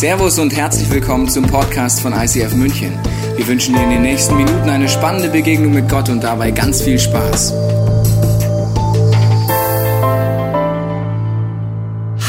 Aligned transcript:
Servus 0.00 0.38
und 0.38 0.56
herzlich 0.56 0.88
willkommen 0.88 1.28
zum 1.28 1.46
Podcast 1.46 2.00
von 2.00 2.14
ICF 2.14 2.54
München. 2.54 2.98
Wir 3.36 3.46
wünschen 3.46 3.74
dir 3.74 3.82
in 3.82 3.90
den 3.90 4.00
nächsten 4.00 4.34
Minuten 4.34 4.70
eine 4.70 4.88
spannende 4.88 5.28
Begegnung 5.28 5.74
mit 5.74 5.90
Gott 5.90 6.08
und 6.08 6.24
dabei 6.24 6.52
ganz 6.52 6.80
viel 6.80 6.98
Spaß. 6.98 7.52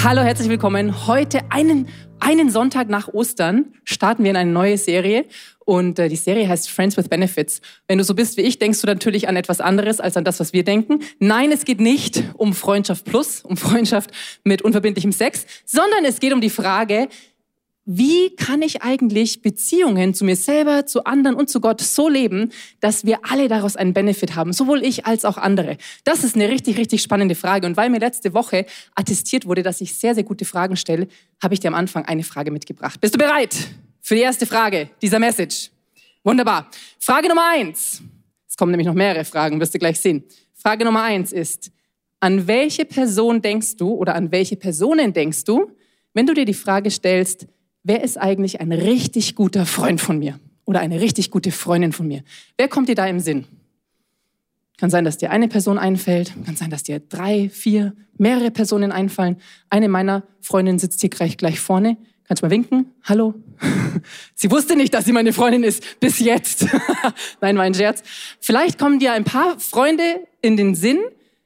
Hallo, 0.03 0.21
herzlich 0.21 0.49
willkommen. 0.49 1.07
Heute 1.07 1.39
einen, 1.49 1.87
einen 2.19 2.49
Sonntag 2.49 2.89
nach 2.89 3.07
Ostern 3.07 3.73
starten 3.85 4.25
wir 4.25 4.31
in 4.31 4.35
eine 4.35 4.51
neue 4.51 4.77
Serie 4.77 5.23
und 5.63 5.97
äh, 5.99 6.09
die 6.09 6.17
Serie 6.17 6.49
heißt 6.49 6.69
Friends 6.69 6.97
with 6.97 7.07
Benefits. 7.07 7.61
Wenn 7.87 7.97
du 7.97 8.03
so 8.03 8.13
bist 8.13 8.35
wie 8.35 8.41
ich, 8.41 8.59
denkst 8.59 8.81
du 8.81 8.87
natürlich 8.87 9.29
an 9.29 9.37
etwas 9.37 9.61
anderes 9.61 10.01
als 10.01 10.17
an 10.17 10.25
das, 10.25 10.41
was 10.41 10.51
wir 10.51 10.65
denken. 10.65 10.99
Nein, 11.19 11.53
es 11.53 11.63
geht 11.63 11.79
nicht 11.79 12.23
um 12.33 12.53
Freundschaft 12.53 13.05
plus, 13.05 13.41
um 13.45 13.55
Freundschaft 13.55 14.11
mit 14.43 14.61
unverbindlichem 14.61 15.13
Sex, 15.13 15.45
sondern 15.65 16.03
es 16.03 16.19
geht 16.19 16.33
um 16.33 16.41
die 16.41 16.49
Frage, 16.49 17.07
wie 17.85 18.35
kann 18.35 18.61
ich 18.61 18.83
eigentlich 18.83 19.41
Beziehungen 19.41 20.13
zu 20.13 20.23
mir 20.23 20.35
selber, 20.35 20.85
zu 20.85 21.03
anderen 21.05 21.35
und 21.35 21.49
zu 21.49 21.59
Gott 21.59 21.81
so 21.81 22.07
leben, 22.07 22.51
dass 22.79 23.05
wir 23.05 23.19
alle 23.23 23.47
daraus 23.47 23.75
einen 23.75 23.93
Benefit 23.93 24.35
haben, 24.35 24.53
sowohl 24.53 24.83
ich 24.83 25.07
als 25.07 25.25
auch 25.25 25.37
andere? 25.37 25.77
Das 26.03 26.23
ist 26.23 26.35
eine 26.35 26.47
richtig, 26.49 26.77
richtig 26.77 27.01
spannende 27.01 27.33
Frage. 27.33 27.65
Und 27.65 27.77
weil 27.77 27.89
mir 27.89 27.99
letzte 27.99 28.35
Woche 28.35 28.67
attestiert 28.93 29.47
wurde, 29.47 29.63
dass 29.63 29.81
ich 29.81 29.95
sehr, 29.95 30.13
sehr 30.13 30.23
gute 30.23 30.45
Fragen 30.45 30.77
stelle, 30.77 31.07
habe 31.41 31.55
ich 31.55 31.59
dir 31.59 31.69
am 31.69 31.73
Anfang 31.73 32.05
eine 32.05 32.23
Frage 32.23 32.51
mitgebracht. 32.51 33.01
Bist 33.01 33.15
du 33.15 33.17
bereit 33.17 33.55
für 34.01 34.13
die 34.13 34.21
erste 34.21 34.45
Frage 34.45 34.91
dieser 35.01 35.17
Message? 35.17 35.71
Wunderbar. 36.23 36.69
Frage 36.99 37.27
Nummer 37.29 37.49
eins. 37.49 38.03
Es 38.47 38.55
kommen 38.55 38.71
nämlich 38.71 38.87
noch 38.87 38.93
mehrere 38.93 39.25
Fragen, 39.25 39.59
wirst 39.59 39.73
du 39.73 39.79
gleich 39.79 39.99
sehen. 39.99 40.23
Frage 40.53 40.85
Nummer 40.85 41.01
eins 41.01 41.31
ist, 41.31 41.71
an 42.19 42.45
welche 42.45 42.85
Person 42.85 43.41
denkst 43.41 43.77
du 43.77 43.95
oder 43.95 44.13
an 44.13 44.31
welche 44.31 44.55
Personen 44.55 45.13
denkst 45.13 45.45
du, 45.45 45.71
wenn 46.13 46.27
du 46.27 46.35
dir 46.35 46.45
die 46.45 46.53
Frage 46.53 46.91
stellst, 46.91 47.47
wer 47.83 48.03
ist 48.03 48.17
eigentlich 48.17 48.61
ein 48.61 48.71
richtig 48.71 49.35
guter 49.35 49.65
Freund 49.65 50.01
von 50.01 50.19
mir 50.19 50.39
oder 50.65 50.79
eine 50.79 51.01
richtig 51.01 51.31
gute 51.31 51.51
Freundin 51.51 51.91
von 51.91 52.07
mir? 52.07 52.23
Wer 52.57 52.67
kommt 52.67 52.89
dir 52.89 52.95
da 52.95 53.07
im 53.07 53.19
Sinn? 53.19 53.45
Kann 54.77 54.89
sein, 54.89 55.05
dass 55.05 55.17
dir 55.17 55.29
eine 55.29 55.47
Person 55.47 55.77
einfällt, 55.77 56.33
kann 56.45 56.55
sein, 56.55 56.71
dass 56.71 56.83
dir 56.83 56.99
drei, 56.99 57.49
vier, 57.49 57.93
mehrere 58.17 58.49
Personen 58.49 58.91
einfallen. 58.91 59.37
Eine 59.69 59.89
meiner 59.89 60.23
Freundinnen 60.39 60.79
sitzt 60.79 61.01
hier 61.01 61.09
gleich, 61.09 61.37
gleich 61.37 61.59
vorne. 61.59 61.97
Kannst 62.23 62.41
du 62.41 62.47
mal 62.47 62.51
winken? 62.51 62.87
Hallo? 63.03 63.35
sie 64.35 64.49
wusste 64.49 64.75
nicht, 64.75 64.93
dass 64.93 65.05
sie 65.05 65.11
meine 65.11 65.33
Freundin 65.33 65.63
ist, 65.63 65.99
bis 65.99 66.19
jetzt. 66.19 66.65
Nein, 67.41 67.57
war 67.57 67.63
ein 67.63 67.73
Scherz. 67.73 68.01
Vielleicht 68.39 68.79
kommen 68.79 68.99
dir 68.99 69.13
ein 69.13 69.23
paar 69.23 69.59
Freunde 69.59 70.03
in 70.41 70.57
den 70.57 70.73
Sinn. 70.73 70.99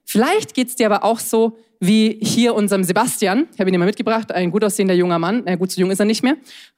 Vielleicht 0.06 0.54
geht's 0.54 0.76
dir 0.76 0.86
aber 0.86 1.04
auch 1.04 1.20
so, 1.20 1.58
wie 1.86 2.20
hier 2.22 2.56
unserem 2.56 2.84
Sebastian. 2.84 3.48
Ich 3.54 3.60
habe 3.60 3.70
ihn 3.70 3.74
immer 3.74 3.86
mitgebracht, 3.86 4.32
ein 4.32 4.52
gut 4.52 4.64
aussehender 4.64 4.94
junger 4.94 5.20
Mann. 5.20 5.44
Na 5.46 5.56
gut, 5.56 5.72
so 5.72 5.82
jung 5.82 5.92
ist 5.92 6.00
er 6.00 6.06
nicht 6.06 6.24
mehr. 6.24 6.38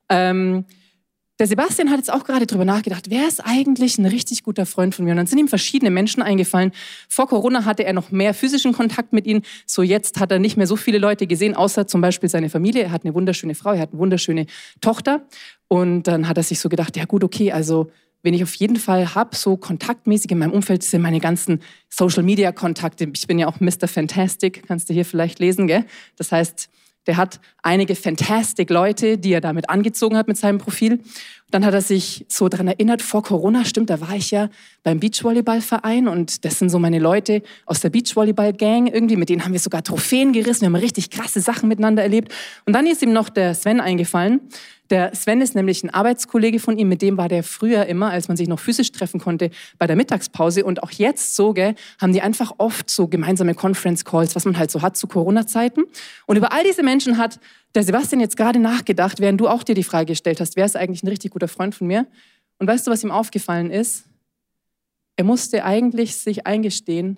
Ähm, 0.10 0.66
der 1.40 1.46
Sebastian 1.46 1.92
hat 1.92 1.98
jetzt 1.98 2.12
auch 2.12 2.24
gerade 2.24 2.48
drüber 2.48 2.66
nachgedacht, 2.66 3.12
wer 3.12 3.28
ist 3.28 3.42
eigentlich 3.46 4.00
ein 4.00 4.08
richtig 4.08 4.42
guter 4.42 4.66
Freund 4.66 4.96
von 4.96 5.06
mir? 5.06 5.12
Und 5.12 5.18
dann 5.18 5.28
sind 5.28 5.38
ihm 5.38 5.48
verschiedene 5.48 5.92
Menschen 5.92 6.24
eingefallen. 6.24 6.72
Vor 7.08 7.28
Corona 7.28 7.64
hatte 7.64 7.86
er 7.86 7.94
noch 7.94 8.10
mehr 8.10 8.34
physischen 8.34 8.74
Kontakt 8.74 9.14
mit 9.14 9.28
ihnen. 9.28 9.44
So 9.68 9.84
jetzt 9.84 10.20
hat 10.20 10.32
er 10.32 10.40
nicht 10.40 10.58
mehr 10.58 10.66
so 10.66 10.76
viele 10.76 10.98
Leute 10.98 11.28
gesehen, 11.28 11.54
außer 11.54 11.86
zum 11.86 12.02
Beispiel 12.02 12.28
seine 12.28 12.50
Familie. 12.50 12.84
Er 12.84 12.92
hat 12.92 13.06
eine 13.06 13.14
wunderschöne 13.14 13.54
Frau, 13.54 13.74
er 13.74 13.82
hat 13.82 13.92
eine 13.92 14.00
wunderschöne 14.00 14.48
Tochter. 14.82 15.28
Und 15.68 16.04
dann 16.04 16.28
hat 16.28 16.38
er 16.38 16.44
sich 16.44 16.60
so 16.60 16.70
gedacht, 16.70 16.98
ja 16.98 17.06
gut, 17.06 17.24
okay, 17.24 17.52
also 17.52 17.92
wen 18.28 18.34
ich 18.34 18.44
auf 18.44 18.56
jeden 18.56 18.76
Fall 18.76 19.16
habe, 19.16 19.38
so 19.38 19.56
kontaktmäßig 19.56 20.32
in 20.32 20.40
meinem 20.40 20.52
Umfeld, 20.52 20.84
sind 20.84 21.02
meine 21.02 21.22
ganzen 21.22 21.62
Social-Media-Kontakte. 21.90 23.10
Ich 23.14 23.26
bin 23.26 23.40
ja 23.40 23.48
auch 23.48 23.62
Mr. 23.62 23.88
Fantastic, 23.88 24.68
kannst 24.68 24.90
du 24.90 24.94
hier 24.94 25.06
vielleicht 25.06 25.40
lesen, 25.40 25.66
gell? 25.66 25.86
Das 26.18 26.34
heißt, 26.34 26.70
der 27.06 27.16
hat 27.16 27.40
einige 27.64 27.96
fantastic 27.96 28.70
Leute, 28.70 29.18
die 29.18 29.32
er 29.32 29.40
damit 29.40 29.70
angezogen 29.70 30.18
hat 30.18 30.28
mit 30.28 30.36
seinem 30.36 30.58
Profil. 30.58 31.00
Dann 31.50 31.66
hat 31.66 31.74
er 31.74 31.82
sich 31.82 32.26
so 32.28 32.50
daran 32.50 32.68
erinnert, 32.68 33.02
vor 33.02 33.24
Corona, 33.24 33.64
stimmt, 33.64 33.90
da 33.90 34.02
war 34.02 34.16
ich 34.16 34.32
ja 34.32 34.50
beim 34.84 35.00
Beachvolleyballverein 35.00 36.10
und 36.10 36.44
das 36.44 36.60
sind 36.60 36.70
so 36.70 36.78
meine 36.78 37.00
Leute 37.00 37.42
aus 37.66 37.80
der 37.80 37.90
Beachvolleyball-Gang 37.90 38.88
irgendwie, 38.88 39.16
mit 39.16 39.30
denen 39.30 39.46
haben 39.46 39.54
wir 39.54 39.60
sogar 39.60 39.82
Trophäen 39.82 40.34
gerissen, 40.34 40.62
wir 40.62 40.68
haben 40.68 40.76
richtig 40.76 41.10
krasse 41.10 41.40
Sachen 41.40 41.70
miteinander 41.70 42.04
erlebt. 42.04 42.34
Und 42.66 42.74
dann 42.74 42.86
ist 42.86 43.02
ihm 43.02 43.14
noch 43.14 43.30
der 43.30 43.56
Sven 43.56 43.80
eingefallen, 43.80 44.42
der 44.90 45.14
Sven 45.16 45.42
ist 45.42 45.56
nämlich 45.56 45.84
ein 45.84 45.90
Arbeitskollege 45.90 46.60
von 46.60 46.78
ihm, 46.78 46.88
mit 46.88 47.02
dem 47.02 47.18
war 47.18 47.28
der 47.28 47.44
früher 47.44 47.86
immer, 47.88 48.10
als 48.10 48.28
man 48.28 48.38
sich 48.38 48.48
noch 48.48 48.60
physisch 48.60 48.92
treffen 48.92 49.20
konnte, 49.20 49.50
bei 49.78 49.88
der 49.88 49.96
Mittagspause. 49.96 50.64
Und 50.64 50.82
auch 50.82 50.92
jetzt 50.92 51.36
so, 51.36 51.54
gell, 51.54 51.76
haben 52.00 52.14
die 52.14 52.22
einfach 52.22 52.54
oft 52.58 52.90
so 52.90 53.08
gemeinsame 53.08 53.54
Conference 53.54 54.06
Calls, 54.06 54.36
was 54.36 54.46
man 54.46 54.58
halt 54.58 54.72
so 54.72 54.82
hat 54.82 54.96
zu 54.96 55.08
Corona-Zeiten. 55.08 55.84
Und 56.26 56.38
über 56.38 56.54
all 56.54 56.64
diese 56.64 56.84
Menschen 56.84 57.18
hat 57.18 57.40
der 57.76 57.84
Sebastian 57.84 58.20
jetzt 58.20 58.38
gerade 58.38 58.60
nachgedacht, 58.60 59.20
während 59.20 59.40
du 59.40 59.48
auch 59.48 59.64
dir 59.64 59.76
die 59.76 59.84
Frage 59.84 60.08
gestellt 60.08 60.40
hast, 60.40 60.56
wer 60.56 60.66
ist 60.66 60.76
eigentlich 60.76 61.04
ein 61.04 61.08
richtig 61.08 61.32
guter 61.32 61.48
Freund 61.48 61.76
von 61.76 61.88
mir? 61.88 62.08
Und 62.58 62.68
weißt 62.68 62.88
du, 62.88 62.92
was 62.92 63.04
ihm 63.04 63.12
aufgefallen 63.12 63.72
ist? 63.72 64.06
Er 65.16 65.24
musste 65.24 65.64
eigentlich 65.64 66.16
sich 66.16 66.46
eingestehen, 66.48 67.18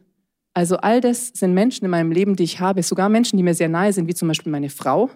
also 0.54 0.78
all 0.78 1.00
das 1.00 1.28
sind 1.28 1.54
Menschen 1.54 1.86
in 1.86 1.92
meinem 1.92 2.12
Leben, 2.12 2.36
die 2.36 2.44
ich 2.44 2.60
habe, 2.60 2.84
sogar 2.84 3.08
Menschen, 3.08 3.38
die 3.38 3.44
mir 3.44 3.54
sehr 3.54 3.70
nahe 3.70 3.94
sind, 3.94 4.08
wie 4.08 4.14
zum 4.14 4.28
Beispiel 4.28 4.52
meine 4.52 4.70
Frau, 4.70 5.10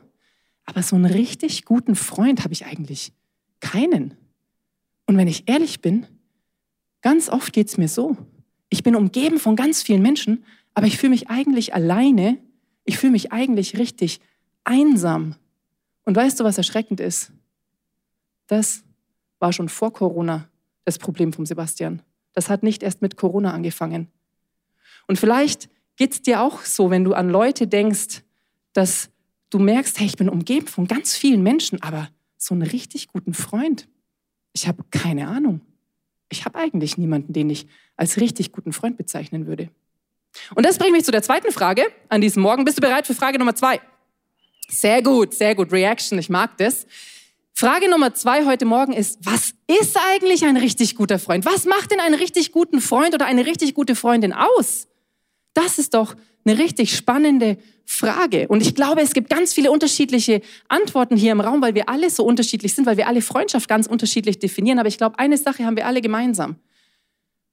aber 0.66 0.84
so 0.84 0.96
einen 0.96 1.06
richtig 1.06 1.66
guten 1.66 1.96
Freund 1.96 2.44
habe 2.44 2.54
ich 2.54 2.66
eigentlich 2.66 3.14
keinen. 3.60 4.14
Und 5.06 5.18
wenn 5.18 5.28
ich 5.28 5.50
ehrlich 5.50 5.82
bin, 5.82 6.06
ganz 7.02 7.30
oft 7.30 7.52
geht 7.52 7.68
es 7.68 7.78
mir 7.78 7.88
so. 7.88 8.16
Ich 8.70 8.84
bin 8.84 8.96
umgeben 8.96 9.40
von 9.40 9.56
ganz 9.56 9.82
vielen 9.82 10.02
Menschen, 10.02 10.46
aber 10.74 10.88
ich 10.88 10.98
fühle 10.98 11.12
mich 11.12 11.30
eigentlich 11.30 11.74
alleine. 11.74 12.38
Ich 12.86 12.98
fühle 12.98 13.12
mich 13.12 13.32
eigentlich 13.32 13.78
richtig 13.78 14.22
einsam. 14.64 15.36
Und 16.06 16.16
weißt 16.16 16.40
du, 16.40 16.44
was 16.44 16.58
erschreckend 16.58 17.00
ist? 17.00 17.32
Das 18.48 18.84
war 19.40 19.54
schon 19.54 19.70
vor 19.70 19.94
Corona 19.94 20.48
das 20.86 20.98
Problem 20.98 21.34
vom 21.34 21.46
Sebastian. 21.46 22.02
Das 22.34 22.50
hat 22.50 22.64
nicht 22.64 22.84
erst 22.84 23.02
mit 23.02 23.16
Corona 23.16 23.54
angefangen. 23.54 24.12
Und 25.08 25.18
vielleicht 25.18 25.70
geht 25.96 26.14
es 26.14 26.22
dir 26.22 26.42
auch 26.42 26.62
so, 26.62 26.90
wenn 26.90 27.04
du 27.04 27.14
an 27.14 27.30
Leute 27.30 27.68
denkst, 27.68 28.24
dass 28.74 29.10
du 29.50 29.60
merkst, 29.60 30.00
hey, 30.00 30.08
ich 30.08 30.18
bin 30.18 30.30
umgeben 30.30 30.68
von 30.68 30.88
ganz 30.88 31.16
vielen 31.16 31.44
Menschen, 31.44 31.82
aber 31.82 32.10
so 32.38 32.54
einen 32.54 32.64
richtig 32.64 33.08
guten 33.08 33.34
Freund, 33.34 33.88
ich 34.54 34.68
habe 34.68 34.84
keine 34.92 35.28
Ahnung. 35.28 35.62
Ich 36.30 36.46
habe 36.46 36.58
eigentlich 36.58 36.98
niemanden, 36.98 37.34
den 37.34 37.50
ich 37.50 37.68
als 37.96 38.20
richtig 38.20 38.52
guten 38.52 38.74
Freund 38.74 38.98
bezeichnen 38.98 39.46
würde. 39.46 39.70
Und 40.56 40.66
das 40.66 40.80
bringt 40.80 40.94
mich 40.94 41.06
zu 41.06 41.12
der 41.12 41.22
zweiten 41.22 41.52
Frage 41.52 41.84
an 42.10 42.22
diesem 42.22 42.42
Morgen. 42.42 42.66
Bist 42.66 42.78
du 42.78 42.82
bereit 42.82 43.06
für 43.06 43.14
Frage 43.14 43.38
Nummer 43.38 43.56
zwei? 43.56 43.80
Sehr 44.70 45.02
gut, 45.02 45.34
sehr 45.34 45.56
gut. 45.56 45.72
Reaction, 45.72 46.18
ich 46.20 46.30
mag 46.30 46.58
das. 46.58 46.86
Frage 47.54 47.90
Nummer 47.90 48.14
zwei 48.16 48.46
heute 48.46 48.66
Morgen 48.66 48.94
ist, 48.94 49.20
was 49.22 49.54
ist 49.68 49.98
eigentlich 50.12 50.44
ein 50.46 50.58
richtig 50.58 50.96
guter 50.96 51.20
Freund? 51.20 51.46
Was 51.46 51.66
macht 51.66 51.92
denn 51.92 52.00
einen 52.00 52.16
richtig 52.16 52.52
guten 52.52 52.82
Freund 52.82 53.14
oder 53.14 53.26
eine 53.26 53.46
richtig 53.46 53.76
gute 53.76 53.96
Freundin 53.96 54.34
aus? 54.34 54.88
Das 55.54 55.78
ist 55.78 55.94
doch 55.94 56.16
eine 56.46 56.58
richtig 56.58 56.96
spannende 56.96 57.58
Frage. 57.86 58.48
Und 58.48 58.62
ich 58.62 58.76
glaube, 58.76 59.02
es 59.02 59.14
gibt 59.14 59.30
ganz 59.30 59.54
viele 59.54 59.72
unterschiedliche 59.72 60.42
Antworten 60.68 61.16
hier 61.16 61.32
im 61.32 61.42
Raum, 61.42 61.62
weil 61.62 61.76
wir 61.76 61.90
alle 61.90 62.10
so 62.10 62.26
unterschiedlich 62.26 62.74
sind, 62.74 62.86
weil 62.86 62.98
wir 62.98 63.08
alle 63.08 63.22
Freundschaft 63.22 63.70
ganz 63.70 63.88
unterschiedlich 63.88 64.40
definieren. 64.40 64.80
Aber 64.80 64.88
ich 64.88 64.98
glaube, 64.98 65.20
eine 65.20 65.38
Sache 65.38 65.66
haben 65.66 65.76
wir 65.76 65.86
alle 65.86 66.02
gemeinsam. 66.02 66.56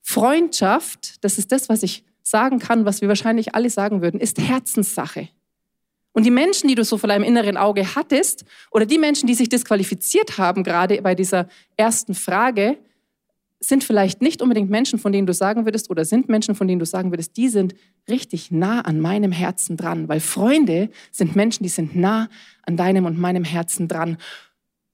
Freundschaft, 0.03 1.23
das 1.23 1.37
ist 1.37 1.53
das, 1.53 1.69
was 1.69 1.83
ich 1.83 2.05
sagen 2.23 2.59
kann, 2.59 2.85
was 2.85 3.01
wir 3.01 3.09
wahrscheinlich 3.09 3.55
alle 3.55 3.71
sagen 3.71 4.03
würden, 4.03 4.21
ist 4.21 4.39
Herzenssache. 4.39 5.29
Und 6.13 6.27
die 6.27 6.31
Menschen, 6.31 6.69
die 6.69 6.75
du 6.75 6.85
so 6.85 6.99
vor 6.99 7.09
deinem 7.09 7.25
inneren 7.25 7.57
Auge 7.57 7.95
hattest, 7.95 8.45
oder 8.71 8.85
die 8.85 8.99
Menschen, 8.99 9.27
die 9.27 9.35
sich 9.35 9.49
disqualifiziert 9.49 10.39
haben, 10.39 10.65
gerade 10.65 11.01
bei 11.03 11.15
dieser 11.15 11.49
ersten 11.77 12.15
Frage, 12.15 12.79
sind 13.61 13.85
vielleicht 13.85 14.23
nicht 14.23 14.41
unbedingt 14.41 14.71
Menschen, 14.71 14.99
von 14.99 15.13
denen 15.13 15.27
du 15.27 15.35
sagen 15.35 15.67
würdest, 15.67 15.91
oder 15.91 16.05
sind 16.05 16.29
Menschen, 16.29 16.55
von 16.55 16.67
denen 16.67 16.79
du 16.79 16.87
sagen 16.87 17.13
würdest, 17.13 17.37
die 17.37 17.49
sind 17.49 17.75
richtig 18.09 18.51
nah 18.51 18.81
an 18.81 19.01
meinem 19.01 19.33
Herzen 19.33 19.77
dran. 19.77 20.09
Weil 20.09 20.21
Freunde 20.21 20.89
sind 21.13 21.37
Menschen, 21.37 21.63
die 21.63 21.69
sind 21.69 21.95
nah 21.95 22.29
an 22.63 22.79
deinem 22.79 23.05
und 23.05 23.19
meinem 23.19 23.45
Herzen 23.45 23.87
dran. 23.87 24.17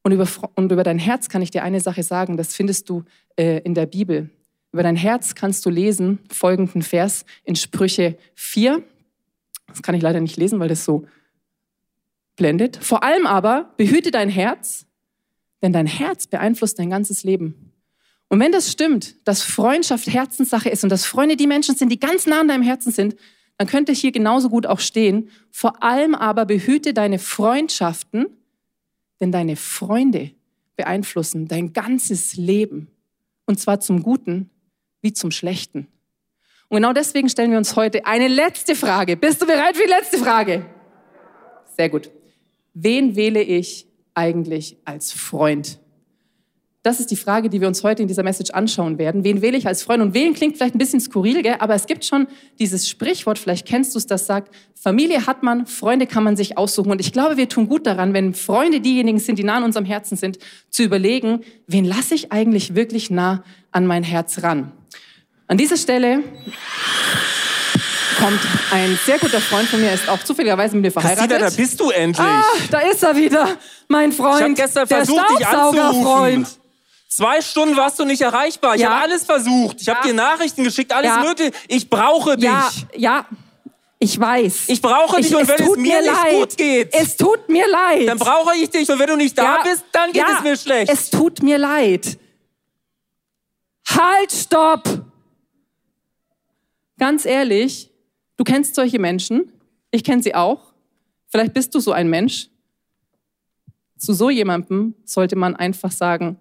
Und 0.02 0.12
über, 0.12 0.28
und 0.56 0.70
über 0.72 0.82
dein 0.82 0.98
Herz 0.98 1.28
kann 1.28 1.42
ich 1.42 1.52
dir 1.52 1.62
eine 1.62 1.80
Sache 1.80 2.02
sagen, 2.02 2.36
das 2.36 2.54
findest 2.54 2.88
du 2.90 3.04
äh, 3.36 3.60
in 3.60 3.74
der 3.74 3.86
Bibel. 3.86 4.30
Über 4.72 4.82
dein 4.82 4.96
Herz 4.96 5.34
kannst 5.34 5.64
du 5.64 5.70
lesen, 5.70 6.18
folgenden 6.30 6.82
Vers 6.82 7.24
in 7.44 7.56
Sprüche 7.56 8.18
4. 8.34 8.82
Das 9.66 9.82
kann 9.82 9.94
ich 9.94 10.02
leider 10.02 10.20
nicht 10.20 10.36
lesen, 10.36 10.60
weil 10.60 10.68
das 10.68 10.84
so 10.84 11.06
blendet. 12.36 12.76
Vor 12.76 13.02
allem 13.02 13.26
aber 13.26 13.74
behüte 13.76 14.10
dein 14.10 14.28
Herz, 14.28 14.86
denn 15.62 15.72
dein 15.72 15.86
Herz 15.86 16.26
beeinflusst 16.26 16.78
dein 16.78 16.90
ganzes 16.90 17.24
Leben. 17.24 17.72
Und 18.28 18.40
wenn 18.40 18.52
das 18.52 18.70
stimmt, 18.70 19.16
dass 19.26 19.42
Freundschaft 19.42 20.06
Herzenssache 20.06 20.68
ist 20.68 20.84
und 20.84 20.90
dass 20.90 21.06
Freunde 21.06 21.36
die 21.36 21.46
Menschen 21.46 21.76
sind, 21.76 21.90
die 21.90 22.00
ganz 22.00 22.26
nah 22.26 22.40
an 22.40 22.48
deinem 22.48 22.62
Herzen 22.62 22.92
sind, 22.92 23.16
dann 23.58 23.68
könnte 23.68 23.92
hier 23.92 24.12
genauso 24.12 24.50
gut 24.50 24.66
auch 24.66 24.80
stehen, 24.80 25.30
vor 25.50 25.82
allem 25.82 26.14
aber 26.14 26.44
behüte 26.44 26.92
deine 26.92 27.18
Freundschaften, 27.18 28.26
denn 29.20 29.32
deine 29.32 29.56
Freunde 29.56 30.32
beeinflussen 30.76 31.48
dein 31.48 31.72
ganzes 31.72 32.36
Leben. 32.36 32.88
Und 33.46 33.58
zwar 33.58 33.80
zum 33.80 34.02
Guten 34.02 34.50
wie 35.00 35.12
zum 35.12 35.30
Schlechten. 35.30 35.86
Und 36.68 36.76
genau 36.76 36.92
deswegen 36.92 37.28
stellen 37.28 37.50
wir 37.50 37.58
uns 37.58 37.76
heute 37.76 38.06
eine 38.06 38.28
letzte 38.28 38.74
Frage. 38.74 39.16
Bist 39.16 39.40
du 39.40 39.46
bereit 39.46 39.76
für 39.76 39.84
die 39.84 39.90
letzte 39.90 40.18
Frage? 40.18 40.66
Sehr 41.76 41.88
gut. 41.88 42.10
Wen 42.74 43.14
wähle 43.14 43.40
ich 43.40 43.86
eigentlich 44.14 44.76
als 44.84 45.12
Freund? 45.12 45.78
Das 46.82 47.00
ist 47.00 47.10
die 47.10 47.16
Frage, 47.16 47.48
die 47.48 47.60
wir 47.60 47.66
uns 47.66 47.82
heute 47.82 48.02
in 48.02 48.08
dieser 48.08 48.22
Message 48.22 48.52
anschauen 48.52 48.96
werden. 48.96 49.24
Wen 49.24 49.42
wähle 49.42 49.56
ich 49.56 49.66
als 49.66 49.82
Freund? 49.82 50.02
Und 50.02 50.14
wählen 50.14 50.34
klingt 50.34 50.56
vielleicht 50.56 50.76
ein 50.76 50.78
bisschen 50.78 51.00
skurril, 51.00 51.42
gell? 51.42 51.56
aber 51.58 51.74
es 51.74 51.86
gibt 51.86 52.04
schon 52.04 52.28
dieses 52.60 52.88
Sprichwort, 52.88 53.40
vielleicht 53.40 53.66
kennst 53.66 53.94
du 53.94 53.98
es, 53.98 54.06
das 54.06 54.26
sagt, 54.26 54.54
Familie 54.74 55.26
hat 55.26 55.42
man, 55.42 55.66
Freunde 55.66 56.06
kann 56.06 56.22
man 56.22 56.36
sich 56.36 56.56
aussuchen. 56.56 56.92
Und 56.92 57.00
ich 57.00 57.12
glaube, 57.12 57.36
wir 57.36 57.48
tun 57.48 57.68
gut 57.68 57.88
daran, 57.88 58.14
wenn 58.14 58.34
Freunde 58.34 58.80
diejenigen 58.80 59.18
sind, 59.18 59.38
die 59.38 59.42
nah 59.42 59.56
an 59.56 59.64
unserem 59.64 59.84
Herzen 59.84 60.16
sind, 60.16 60.38
zu 60.70 60.84
überlegen, 60.84 61.40
wen 61.66 61.84
lasse 61.84 62.14
ich 62.14 62.30
eigentlich 62.30 62.76
wirklich 62.76 63.10
nah 63.10 63.42
an 63.72 63.84
mein 63.86 64.04
Herz 64.04 64.44
ran? 64.44 64.70
An 65.48 65.56
dieser 65.56 65.76
Stelle 65.76 66.22
kommt 68.18 68.40
ein 68.72 68.98
sehr 69.04 69.18
guter 69.18 69.40
Freund 69.40 69.68
von 69.68 69.80
mir, 69.80 69.92
ist 69.92 70.08
auch 70.08 70.22
zufälligerweise 70.24 70.74
mit 70.76 70.84
mir 70.86 70.90
verheiratet. 70.90 71.28
Christina, 71.30 71.50
da 71.50 71.56
bist 71.56 71.80
du 71.80 71.90
endlich. 71.90 72.26
Ah, 72.26 72.42
da 72.70 72.78
ist 72.80 73.02
er 73.02 73.14
wieder, 73.16 73.48
mein 73.88 74.12
Freund. 74.12 74.36
ich 74.38 74.42
habe 74.42 74.54
gestern 74.54 74.86
versucht, 74.86 75.38
dich 75.38 75.46
anzurufen. 75.46 76.46
Zwei 77.08 77.40
Stunden 77.40 77.76
warst 77.76 77.98
du 77.98 78.04
nicht 78.04 78.20
erreichbar. 78.20 78.74
Ich 78.74 78.80
Ja. 78.82 78.90
habe 78.90 79.02
alles 79.02 79.24
versucht. 79.24 79.80
Ich 79.80 79.86
Ja. 79.86 79.94
habe 79.96 80.08
dir 80.08 80.14
Nachrichten 80.14 80.64
geschickt, 80.64 80.92
alles 80.92 81.10
Ja. 81.10 81.22
Mögliche. 81.22 81.52
Ich 81.68 81.88
brauche 81.88 82.36
dich. 82.36 82.44
Ja, 82.44 82.70
ja, 82.96 83.26
ich 83.98 84.18
weiß. 84.18 84.64
Ich 84.66 84.82
brauche 84.82 85.20
dich 85.22 85.34
und 85.34 85.46
wenn 85.48 85.54
es 85.60 85.64
tut 85.66 85.78
mir 85.78 86.00
nicht 86.02 86.12
leid. 86.12 86.32
gut 86.32 86.56
geht, 86.58 86.92
Es 86.94 87.16
tut 87.16 87.48
mir 87.48 87.66
leid. 87.68 88.08
dann 88.08 88.18
brauche 88.18 88.54
ich 88.56 88.68
dich. 88.68 88.88
Und 88.90 88.98
wenn 88.98 89.06
du 89.06 89.16
nicht 89.16 89.38
da 89.38 89.62
bist, 89.62 89.84
dann 89.92 90.12
geht 90.12 90.24
es 90.36 90.42
mir 90.42 90.56
schlecht. 90.56 90.92
Es 90.92 91.08
tut 91.10 91.42
mir 91.42 91.56
leid. 91.58 92.18
Halt, 93.88 94.32
stopp! 94.32 94.82
Ganz 96.98 97.26
ehrlich, 97.26 97.90
du 98.36 98.44
kennst 98.44 98.74
solche 98.74 98.98
Menschen. 98.98 99.52
Ich 99.90 100.02
kenne 100.02 100.22
sie 100.22 100.34
auch. 100.34 100.72
Vielleicht 101.26 101.52
bist 101.52 101.74
du 101.74 101.80
so 101.80 101.92
ein 101.92 102.08
Mensch. 102.08 102.48
Zu 103.98 104.14
so 104.14 104.30
jemandem 104.30 104.94
sollte 105.04 105.36
man 105.36 105.56
einfach 105.56 105.92
sagen, 105.92 106.38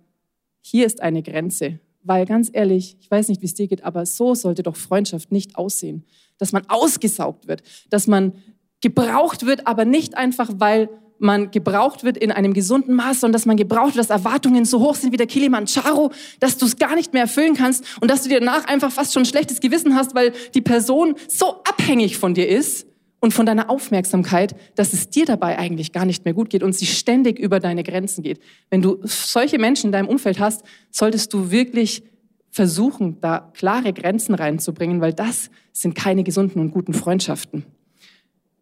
hier 0.62 0.86
ist 0.86 1.02
eine 1.02 1.24
Grenze. 1.24 1.80
Weil 2.04 2.26
ganz 2.26 2.50
ehrlich, 2.54 2.98
ich 3.00 3.10
weiß 3.10 3.30
nicht, 3.30 3.42
wie 3.42 3.48
es 3.48 3.54
dir 3.54 3.68
geht, 3.68 3.84
aber 3.84 4.06
so 4.06 4.36
sollte 4.36 4.64
doch 4.64 4.76
Freundschaft 4.76 5.32
nicht 5.32 5.58
aussehen. 5.58 6.06
Dass 6.38 6.52
man 6.52 6.64
ausgesaugt 6.70 7.48
wird, 7.48 7.64
dass 7.90 8.08
man 8.08 8.34
gebraucht 8.82 9.46
wird, 9.46 9.68
aber 9.68 9.86
nicht 9.86 10.16
einfach, 10.16 10.52
weil 10.58 10.90
man 11.20 11.52
gebraucht 11.52 12.04
wird 12.04 12.18
in 12.18 12.32
einem 12.32 12.54
gesunden 12.54 12.96
Maß, 12.96 13.22
sondern 13.22 13.34
dass 13.34 13.46
man 13.46 13.58
gebraucht 13.58 13.96
wird, 13.96 14.10
dass 14.10 14.10
Erwartungen 14.10 14.66
so 14.66 14.80
hoch 14.80 14.96
sind 14.96 15.14
wie 15.14 15.18
der 15.18 15.28
Kilimanjaro, 15.28 16.12
dass 16.40 16.58
du 16.58 16.66
es 16.66 16.78
gar 16.78 16.96
nicht 16.96 17.14
mehr 17.14 17.24
erfüllen 17.24 17.56
kannst 17.56 17.86
und 18.02 18.12
dass 18.12 18.24
du 18.24 18.30
dir 18.30 18.40
danach 18.40 18.66
einfach 18.66 18.92
fast 18.92 19.14
schon 19.14 19.24
ein 19.24 19.28
schlechtes 19.28 19.62
Gewissen 19.62 19.96
hast, 19.96 20.16
weil 20.16 20.34
die 20.54 20.62
Person 20.62 21.16
so 21.28 21.62
abhängig 21.64 22.18
von 22.18 22.34
dir 22.34 22.48
ist 22.48 22.88
und 23.20 23.34
von 23.34 23.46
deiner 23.46 23.70
Aufmerksamkeit, 23.70 24.56
dass 24.76 24.94
es 24.94 25.10
dir 25.10 25.26
dabei 25.26 25.58
eigentlich 25.58 25.92
gar 25.92 26.06
nicht 26.06 26.26
mehr 26.26 26.34
gut 26.34 26.50
geht 26.50 26.64
und 26.64 26.74
sie 26.74 26.86
ständig 26.86 27.40
über 27.40 27.60
deine 27.60 27.84
Grenzen 27.84 28.24
geht. 28.24 28.40
Wenn 28.70 28.82
du 28.82 29.00
solche 29.04 29.58
Menschen 29.58 29.88
in 29.88 29.92
deinem 29.94 30.08
Umfeld 30.08 30.40
hast, 30.40 30.64
solltest 30.92 31.34
du 31.34 31.50
wirklich 31.50 32.04
versuchen, 32.52 33.20
da 33.22 33.52
klare 33.54 33.94
Grenzen 33.94 34.36
reinzubringen, 34.36 35.02
weil 35.02 35.14
das 35.14 35.50
sind 35.74 35.96
keine 35.96 36.24
gesunden 36.24 36.62
und 36.62 36.72
guten 36.72 36.94
Freundschaften. 36.94 37.66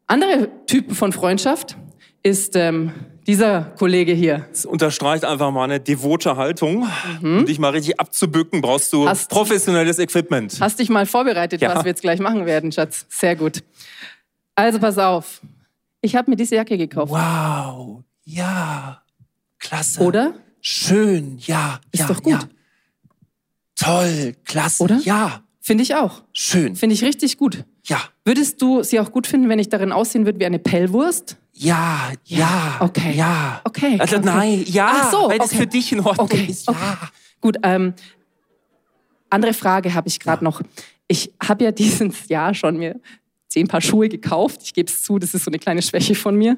Andere 0.07 0.49
Typen 0.65 0.95
von 0.95 1.11
Freundschaft 1.11 1.77
ist 2.23 2.55
ähm, 2.55 2.91
dieser 3.27 3.61
Kollege 3.77 4.13
hier. 4.13 4.45
Das 4.49 4.65
unterstreicht 4.65 5.25
einfach 5.25 5.51
mal 5.51 5.65
eine 5.65 5.79
devote 5.79 6.35
Haltung. 6.37 6.87
Um 7.21 7.45
dich 7.45 7.59
mal 7.59 7.69
richtig 7.69 7.99
abzubücken, 7.99 8.61
brauchst 8.61 8.91
du 8.93 9.01
Mhm. 9.03 9.09
Hast- 9.09 9.29
professionelles 9.29 9.99
Equipment. 9.99 10.57
Hast 10.59 10.79
dich 10.79 10.89
mal 10.89 11.05
vorbereitet, 11.05 11.61
Ja. 11.61 11.75
was 11.75 11.83
wir 11.83 11.89
jetzt 11.89 12.01
gleich 12.01 12.19
machen 12.19 12.45
werden, 12.45 12.71
Schatz? 12.71 13.05
Sehr 13.09 13.35
gut. 13.35 13.63
Also 14.55 14.79
pass 14.79 14.97
auf. 14.97 15.41
Ich 16.01 16.15
habe 16.15 16.29
mir 16.31 16.35
diese 16.37 16.55
Jacke 16.55 16.77
gekauft. 16.77 17.11
Wow. 17.11 18.03
Ja. 18.25 19.01
Klasse. 19.59 20.01
Oder? 20.01 20.33
Schön. 20.61 21.37
Ja. 21.39 21.79
Ist 21.91 22.01
ja, 22.01 22.07
doch 22.07 22.21
gut. 22.23 22.33
Ja. 22.33 22.39
Toll. 23.75 24.35
Klasse. 24.45 24.83
Oder? 24.83 24.99
Ja. 25.03 25.43
Finde 25.59 25.83
ich 25.83 25.95
auch. 25.95 26.23
Schön. 26.33 26.75
Finde 26.75 26.93
ich 26.93 27.03
richtig 27.03 27.37
gut. 27.37 27.63
Ja. 27.85 28.01
Würdest 28.25 28.61
du 28.61 28.83
sie 28.83 28.99
auch 28.99 29.11
gut 29.11 29.27
finden, 29.27 29.47
wenn 29.49 29.59
ich 29.59 29.69
darin 29.69 29.91
aussehen 29.93 30.25
würde 30.25 30.39
wie 30.39 30.45
eine 30.45 30.59
Pellwurst? 30.59 31.37
Ja, 31.63 32.11
ja, 32.25 32.77
Okay. 32.81 33.13
ja. 33.15 33.61
Okay, 33.63 33.97
Also 33.99 34.17
okay. 34.17 34.25
nein, 34.25 34.63
ja, 34.67 34.91
Ach 35.03 35.11
so, 35.11 35.31
es 35.31 35.39
okay. 35.39 35.55
für 35.57 35.67
dich 35.67 35.91
in 35.91 35.99
Ordnung 36.01 36.25
Okay, 36.25 36.45
ist. 36.49 36.67
Ja. 36.67 36.73
okay. 36.73 37.07
Gut, 37.41 37.57
ähm, 37.63 37.93
andere 39.29 39.53
Frage 39.53 39.93
habe 39.93 40.07
ich 40.07 40.19
gerade 40.19 40.43
noch. 40.43 40.61
Ich 41.07 41.31
habe 41.41 41.63
ja 41.63 41.71
dieses 41.83 42.27
Jahr 42.27 42.53
schon 42.53 42.77
mir 42.77 42.99
zehn 43.47 43.67
Paar 43.67 43.81
Schuhe 43.81 44.09
gekauft. 44.09 44.61
Ich 44.63 44.73
gebe 44.73 44.89
es 44.91 45.03
zu, 45.03 45.19
das 45.19 45.33
ist 45.33 45.45
so 45.45 45.51
eine 45.51 45.59
kleine 45.59 45.81
Schwäche 45.81 46.15
von 46.15 46.35
mir. 46.35 46.55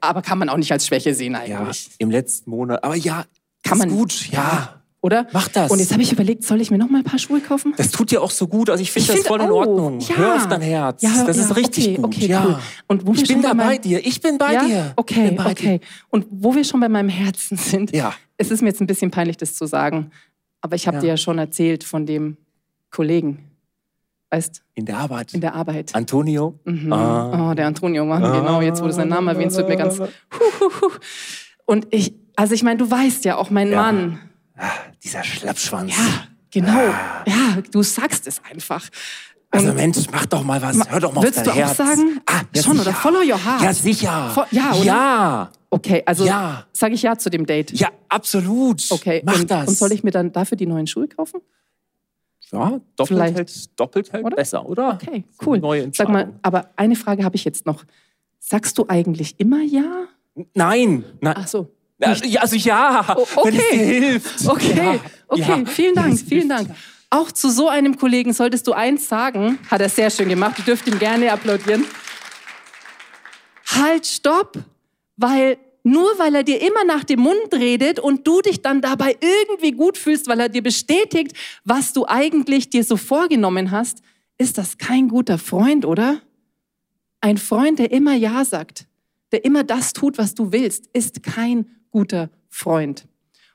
Aber 0.00 0.22
kann 0.22 0.38
man 0.38 0.48
auch 0.48 0.56
nicht 0.56 0.72
als 0.72 0.86
Schwäche 0.86 1.14
sehen 1.14 1.32
Ja, 1.46 1.60
eigentlich. 1.60 1.90
im 1.98 2.10
letzten 2.10 2.50
Monat. 2.50 2.82
Aber 2.82 2.96
ja, 2.96 3.24
Kann 3.62 3.78
ist 3.78 3.86
man- 3.86 3.90
gut, 3.96 4.28
ja. 4.30 4.82
Oder? 5.06 5.28
Mach 5.32 5.46
das. 5.46 5.70
Und 5.70 5.78
jetzt 5.78 5.92
habe 5.92 6.02
ich 6.02 6.10
überlegt, 6.10 6.42
soll 6.42 6.60
ich 6.60 6.72
mir 6.72 6.78
noch 6.78 6.90
mal 6.90 6.98
ein 6.98 7.04
paar 7.04 7.20
Schuhe 7.20 7.40
kaufen? 7.40 7.72
Das 7.76 7.92
tut 7.92 8.10
dir 8.10 8.20
auch 8.20 8.32
so 8.32 8.48
gut. 8.48 8.68
Also 8.68 8.82
ich 8.82 8.90
finde 8.90 9.06
das 9.06 9.16
find- 9.18 9.28
voll 9.28 9.40
in 9.40 9.52
oh, 9.52 9.58
Ordnung. 9.58 10.00
ja. 10.00 10.16
Hör 10.16 10.34
auf 10.34 10.48
dein 10.48 10.60
Herz. 10.62 11.00
Ja, 11.00 11.22
das 11.24 11.36
ist 11.36 11.50
ja, 11.50 11.54
richtig 11.54 11.84
okay, 11.90 11.94
gut. 11.94 12.04
okay, 12.06 12.26
ja. 12.26 12.44
cool. 12.44 12.58
Und 12.88 13.06
wo 13.06 13.12
ich 13.12 13.28
bin 13.28 13.40
da 13.40 13.50
bei 13.50 13.54
meinem- 13.54 13.82
dir. 13.82 14.04
Ich 14.04 14.20
bin 14.20 14.36
bei 14.36 14.52
ja? 14.52 14.64
dir. 14.64 14.92
Okay, 14.96 15.28
bin 15.28 15.36
bei 15.36 15.52
okay. 15.52 15.80
Und 16.10 16.26
wo 16.30 16.56
wir 16.56 16.64
schon 16.64 16.80
bei 16.80 16.88
meinem 16.88 17.08
Herzen 17.08 17.56
sind, 17.56 17.94
Ja. 17.94 18.14
es 18.36 18.50
ist 18.50 18.62
mir 18.62 18.68
jetzt 18.70 18.80
ein 18.80 18.88
bisschen 18.88 19.12
peinlich, 19.12 19.36
das 19.36 19.54
zu 19.54 19.66
sagen, 19.66 20.10
aber 20.60 20.74
ich 20.74 20.88
habe 20.88 20.98
dir 20.98 21.06
ja 21.06 21.16
schon 21.16 21.38
erzählt 21.38 21.84
von 21.84 22.04
dem 22.04 22.36
Kollegen, 22.90 23.44
weißt, 24.30 24.56
Dir. 24.56 24.62
In 24.74 24.86
der 24.86 24.96
Arbeit. 24.98 25.34
in 25.34 25.40
der 25.40 25.54
Arbeit. 25.54 25.94
Antonio. 25.94 26.58
Mhm. 26.64 26.92
Ah. 26.92 27.50
Oh, 27.52 27.54
der 27.54 27.68
Antonio, 27.68 28.04
Mann, 28.04 28.22
genau, 28.22 28.60
jetzt 28.60 28.82
wo 28.82 28.86
du 28.86 28.92
seinen 28.92 29.10
Namen 29.10 29.28
erwähnst, 29.28 29.56
wird 29.56 29.68
mir 29.68 29.76
ganz... 29.76 30.00
Huh, 30.00 30.08
huh, 30.60 30.70
huh. 30.80 30.90
Und 31.64 31.86
ich, 31.92 32.14
also 32.34 32.54
ich 32.54 32.64
meine, 32.64 32.78
du 32.78 32.90
weißt 32.90 33.24
ja, 33.24 33.36
auch 33.36 33.50
mein. 33.50 33.70
Mann, 33.70 34.18
Ah, 34.56 34.70
dieser 35.04 35.22
Schlappschwanz. 35.22 35.92
ja, 35.96 36.24
genau, 36.50 36.88
ja, 37.26 37.58
du 37.70 37.82
sagst 37.82 38.26
es 38.26 38.40
einfach. 38.50 38.88
Also 39.50 39.72
Mensch, 39.72 39.98
mach 40.12 40.26
doch 40.26 40.42
mal 40.42 40.60
was. 40.60 40.76
Hör 40.90 41.00
doch 41.00 41.12
mal 41.14 41.22
Würdest 41.22 41.38
auf 41.40 41.44
dein 41.44 41.54
du 41.56 41.62
auch 41.62 41.66
Herz. 41.66 41.76
sagen? 41.76 42.20
Ah, 42.26 42.40
ja, 42.54 42.62
Schon, 42.62 42.72
sicher. 42.76 42.88
oder 42.88 42.92
follow 42.96 43.20
your 43.20 43.42
heart? 43.44 43.62
Ja, 43.62 43.72
sicher. 43.72 44.32
Vo- 44.34 44.46
ja, 44.50 44.72
oder? 44.72 44.84
Ja. 44.84 45.50
Okay, 45.70 46.02
also 46.04 46.26
Ja. 46.26 46.66
sage 46.72 46.94
ich 46.94 47.02
ja 47.02 47.16
zu 47.16 47.30
dem 47.30 47.46
Date. 47.46 47.72
Ja, 47.72 47.88
absolut. 48.08 48.84
Okay, 48.90 49.22
Mach 49.24 49.38
und, 49.40 49.50
das. 49.50 49.68
und 49.68 49.78
soll 49.78 49.92
ich 49.92 50.02
mir 50.04 50.10
dann 50.10 50.32
dafür 50.32 50.56
die 50.56 50.66
neuen 50.66 50.86
Schuhe 50.86 51.06
kaufen? 51.08 51.40
Ja, 52.52 52.80
doppelt 52.96 53.08
Vielleicht. 53.08 53.36
hält, 53.36 53.80
doppelt 53.80 54.12
hält 54.12 54.24
Oder? 54.24 54.36
besser, 54.36 54.66
oder? 54.66 54.94
Okay, 55.02 55.24
cool. 55.44 55.58
Neue 55.58 55.90
Sag 55.94 56.08
mal, 56.08 56.32
aber 56.42 56.70
eine 56.76 56.94
Frage 56.96 57.24
habe 57.24 57.36
ich 57.36 57.44
jetzt 57.44 57.66
noch. 57.66 57.84
Sagst 58.38 58.78
du 58.78 58.86
eigentlich 58.88 59.34
immer 59.38 59.62
ja? 59.62 60.04
Nein. 60.54 61.04
Nein. 61.20 61.34
Ach 61.36 61.46
so. 61.48 61.72
Ja, 61.98 62.40
also 62.40 62.56
ja, 62.56 63.14
Oh, 63.16 63.26
wenn 63.44 63.54
es 63.56 63.60
okay. 63.64 63.78
dir 63.78 63.84
hilft. 64.08 64.46
Okay, 64.48 64.76
Ja, 64.76 65.00
okay, 65.28 65.40
ja. 65.60 65.66
vielen 65.66 65.94
Dank, 65.94 66.18
vielen. 66.20 66.48
Dank. 66.48 66.68
Auch 67.10 67.30
zu 67.32 67.48
so 67.50 67.68
einem 67.68 67.96
Kollegen 67.96 68.32
solltest 68.32 68.66
du 68.66 68.72
eins 68.72 69.08
sagen. 69.08 69.58
Hat 69.70 69.80
er 69.80 69.88
sehr 69.88 70.10
schön 70.10 70.28
gemacht. 70.28 70.58
Ihr 70.58 70.64
dürft 70.64 70.86
ihm 70.88 70.98
gerne 70.98 71.32
applaudieren. 71.32 71.84
Halt, 73.66 74.06
stopp, 74.06 74.58
weil 75.16 75.58
nur 75.82 76.18
weil 76.18 76.34
er 76.34 76.42
dir 76.42 76.60
immer 76.60 76.84
nach 76.84 77.04
dem 77.04 77.20
Mund 77.20 77.52
redet 77.52 78.00
und 78.00 78.26
du 78.26 78.40
dich 78.42 78.60
dann 78.60 78.80
dabei 78.80 79.16
irgendwie 79.20 79.72
gut 79.72 79.96
fühlst, 79.96 80.26
weil 80.28 80.40
er 80.40 80.48
dir 80.48 80.62
bestätigt, 80.62 81.32
was 81.64 81.92
du 81.92 82.06
eigentlich 82.06 82.70
dir 82.70 82.82
so 82.82 82.96
vorgenommen 82.96 83.70
hast, 83.70 83.98
ist 84.36 84.58
das 84.58 84.78
kein 84.78 85.08
guter 85.08 85.38
Freund, 85.38 85.84
oder? 85.84 86.20
Ein 87.20 87.38
Freund, 87.38 87.78
der 87.78 87.92
immer 87.92 88.14
Ja 88.14 88.44
sagt, 88.44 88.86
der 89.32 89.44
immer 89.44 89.62
das 89.64 89.92
tut, 89.92 90.18
was 90.18 90.34
du 90.34 90.50
willst, 90.52 90.86
ist 90.92 91.22
kein 91.22 91.66
guter 91.96 92.28
Freund. 92.50 93.06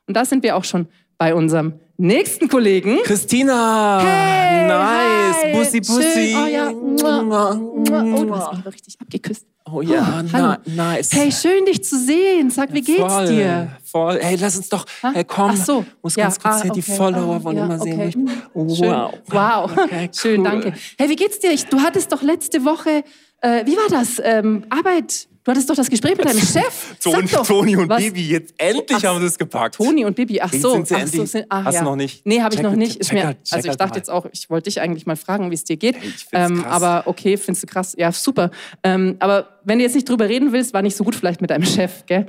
Und 0.07 0.17
da 0.17 0.25
sind 0.25 0.41
wir 0.41 0.55
auch 0.55 0.63
schon 0.63 0.87
bei 1.19 1.35
unserem 1.35 1.73
nächsten 1.97 2.47
Kollegen. 2.49 2.97
Christina, 3.03 4.01
Hey, 4.03 4.67
nice, 4.67 5.43
hi. 5.43 5.51
Bussi, 5.53 5.79
Bussi. 5.79 6.31
Schön. 6.31 6.43
Oh 6.43 6.47
ja. 6.47 6.71
Oh, 6.71 8.25
du 8.25 8.35
hast 8.35 8.51
mich 8.51 8.59
aber 8.61 8.73
richtig 8.73 8.97
abgeküsst. 8.99 9.45
Oh 9.71 9.81
ja, 9.83 10.23
Oh, 10.23 10.27
na, 10.33 10.57
nice. 10.65 11.11
Hey, 11.13 11.31
schön 11.31 11.65
dich 11.65 11.83
zu 11.83 11.99
sehen. 11.99 12.49
Sag, 12.49 12.73
wie 12.73 12.81
geht's 12.81 13.13
voll, 13.13 13.27
dir? 13.27 13.77
Voll. 13.83 14.17
Hey, 14.19 14.35
lass 14.41 14.57
uns 14.57 14.69
doch, 14.69 14.85
Ha? 15.03 15.11
hey, 15.13 15.23
komm, 15.23 15.51
Ach 15.53 15.55
so. 15.55 15.85
muss 16.01 16.15
Ja, 16.15 16.23
ganz 16.25 16.39
kurz 16.39 16.55
ah, 16.55 16.61
hier 16.63 16.71
die 16.71 16.79
okay. 16.81 16.95
Follower 16.97 17.35
Ah, 17.35 17.43
wollen 17.43 17.57
ja, 17.57 17.65
immer 17.65 17.77
sehen. 17.79 18.01
okay. 18.01 18.13
Wow. 18.55 18.75
Schön. 18.75 19.37
Wow. 19.37 19.71
Okay, 19.83 20.09
Schön, 20.19 20.37
cool. 20.41 20.43
danke. 20.45 20.73
Hey, 20.97 21.09
wie 21.09 21.15
geht's 21.15 21.37
dir? 21.37 21.51
Ich, 21.51 21.65
du 21.67 21.79
hattest 21.79 22.11
doch 22.11 22.23
letzte 22.23 22.65
Woche, 22.65 23.03
äh, 23.41 23.63
wie 23.67 23.77
war 23.77 23.87
das? 23.91 24.19
Ähm, 24.23 24.65
Arbeit. 24.71 25.27
Du 25.43 25.51
hattest 25.51 25.67
doch 25.69 25.75
das 25.75 25.89
Gespräch 25.89 26.15
mit 26.17 26.25
deinem 26.27 26.39
Chef. 26.45 26.95
Toni, 27.03 27.27
doch, 27.27 27.47
Toni 27.47 27.75
und 27.75 27.89
was- 27.89 28.03
Bibi, 28.03 28.27
jetzt 28.29 28.53
endlich 28.57 28.99
Ach, 28.99 29.03
haben 29.05 29.19
sie 29.21 29.25
es 29.25 29.37
gepackt. 29.39 29.75
Toni 29.75 30.05
und 30.05 30.15
Bibi, 30.15 30.39
ach 30.39 30.53
so. 30.53 30.73
sind 30.73 30.87
sie 30.87 30.95
ach 30.95 31.07
so 31.07 31.25
sind, 31.25 31.45
ach, 31.49 31.65
Hast 31.65 31.73
ja. 31.75 31.79
du 31.81 31.85
noch 31.89 31.95
nicht? 31.95 32.23
Nee, 32.27 32.41
habe 32.41 32.53
ich 32.53 32.61
noch 32.61 32.75
nicht. 32.75 32.97
Ist 32.97 33.09
check 33.09 33.23
it- 33.23 33.43
check 33.43 33.53
also 33.57 33.69
ich 33.69 33.75
dachte 33.75 33.89
mal. 33.93 33.97
jetzt 33.97 34.09
auch, 34.11 34.25
ich 34.31 34.49
wollte 34.51 34.65
dich 34.65 34.79
eigentlich 34.81 35.07
mal 35.07 35.15
fragen, 35.15 35.49
wie 35.49 35.55
es 35.55 35.63
dir 35.63 35.77
geht. 35.77 35.95
Hey, 35.99 36.11
ähm, 36.33 36.61
krass. 36.61 36.71
aber 36.71 37.07
okay, 37.07 37.37
findest 37.37 37.63
du 37.63 37.67
krass. 37.67 37.95
Ja, 37.97 38.11
super. 38.11 38.51
Ähm, 38.83 39.15
aber 39.19 39.59
wenn 39.63 39.79
du 39.79 39.83
jetzt 39.83 39.95
nicht 39.95 40.07
drüber 40.07 40.29
reden 40.29 40.51
willst, 40.51 40.73
war 40.75 40.83
nicht 40.83 40.95
so 40.95 41.03
gut 41.03 41.15
vielleicht 41.15 41.41
mit 41.41 41.49
deinem 41.49 41.65
Chef, 41.65 42.05
gell? 42.05 42.27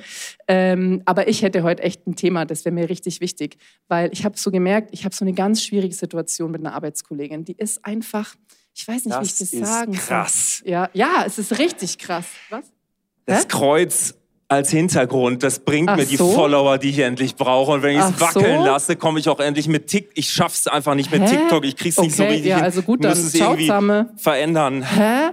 Ähm, 0.49 1.03
aber 1.05 1.29
ich 1.29 1.43
hätte 1.43 1.63
heute 1.65 1.83
echt 1.83 2.07
ein 2.07 2.17
Thema, 2.17 2.45
das 2.47 2.65
wäre 2.65 2.75
mir 2.75 2.89
richtig 2.89 3.21
wichtig, 3.21 3.57
weil 3.89 4.11
ich 4.13 4.25
habe 4.25 4.39
so 4.39 4.51
gemerkt, 4.51 4.89
ich 4.93 5.05
habe 5.05 5.15
so 5.15 5.25
eine 5.25 5.35
ganz 5.35 5.63
schwierige 5.63 5.95
Situation 5.95 6.51
mit 6.51 6.61
einer 6.65 6.75
Arbeitskollegin. 6.75 7.45
Die 7.45 7.57
ist 7.59 7.85
einfach, 7.85 8.35
ich 8.75 8.89
weiß 8.89 9.05
nicht, 9.05 9.19
wie 9.21 9.25
ich 9.25 9.31
Das 9.31 9.39
das 9.39 9.53
ist 9.53 9.67
sagen 9.67 9.93
krass. 9.93 10.59
soll. 10.65 10.71
Ja, 10.71 10.89
ja, 10.95 11.25
es 11.27 11.39
ist 11.39 11.59
richtig 11.59 11.99
krass. 11.99 12.25
Was? 12.49 12.65
Das 13.27 13.43
Hä? 13.43 13.47
Kreuz 13.49 14.15
als 14.49 14.71
Hintergrund. 14.71 15.43
Das 15.43 15.61
bringt 15.61 15.89
Ach 15.89 15.97
mir 15.97 16.05
die 16.05 16.17
so? 16.17 16.31
Follower, 16.33 16.77
die 16.79 16.91
ich 16.91 16.99
endlich 16.99 17.37
brauche. 17.37 17.73
Und 17.73 17.83
wenn 17.83 17.97
ich 17.99 18.05
es 18.05 18.21
wackeln 18.21 18.59
so? 18.59 18.65
lasse, 18.67 18.97
komme 18.97 19.19
ich 19.19 19.29
auch 19.29 19.41
endlich 19.41 19.67
mit 19.69 19.87
TikTok. 19.87 20.13
Ich 20.19 20.31
schaff's 20.31 20.67
einfach 20.67 20.95
nicht 20.95 21.11
mit 21.11 21.23
Hä? 21.23 21.27
TikTok. 21.37 21.65
Ich 21.65 21.77
krieg's 21.77 21.99
nicht 21.99 22.15
so 22.15 22.23
Okay, 22.25 22.33
richtig 22.33 22.51
ja, 22.51 22.59
also 22.61 22.83
gut, 22.83 23.03
dann 23.05 23.13
es 23.13 23.35
irgendwie 23.35 23.63
zusammen. 23.63 24.11
verändern. 24.17 24.83
Hä? 24.83 25.31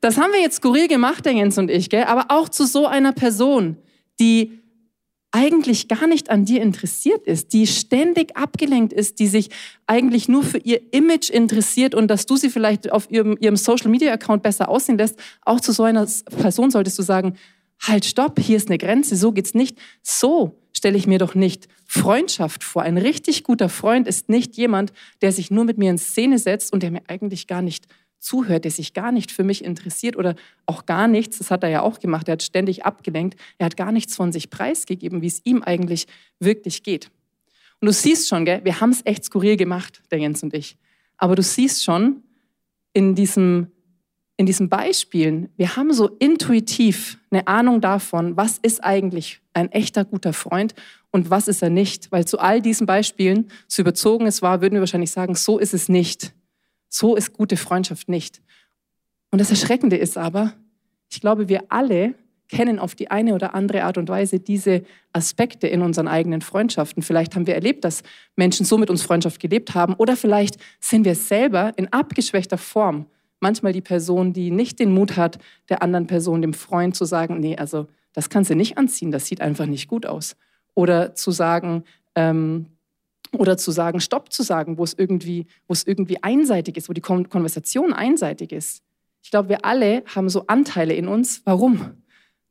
Das 0.00 0.16
haben 0.18 0.32
wir 0.32 0.40
jetzt 0.40 0.56
skurril 0.56 0.88
gemacht, 0.88 1.24
der 1.26 1.32
Jens 1.32 1.58
und 1.58 1.70
ich, 1.70 1.90
gell? 1.90 2.04
Aber 2.04 2.26
auch 2.28 2.48
zu 2.48 2.64
so 2.66 2.86
einer 2.86 3.12
Person, 3.12 3.76
die 4.20 4.60
eigentlich 5.32 5.88
gar 5.88 6.06
nicht 6.06 6.30
an 6.30 6.44
dir 6.44 6.62
interessiert 6.62 7.26
ist, 7.26 7.52
die 7.52 7.66
ständig 7.66 8.36
abgelenkt 8.36 8.92
ist, 8.92 9.18
die 9.18 9.26
sich 9.26 9.50
eigentlich 9.86 10.28
nur 10.28 10.42
für 10.42 10.58
ihr 10.58 10.80
Image 10.92 11.30
interessiert 11.30 11.94
und 11.94 12.08
dass 12.08 12.26
du 12.26 12.36
sie 12.36 12.48
vielleicht 12.48 12.90
auf 12.92 13.10
ihrem, 13.10 13.36
ihrem 13.40 13.56
Social 13.56 13.90
Media 13.90 14.12
Account 14.12 14.42
besser 14.42 14.68
aussehen 14.68 14.98
lässt, 14.98 15.18
auch 15.42 15.60
zu 15.60 15.72
so 15.72 15.82
einer 15.82 16.06
Person 16.40 16.70
solltest 16.70 16.98
du 16.98 17.02
sagen, 17.02 17.36
halt, 17.80 18.04
stopp, 18.04 18.40
hier 18.40 18.56
ist 18.56 18.68
eine 18.68 18.78
Grenze, 18.78 19.16
so 19.16 19.32
geht's 19.32 19.54
nicht. 19.54 19.78
So 20.02 20.58
stelle 20.72 20.96
ich 20.96 21.06
mir 21.06 21.18
doch 21.18 21.34
nicht 21.34 21.68
Freundschaft 21.86 22.64
vor. 22.64 22.82
Ein 22.82 22.98
richtig 22.98 23.44
guter 23.44 23.68
Freund 23.68 24.06
ist 24.06 24.28
nicht 24.28 24.56
jemand, 24.56 24.92
der 25.20 25.32
sich 25.32 25.50
nur 25.50 25.64
mit 25.64 25.78
mir 25.78 25.90
in 25.90 25.98
Szene 25.98 26.38
setzt 26.38 26.72
und 26.72 26.82
der 26.82 26.90
mir 26.90 27.02
eigentlich 27.08 27.46
gar 27.46 27.62
nicht 27.62 27.86
zuhört, 28.26 28.64
der 28.64 28.70
sich 28.70 28.92
gar 28.92 29.12
nicht 29.12 29.30
für 29.30 29.44
mich 29.44 29.64
interessiert 29.64 30.16
oder 30.16 30.34
auch 30.66 30.84
gar 30.84 31.06
nichts, 31.06 31.38
das 31.38 31.50
hat 31.50 31.62
er 31.62 31.70
ja 31.70 31.82
auch 31.82 32.00
gemacht, 32.00 32.28
er 32.28 32.32
hat 32.32 32.42
ständig 32.42 32.84
abgelenkt, 32.84 33.38
er 33.58 33.66
hat 33.66 33.76
gar 33.76 33.92
nichts 33.92 34.16
von 34.16 34.32
sich 34.32 34.50
preisgegeben, 34.50 35.22
wie 35.22 35.28
es 35.28 35.40
ihm 35.44 35.62
eigentlich 35.62 36.06
wirklich 36.40 36.82
geht. 36.82 37.10
Und 37.80 37.86
du 37.86 37.92
siehst 37.92 38.28
schon, 38.28 38.44
gell, 38.44 38.64
wir 38.64 38.80
haben 38.80 38.90
es 38.90 39.02
echt 39.04 39.24
skurril 39.24 39.56
gemacht, 39.56 40.02
der 40.10 40.18
Jens 40.18 40.42
und 40.42 40.54
ich. 40.54 40.76
Aber 41.18 41.36
du 41.36 41.42
siehst 41.42 41.84
schon 41.84 42.22
in 42.92 43.14
diesem, 43.14 43.68
in 44.36 44.46
diesen 44.46 44.68
Beispielen, 44.68 45.50
wir 45.56 45.76
haben 45.76 45.92
so 45.92 46.08
intuitiv 46.18 47.18
eine 47.30 47.46
Ahnung 47.46 47.80
davon, 47.80 48.36
was 48.36 48.58
ist 48.58 48.82
eigentlich 48.82 49.40
ein 49.52 49.70
echter 49.70 50.04
guter 50.04 50.32
Freund 50.32 50.74
und 51.10 51.30
was 51.30 51.48
ist 51.48 51.62
er 51.62 51.70
nicht. 51.70 52.10
Weil 52.10 52.26
zu 52.26 52.38
all 52.38 52.60
diesen 52.60 52.86
Beispielen, 52.86 53.50
so 53.68 53.82
überzogen 53.82 54.26
es 54.26 54.42
war, 54.42 54.60
würden 54.60 54.74
wir 54.74 54.80
wahrscheinlich 54.80 55.10
sagen, 55.10 55.34
so 55.34 55.58
ist 55.58 55.74
es 55.74 55.88
nicht. 55.88 56.34
So 56.88 57.16
ist 57.16 57.32
gute 57.32 57.56
Freundschaft 57.56 58.08
nicht. 58.08 58.42
Und 59.30 59.40
das 59.40 59.50
Erschreckende 59.50 59.96
ist 59.96 60.16
aber, 60.16 60.54
ich 61.10 61.20
glaube, 61.20 61.48
wir 61.48 61.64
alle 61.68 62.14
kennen 62.48 62.78
auf 62.78 62.94
die 62.94 63.10
eine 63.10 63.34
oder 63.34 63.54
andere 63.54 63.84
Art 63.84 63.98
und 63.98 64.08
Weise 64.08 64.38
diese 64.38 64.82
Aspekte 65.12 65.66
in 65.66 65.82
unseren 65.82 66.06
eigenen 66.06 66.40
Freundschaften. 66.40 67.02
Vielleicht 67.02 67.34
haben 67.34 67.46
wir 67.46 67.54
erlebt, 67.54 67.84
dass 67.84 68.02
Menschen 68.36 68.64
so 68.64 68.78
mit 68.78 68.88
uns 68.88 69.02
Freundschaft 69.02 69.40
gelebt 69.40 69.74
haben 69.74 69.94
oder 69.94 70.16
vielleicht 70.16 70.58
sind 70.80 71.04
wir 71.04 71.16
selber 71.16 71.72
in 71.76 71.92
abgeschwächter 71.92 72.58
Form 72.58 73.06
manchmal 73.40 73.72
die 73.72 73.80
Person, 73.80 74.32
die 74.32 74.50
nicht 74.50 74.78
den 74.78 74.92
Mut 74.92 75.16
hat, 75.16 75.38
der 75.68 75.82
anderen 75.82 76.06
Person, 76.06 76.42
dem 76.42 76.54
Freund 76.54 76.96
zu 76.96 77.04
sagen, 77.04 77.40
nee, 77.40 77.56
also 77.56 77.86
das 78.12 78.30
kannst 78.30 78.50
du 78.50 78.54
nicht 78.54 78.78
anziehen, 78.78 79.10
das 79.10 79.26
sieht 79.26 79.40
einfach 79.40 79.66
nicht 79.66 79.88
gut 79.88 80.06
aus. 80.06 80.36
Oder 80.74 81.14
zu 81.14 81.30
sagen, 81.30 81.84
ähm, 82.14 82.66
oder 83.36 83.56
zu 83.56 83.70
sagen, 83.70 84.00
Stopp 84.00 84.32
zu 84.32 84.42
sagen, 84.42 84.78
wo 84.78 84.84
es 84.84 84.94
irgendwie, 84.94 85.46
wo 85.66 85.72
es 85.72 85.86
irgendwie 85.86 86.22
einseitig 86.22 86.76
ist, 86.76 86.88
wo 86.88 86.92
die 86.92 87.00
Kon 87.00 87.28
Konversation 87.28 87.92
einseitig 87.92 88.52
ist. 88.52 88.82
Ich 89.22 89.30
glaube, 89.30 89.48
wir 89.48 89.64
alle 89.64 90.04
haben 90.14 90.28
so 90.28 90.46
Anteile 90.46 90.94
in 90.94 91.08
uns. 91.08 91.42
Warum? 91.44 91.94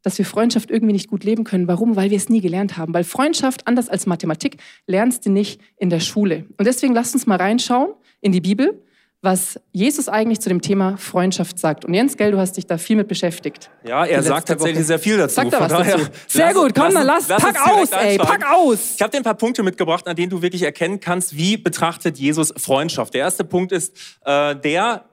Dass 0.01 0.17
wir 0.17 0.25
Freundschaft 0.25 0.69
irgendwie 0.69 0.93
nicht 0.93 1.09
gut 1.09 1.23
leben 1.23 1.43
können. 1.43 1.67
Warum? 1.67 1.95
Weil 1.95 2.09
wir 2.09 2.17
es 2.17 2.29
nie 2.29 2.41
gelernt 2.41 2.77
haben. 2.77 2.93
Weil 2.93 3.03
Freundschaft, 3.03 3.65
anders 3.67 3.89
als 3.89 4.05
Mathematik, 4.05 4.57
lernst 4.85 5.25
du 5.25 5.31
nicht 5.31 5.61
in 5.77 5.89
der 5.89 6.01
Schule. 6.01 6.45
Und 6.57 6.67
deswegen 6.67 6.93
lasst 6.93 7.13
uns 7.13 7.27
mal 7.27 7.37
reinschauen 7.37 7.93
in 8.21 8.31
die 8.31 8.41
Bibel, 8.41 8.83
was 9.25 9.59
Jesus 9.73 10.07
eigentlich 10.07 10.39
zu 10.39 10.47
dem 10.47 10.61
Thema 10.61 10.95
Freundschaft 10.97 11.59
sagt. 11.59 11.83
Und 11.83 11.93
Jens, 11.93 12.15
gell, 12.15 12.31
du 12.31 12.37
hast 12.37 12.55
dich 12.55 12.65
da 12.67 12.77
viel 12.77 12.95
mit 12.95 13.07
beschäftigt. 13.09 13.69
Ja, 13.83 14.05
er 14.05 14.23
sagt 14.23 14.47
tatsächlich 14.47 14.77
Woche. 14.77 14.85
sehr 14.85 14.99
viel 14.99 15.17
dazu. 15.17 15.35
Sagt 15.35 15.51
er 15.51 15.59
was 15.59 15.71
dazu? 15.71 16.05
Sehr 16.27 16.53
gut, 16.53 16.73
komm, 16.73 16.93
dann 16.93 17.05
lass- 17.05 17.27
pack 17.27 17.43
uns 17.77 17.89
direkt 17.89 17.93
aus, 17.93 18.01
ey, 18.05 18.17
pack 18.17 18.45
aus. 18.49 18.79
Ich 18.95 19.01
habe 19.01 19.11
dir 19.11 19.17
ein 19.17 19.23
paar 19.23 19.35
Punkte 19.35 19.63
mitgebracht, 19.63 20.07
an 20.07 20.15
denen 20.15 20.29
du 20.29 20.41
wirklich 20.41 20.61
erkennen 20.61 20.99
kannst, 21.01 21.35
wie 21.35 21.57
betrachtet 21.57 22.17
Jesus 22.17 22.53
Freundschaft. 22.55 23.13
Der 23.13 23.21
erste 23.21 23.43
Punkt 23.43 23.71
ist 23.71 23.93
äh, 24.23 24.55
der, 24.55 25.05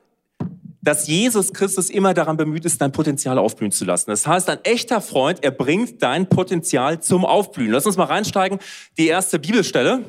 dass 0.82 1.06
Jesus 1.06 1.52
Christus 1.52 1.88
immer 1.88 2.12
daran 2.12 2.36
bemüht 2.36 2.64
ist, 2.64 2.80
dein 2.80 2.92
Potenzial 2.92 3.38
aufblühen 3.38 3.72
zu 3.72 3.84
lassen. 3.84 4.10
Das 4.10 4.26
heißt, 4.26 4.48
ein 4.50 4.58
echter 4.64 5.00
Freund, 5.00 5.42
er 5.42 5.52
bringt 5.52 6.02
dein 6.02 6.28
Potenzial 6.28 7.00
zum 7.00 7.24
Aufblühen. 7.24 7.70
Lass 7.70 7.86
uns 7.86 7.96
mal 7.96 8.04
reinsteigen. 8.04 8.58
Die 8.98 9.06
erste 9.06 9.38
Bibelstelle, 9.38 10.04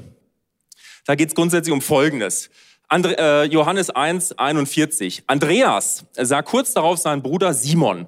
da 1.06 1.16
geht 1.16 1.30
es 1.30 1.36
grundsätzlich 1.36 1.74
um 1.74 1.82
Folgendes. 1.82 2.50
Andre, 2.94 3.18
äh, 3.18 3.46
Johannes 3.46 3.90
1, 3.90 4.34
41. 4.38 5.24
Andreas 5.26 6.06
sah 6.16 6.44
kurz 6.44 6.76
darauf 6.76 7.00
seinen 7.00 7.24
Bruder 7.24 7.52
Simon. 7.56 8.06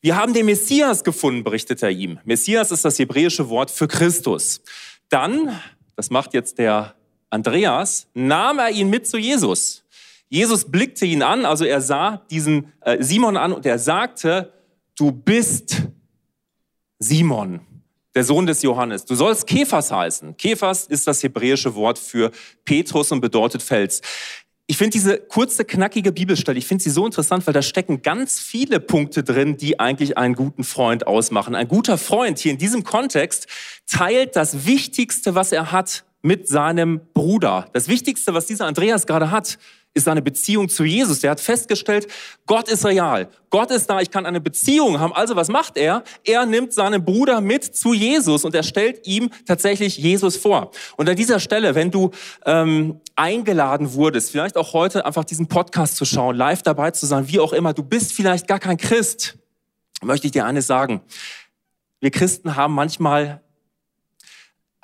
Wir 0.00 0.16
haben 0.16 0.34
den 0.34 0.46
Messias 0.46 1.04
gefunden, 1.04 1.44
berichtet 1.44 1.84
er 1.84 1.90
ihm. 1.90 2.18
Messias 2.24 2.72
ist 2.72 2.84
das 2.84 2.98
hebräische 2.98 3.48
Wort 3.48 3.70
für 3.70 3.86
Christus. 3.86 4.60
Dann, 5.08 5.56
das 5.94 6.10
macht 6.10 6.34
jetzt 6.34 6.58
der 6.58 6.96
Andreas, 7.30 8.08
nahm 8.12 8.58
er 8.58 8.70
ihn 8.70 8.90
mit 8.90 9.06
zu 9.06 9.18
Jesus. 9.18 9.84
Jesus 10.28 10.64
blickte 10.64 11.06
ihn 11.06 11.22
an, 11.22 11.44
also 11.44 11.64
er 11.64 11.80
sah 11.80 12.16
diesen 12.28 12.72
äh, 12.80 13.00
Simon 13.00 13.36
an 13.36 13.52
und 13.52 13.64
er 13.64 13.78
sagte, 13.78 14.52
du 14.98 15.12
bist 15.12 15.82
Simon, 16.98 17.60
der 18.14 18.24
Sohn 18.24 18.46
des 18.46 18.62
Johannes. 18.62 19.04
Du 19.04 19.14
sollst 19.14 19.46
Kephas 19.46 19.90
heißen. 19.90 20.36
Kephas 20.36 20.86
ist 20.86 21.06
das 21.06 21.22
hebräische 21.22 21.74
Wort 21.74 21.98
für 21.98 22.30
Petrus 22.64 23.12
und 23.12 23.20
bedeutet 23.20 23.62
Fels. 23.62 24.00
Ich 24.66 24.78
finde 24.78 24.92
diese 24.92 25.18
kurze, 25.18 25.66
knackige 25.66 26.10
Bibelstelle, 26.10 26.58
ich 26.58 26.66
finde 26.66 26.82
sie 26.82 26.90
so 26.90 27.04
interessant, 27.04 27.46
weil 27.46 27.52
da 27.52 27.60
stecken 27.60 28.00
ganz 28.00 28.40
viele 28.40 28.80
Punkte 28.80 29.22
drin, 29.22 29.58
die 29.58 29.78
eigentlich 29.78 30.16
einen 30.16 30.34
guten 30.34 30.64
Freund 30.64 31.06
ausmachen. 31.06 31.54
Ein 31.54 31.68
guter 31.68 31.98
Freund 31.98 32.38
hier 32.38 32.52
in 32.52 32.58
diesem 32.58 32.82
Kontext 32.82 33.46
teilt 33.86 34.36
das 34.36 34.64
Wichtigste, 34.64 35.34
was 35.34 35.52
er 35.52 35.70
hat, 35.70 36.04
mit 36.22 36.48
seinem 36.48 37.02
Bruder. 37.12 37.68
Das 37.74 37.88
Wichtigste, 37.88 38.32
was 38.32 38.46
dieser 38.46 38.64
Andreas 38.64 39.06
gerade 39.06 39.30
hat, 39.30 39.58
ist 39.94 40.04
seine 40.04 40.22
Beziehung 40.22 40.68
zu 40.68 40.84
Jesus. 40.84 41.20
Der 41.20 41.30
hat 41.30 41.40
festgestellt, 41.40 42.08
Gott 42.46 42.68
ist 42.68 42.84
real. 42.84 43.28
Gott 43.48 43.70
ist 43.70 43.88
da, 43.88 44.00
ich 44.00 44.10
kann 44.10 44.26
eine 44.26 44.40
Beziehung 44.40 44.98
haben. 44.98 45.12
Also 45.12 45.36
was 45.36 45.48
macht 45.48 45.76
er? 45.76 46.02
Er 46.24 46.44
nimmt 46.44 46.72
seinen 46.72 47.04
Bruder 47.04 47.40
mit 47.40 47.64
zu 47.64 47.94
Jesus 47.94 48.44
und 48.44 48.54
er 48.56 48.64
stellt 48.64 49.06
ihm 49.06 49.30
tatsächlich 49.46 49.96
Jesus 49.96 50.36
vor. 50.36 50.72
Und 50.96 51.08
an 51.08 51.14
dieser 51.14 51.38
Stelle, 51.38 51.76
wenn 51.76 51.92
du 51.92 52.10
ähm, 52.44 53.00
eingeladen 53.14 53.94
wurdest, 53.94 54.32
vielleicht 54.32 54.56
auch 54.56 54.72
heute 54.72 55.06
einfach 55.06 55.24
diesen 55.24 55.46
Podcast 55.46 55.96
zu 55.96 56.04
schauen, 56.04 56.36
live 56.36 56.62
dabei 56.62 56.90
zu 56.90 57.06
sein, 57.06 57.28
wie 57.28 57.38
auch 57.38 57.52
immer, 57.52 57.72
du 57.72 57.84
bist 57.84 58.12
vielleicht 58.12 58.48
gar 58.48 58.58
kein 58.58 58.76
Christ, 58.76 59.38
möchte 60.02 60.26
ich 60.26 60.32
dir 60.32 60.44
eines 60.44 60.66
sagen. 60.66 61.02
Wir 62.00 62.10
Christen 62.10 62.56
haben 62.56 62.74
manchmal 62.74 63.43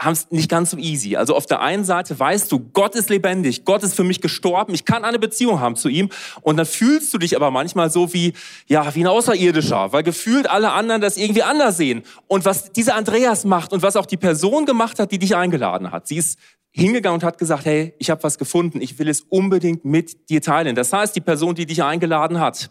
haben 0.01 0.15
es 0.15 0.31
nicht 0.31 0.49
ganz 0.49 0.71
so 0.71 0.79
easy. 0.79 1.17
Also 1.17 1.37
auf 1.37 1.45
der 1.45 1.61
einen 1.61 1.85
Seite 1.85 2.19
weißt 2.19 2.51
du, 2.51 2.59
Gott 2.59 2.95
ist 2.95 3.11
lebendig, 3.11 3.67
Gott 3.67 3.83
ist 3.83 3.95
für 3.95 4.03
mich 4.03 4.23
gestorben, 4.23 4.73
ich 4.73 4.87
kann 4.87 5.05
eine 5.05 5.19
Beziehung 5.19 5.61
haben 5.61 5.77
zu 5.77 5.89
ihm 5.89 6.09
und 6.41 6.57
dann 6.57 6.65
fühlst 6.65 7.13
du 7.13 7.19
dich 7.19 7.37
aber 7.37 7.51
manchmal 7.51 7.91
so 7.91 8.15
wie, 8.15 8.33
ja, 8.67 8.95
wie 8.95 9.05
ein 9.05 9.07
Außerirdischer, 9.07 9.93
weil 9.93 10.03
gefühlt 10.03 10.49
alle 10.49 10.73
anderen 10.73 11.03
das 11.03 11.19
irgendwie 11.19 11.43
anders 11.43 11.77
sehen. 11.77 12.03
Und 12.29 12.47
was 12.47 12.73
dieser 12.73 12.95
Andreas 12.95 13.45
macht 13.45 13.75
und 13.75 13.83
was 13.83 13.97
auch 13.97 14.07
die 14.07 14.17
Person 14.17 14.65
gemacht 14.65 14.99
hat, 14.99 15.13
die 15.13 15.19
dich 15.19 15.37
eingeladen 15.37 15.93
hat, 15.93 16.09
sie 16.09 16.17
ist 16.17 16.39
hingegangen 16.73 17.21
und 17.21 17.25
hat 17.25 17.37
gesagt, 17.39 17.65
hey, 17.65 17.95
ich 17.99 18.11
habe 18.11 18.23
was 18.23 18.39
gefunden, 18.39 18.81
ich 18.81 18.99
will 18.99 19.09
es 19.09 19.23
unbedingt 19.23 19.85
mit 19.85 20.31
dir 20.31 20.41
teilen. 20.41 20.77
Das 20.77 20.93
heißt, 20.93 21.17
die 21.17 21.21
Person, 21.21 21.55
die 21.55 21.67
dich 21.67 21.83
eingeladen 21.83 22.39
hat, 22.39 22.71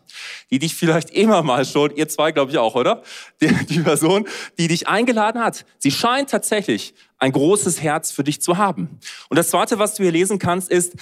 die 0.50 0.60
dich 0.60 0.74
vielleicht 0.74 1.10
immer 1.10 1.44
mal 1.44 1.66
schon, 1.66 1.94
ihr 1.96 2.08
zwei 2.08 2.32
glaube 2.32 2.52
ich 2.52 2.58
auch, 2.58 2.76
oder? 2.76 3.04
Die, 3.42 3.54
die 3.66 3.80
Person, 3.80 4.26
die 4.58 4.70
dich 4.70 4.88
eingeladen 4.88 5.44
hat, 5.44 5.66
sie 5.80 5.92
scheint 5.92 6.30
tatsächlich 6.30 6.94
ein 7.20 7.32
großes 7.32 7.82
Herz 7.82 8.12
für 8.12 8.24
dich 8.24 8.42
zu 8.42 8.58
haben. 8.58 9.00
Und 9.30 9.38
das 9.38 9.50
Zweite, 9.50 9.78
was 9.78 9.96
du 9.96 10.04
hier 10.04 10.12
lesen 10.12 10.40
kannst, 10.40 10.70
ist, 10.72 10.94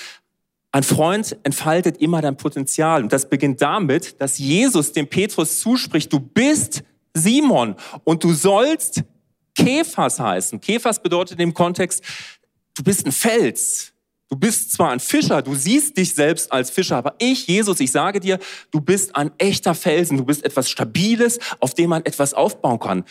ein 0.72 0.84
Freund 0.84 1.38
entfaltet 1.44 1.98
immer 1.98 2.22
dein 2.22 2.38
Potenzial. 2.38 3.02
Und 3.02 3.14
das 3.14 3.30
beginnt 3.30 3.62
damit, 3.62 4.20
dass 4.22 4.38
Jesus 4.38 4.92
dem 4.92 5.08
Petrus 5.08 5.60
zuspricht, 5.60 6.12
du 6.12 6.20
bist 6.20 6.84
Simon 7.14 7.76
und 8.04 8.24
du 8.24 8.34
sollst 8.34 9.04
Kephas 9.56 10.20
heißen. 10.20 10.62
Kephas 10.62 11.02
bedeutet 11.02 11.40
im 11.40 11.54
Kontext, 11.54 12.04
du 12.76 12.84
bist 12.84 13.06
ein 13.06 13.12
Fels. 13.12 13.94
Du 14.30 14.36
bist 14.36 14.74
zwar 14.74 14.92
ein 14.92 15.00
Fischer, 15.00 15.42
du 15.42 15.56
siehst 15.56 15.98
dich 15.98 16.14
selbst 16.14 16.52
als 16.52 16.70
Fischer, 16.70 16.98
aber 16.98 17.16
ich, 17.18 17.48
Jesus, 17.48 17.80
ich 17.80 17.92
sage 17.92 18.20
dir, 18.20 18.40
du 18.72 18.82
bist 18.82 19.16
ein 19.16 19.32
echter 19.38 19.74
Felsen, 19.74 20.18
du 20.18 20.26
bist 20.26 20.44
etwas 20.44 20.70
Stabiles, 20.70 21.40
auf 21.62 21.74
dem 21.74 21.92
man 21.92 22.06
etwas 22.06 22.34
aufbauen 22.34 22.80
kann. 22.80 23.06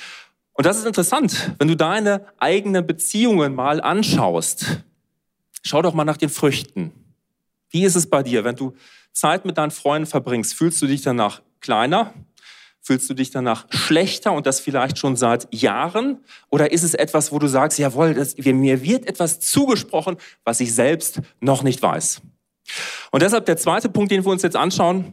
Und 0.57 0.65
das 0.65 0.79
ist 0.79 0.87
interessant, 0.87 1.53
wenn 1.59 1.69
du 1.69 1.77
deine 1.77 2.27
eigenen 2.39 2.87
Beziehungen 2.87 3.55
mal 3.55 3.81
anschaust. 3.81 4.83
Schau 5.63 5.83
doch 5.83 5.93
mal 5.93 6.05
nach 6.05 6.17
den 6.17 6.31
Früchten. 6.31 6.93
Wie 7.69 7.85
ist 7.85 7.95
es 7.95 8.09
bei 8.09 8.23
dir, 8.23 8.45
wenn 8.45 8.57
du 8.57 8.75
Zeit 9.13 9.45
mit 9.45 9.59
deinen 9.59 9.71
Freunden 9.71 10.07
verbringst? 10.07 10.55
Fühlst 10.55 10.81
du 10.81 10.87
dich 10.87 11.03
danach 11.03 11.43
kleiner? 11.61 12.15
Fühlst 12.81 13.11
du 13.11 13.15
dich 13.15 13.31
danach 13.31 13.67
schlechter 13.71 14.33
und 14.33 14.47
das 14.47 14.61
vielleicht 14.61 14.99
schon 14.99 15.17
seit 15.17 15.53
Jahren? 15.53 16.25
Oder 16.51 16.73
ist 16.73 16.85
es 16.85 16.95
etwas, 16.95 17.33
wo 17.33 17.39
du 17.39 17.49
sagst, 17.49 17.79
jawohl, 17.79 18.15
das, 18.15 18.37
mir 18.39 18.81
wird 18.83 19.07
etwas 19.07 19.41
zugesprochen, 19.41 20.17
was 20.45 20.61
ich 20.61 20.73
selbst 20.73 21.21
noch 21.41 21.65
nicht 21.65 21.83
weiß? 21.83 22.23
Und 23.11 23.23
deshalb 23.23 23.45
der 23.47 23.57
zweite 23.57 23.89
Punkt, 23.89 24.11
den 24.11 24.25
wir 24.25 24.31
uns 24.31 24.43
jetzt 24.43 24.57
anschauen, 24.57 25.13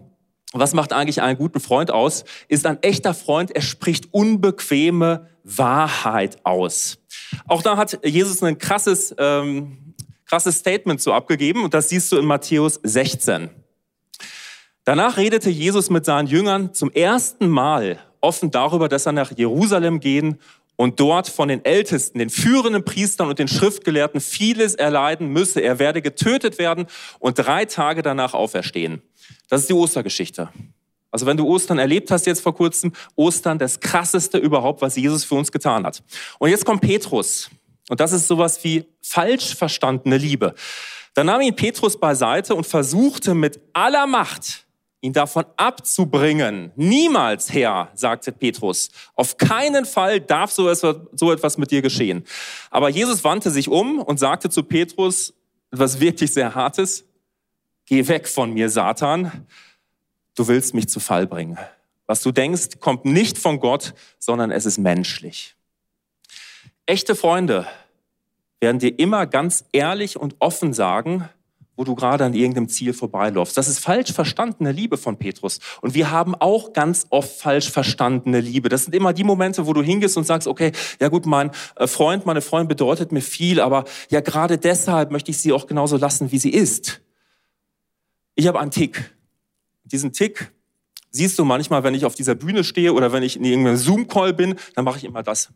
was 0.59 0.73
macht 0.73 0.93
eigentlich 0.93 1.21
einen 1.21 1.37
guten 1.37 1.59
Freund 1.59 1.91
aus? 1.91 2.23
Ist 2.47 2.65
ein 2.65 2.81
echter 2.83 3.13
Freund, 3.13 3.51
er 3.51 3.61
spricht 3.61 4.13
unbequeme 4.13 5.27
Wahrheit 5.43 6.37
aus. 6.45 6.99
Auch 7.47 7.61
da 7.61 7.77
hat 7.77 7.99
Jesus 8.05 8.41
ein 8.43 8.57
krasses, 8.57 9.13
ähm, 9.17 9.95
krasses 10.25 10.57
Statement 10.59 11.01
so 11.01 11.13
abgegeben 11.13 11.63
und 11.63 11.73
das 11.73 11.89
siehst 11.89 12.11
du 12.11 12.17
in 12.17 12.25
Matthäus 12.25 12.79
16. 12.83 13.49
Danach 14.85 15.17
redete 15.17 15.49
Jesus 15.49 15.89
mit 15.89 16.05
seinen 16.05 16.27
Jüngern 16.27 16.73
zum 16.73 16.91
ersten 16.91 17.47
Mal 17.47 17.99
offen 18.19 18.51
darüber, 18.51 18.89
dass 18.89 19.05
er 19.05 19.11
nach 19.11 19.31
Jerusalem 19.35 19.99
gehen 19.99 20.39
und 20.75 20.99
dort 20.99 21.27
von 21.27 21.47
den 21.47 21.63
Ältesten, 21.63 22.19
den 22.19 22.29
führenden 22.29 22.83
Priestern 22.83 23.29
und 23.29 23.39
den 23.39 23.47
Schriftgelehrten 23.47 24.21
vieles 24.21 24.75
erleiden 24.75 25.27
müsse. 25.27 25.61
Er 25.61 25.79
werde 25.79 26.01
getötet 26.01 26.57
werden 26.57 26.87
und 27.19 27.35
drei 27.35 27.65
Tage 27.65 28.01
danach 28.01 28.33
auferstehen. 28.33 29.01
Das 29.49 29.61
ist 29.61 29.69
die 29.69 29.73
Ostergeschichte. 29.73 30.49
Also 31.11 31.27
wenn 31.27 31.37
du 31.37 31.47
Ostern 31.47 31.77
erlebt 31.77 32.09
hast 32.09 32.25
jetzt 32.25 32.41
vor 32.41 32.55
kurzem, 32.55 32.91
Ostern 33.15 33.59
das 33.59 33.79
krasseste 33.79 34.39
überhaupt, 34.39 34.81
was 34.81 34.95
Jesus 34.95 35.23
für 35.23 35.35
uns 35.35 35.51
getan 35.51 35.85
hat. 35.85 36.01
Und 36.39 36.49
jetzt 36.49 36.65
kommt 36.65 36.81
Petrus. 36.81 37.51
Und 37.89 37.99
das 37.99 38.13
ist 38.13 38.27
sowas 38.27 38.63
wie 38.63 38.85
falsch 39.01 39.55
verstandene 39.55 40.17
Liebe. 40.17 40.55
Da 41.13 41.23
nahm 41.23 41.41
ihn 41.41 41.55
Petrus 41.55 41.99
beiseite 41.99 42.55
und 42.55 42.65
versuchte 42.65 43.35
mit 43.35 43.59
aller 43.73 44.07
Macht, 44.07 44.62
ihn 45.03 45.13
davon 45.13 45.45
abzubringen. 45.57 46.71
Niemals, 46.75 47.53
Herr, 47.53 47.89
sagte 47.93 48.31
Petrus, 48.31 48.89
auf 49.15 49.37
keinen 49.37 49.85
Fall 49.85 50.19
darf 50.19 50.51
so 50.51 50.69
etwas 50.69 51.57
mit 51.57 51.71
dir 51.71 51.81
geschehen. 51.81 52.23
Aber 52.71 52.89
Jesus 52.89 53.23
wandte 53.23 53.51
sich 53.51 53.67
um 53.69 53.99
und 53.99 54.17
sagte 54.17 54.49
zu 54.49 54.63
Petrus 54.63 55.33
etwas 55.71 55.99
wirklich 55.99 56.33
sehr 56.33 56.55
Hartes. 56.55 57.05
Geh 57.85 58.07
weg 58.07 58.27
von 58.27 58.53
mir, 58.53 58.69
Satan 58.69 59.45
du 60.35 60.47
willst 60.47 60.73
mich 60.73 60.89
zu 60.89 60.99
Fall 60.99 61.27
bringen. 61.27 61.57
Was 62.05 62.21
du 62.21 62.31
denkst, 62.31 62.79
kommt 62.79 63.05
nicht 63.05 63.37
von 63.37 63.59
Gott, 63.59 63.93
sondern 64.19 64.51
es 64.51 64.65
ist 64.65 64.77
menschlich. 64.77 65.55
Echte 66.85 67.15
Freunde 67.15 67.67
werden 68.59 68.79
dir 68.79 68.97
immer 68.99 69.25
ganz 69.25 69.65
ehrlich 69.71 70.17
und 70.17 70.35
offen 70.39 70.73
sagen, 70.73 71.29
wo 71.75 71.83
du 71.83 71.95
gerade 71.95 72.25
an 72.25 72.33
irgendeinem 72.33 72.69
Ziel 72.69 72.93
vorbeiläufst. 72.93 73.57
Das 73.57 73.67
ist 73.67 73.79
falsch 73.79 74.13
verstandene 74.13 74.71
Liebe 74.71 74.97
von 74.97 75.17
Petrus. 75.17 75.59
Und 75.81 75.93
wir 75.93 76.11
haben 76.11 76.35
auch 76.35 76.73
ganz 76.73 77.07
oft 77.09 77.39
falsch 77.39 77.71
verstandene 77.71 78.39
Liebe. 78.39 78.69
Das 78.69 78.83
sind 78.83 78.93
immer 78.93 79.13
die 79.13 79.23
Momente, 79.23 79.65
wo 79.65 79.73
du 79.73 79.81
hingehst 79.81 80.17
und 80.17 80.25
sagst, 80.25 80.47
okay, 80.47 80.71
ja 80.99 81.09
gut, 81.09 81.25
mein 81.25 81.51
äh, 81.75 81.87
Freund, 81.87 82.25
meine 82.25 82.41
Freundin 82.41 82.67
bedeutet 82.67 83.11
mir 83.11 83.21
viel, 83.21 83.59
aber 83.59 83.85
ja 84.09 84.21
gerade 84.21 84.57
deshalb 84.57 85.11
möchte 85.11 85.31
ich 85.31 85.37
sie 85.37 85.51
auch 85.53 85.67
genauso 85.67 85.97
lassen, 85.97 86.31
wie 86.31 86.39
sie 86.39 86.51
ist. 86.51 87.01
Ich 88.35 88.47
habe 88.47 88.59
einen 88.59 88.71
Tick 88.71 89.13
diesen 89.93 90.11
Tick 90.11 90.51
siehst 91.11 91.37
du 91.37 91.45
manchmal, 91.45 91.83
wenn 91.83 91.93
ich 91.93 92.05
auf 92.05 92.15
dieser 92.15 92.35
Bühne 92.35 92.63
stehe 92.63 92.93
oder 92.93 93.13
wenn 93.13 93.23
ich 93.23 93.37
in 93.37 93.45
irgendeinem 93.45 93.77
Zoom-Call 93.77 94.33
bin, 94.33 94.55
dann 94.75 94.85
mache 94.85 94.97
ich 94.97 95.03
immer 95.03 95.23
das. 95.23 95.49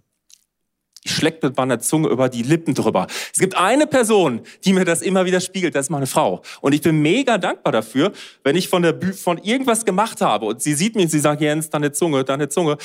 Ich 1.03 1.15
schlecke 1.15 1.47
mit 1.47 1.57
meiner 1.57 1.79
Zunge 1.79 2.09
über 2.09 2.29
die 2.29 2.43
Lippen 2.43 2.73
drüber. 2.73 3.07
Es 3.33 3.39
gibt 3.39 3.55
eine 3.55 3.87
Person, 3.87 4.41
die 4.65 4.73
mir 4.73 4.85
das 4.85 5.01
immer 5.01 5.25
wieder 5.25 5.39
spiegelt, 5.39 5.75
das 5.75 5.87
ist 5.87 5.89
meine 5.89 6.07
Frau. 6.07 6.41
Und 6.61 6.73
ich 6.73 6.81
bin 6.81 7.01
mega 7.01 7.37
dankbar 7.37 7.71
dafür, 7.71 8.11
wenn 8.43 8.55
ich 8.55 8.67
von, 8.67 8.81
der 8.81 8.93
Bühne, 8.93 9.13
von 9.13 9.37
irgendwas 9.37 9.85
gemacht 9.85 10.21
habe 10.21 10.45
und 10.45 10.61
sie 10.61 10.73
sieht 10.73 10.95
mich 10.95 11.05
und 11.05 11.11
sie 11.11 11.19
sagt, 11.19 11.41
Jens, 11.41 11.69
deine 11.69 11.91
Zunge, 11.91 12.23
deine 12.23 12.49
Zunge. 12.49 12.77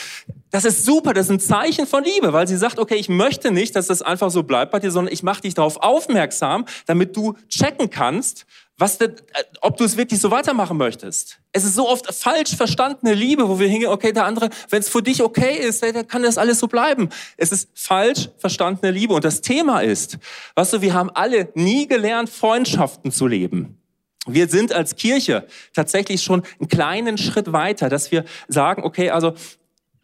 Das 0.50 0.64
ist 0.64 0.85
super, 0.85 1.14
das 1.14 1.26
ist 1.26 1.31
ein 1.31 1.40
Zeichen 1.40 1.87
von 1.87 2.04
Liebe, 2.04 2.33
weil 2.33 2.47
sie 2.47 2.57
sagt, 2.57 2.78
okay, 2.78 2.97
ich 2.97 3.09
möchte 3.09 3.50
nicht, 3.50 3.75
dass 3.75 3.87
das 3.87 4.02
einfach 4.02 4.31
so 4.31 4.42
bleibt 4.42 4.73
bei 4.73 4.78
dir, 4.78 4.90
sondern 4.90 5.12
ich 5.12 5.23
mache 5.23 5.42
dich 5.42 5.54
darauf 5.54 5.78
aufmerksam, 5.78 6.66
damit 6.87 7.16
du 7.16 7.35
checken 7.49 7.90
kannst, 7.90 8.47
was 8.82 8.98
denn, 8.98 9.12
äh, 9.12 9.44
ob 9.60 9.76
du 9.76 9.84
es 9.84 9.96
wirklich 9.96 10.20
so 10.20 10.32
weitermachen 10.32 10.76
möchtest. 10.76 11.38
Es 11.52 11.62
ist 11.62 11.76
so 11.76 11.88
oft 11.88 12.12
falsch 12.12 12.56
verstandene 12.56 13.14
Liebe, 13.14 13.48
wo 13.48 13.60
wir 13.60 13.68
hingehen, 13.68 13.90
okay, 13.90 14.12
der 14.12 14.24
andere, 14.24 14.50
wenn 14.70 14.80
es 14.80 14.88
für 14.88 15.00
dich 15.00 15.22
okay 15.22 15.56
ist, 15.56 15.84
dann 15.84 16.08
kann 16.08 16.24
das 16.24 16.36
alles 16.36 16.58
so 16.58 16.66
bleiben. 16.66 17.08
Es 17.36 17.52
ist 17.52 17.68
falsch 17.74 18.30
verstandene 18.38 18.90
Liebe. 18.90 19.14
Und 19.14 19.24
das 19.24 19.40
Thema 19.40 19.82
ist, 19.82 20.18
weißt 20.57 20.72
du, 20.72 20.80
wir 20.80 20.94
haben 20.94 21.11
alle 21.11 21.50
nie 21.54 21.87
gelernt, 21.87 22.28
Freundschaften 22.28 23.12
zu 23.12 23.28
leben. 23.28 23.78
Wir 24.26 24.48
sind 24.48 24.72
als 24.72 24.96
Kirche 24.96 25.46
tatsächlich 25.74 26.20
schon 26.20 26.42
einen 26.59 26.68
kleinen 26.68 27.18
Schritt 27.18 27.52
weiter, 27.52 27.88
dass 27.88 28.11
wir 28.11 28.24
sagen, 28.48 28.83
okay, 28.83 29.11
also 29.11 29.35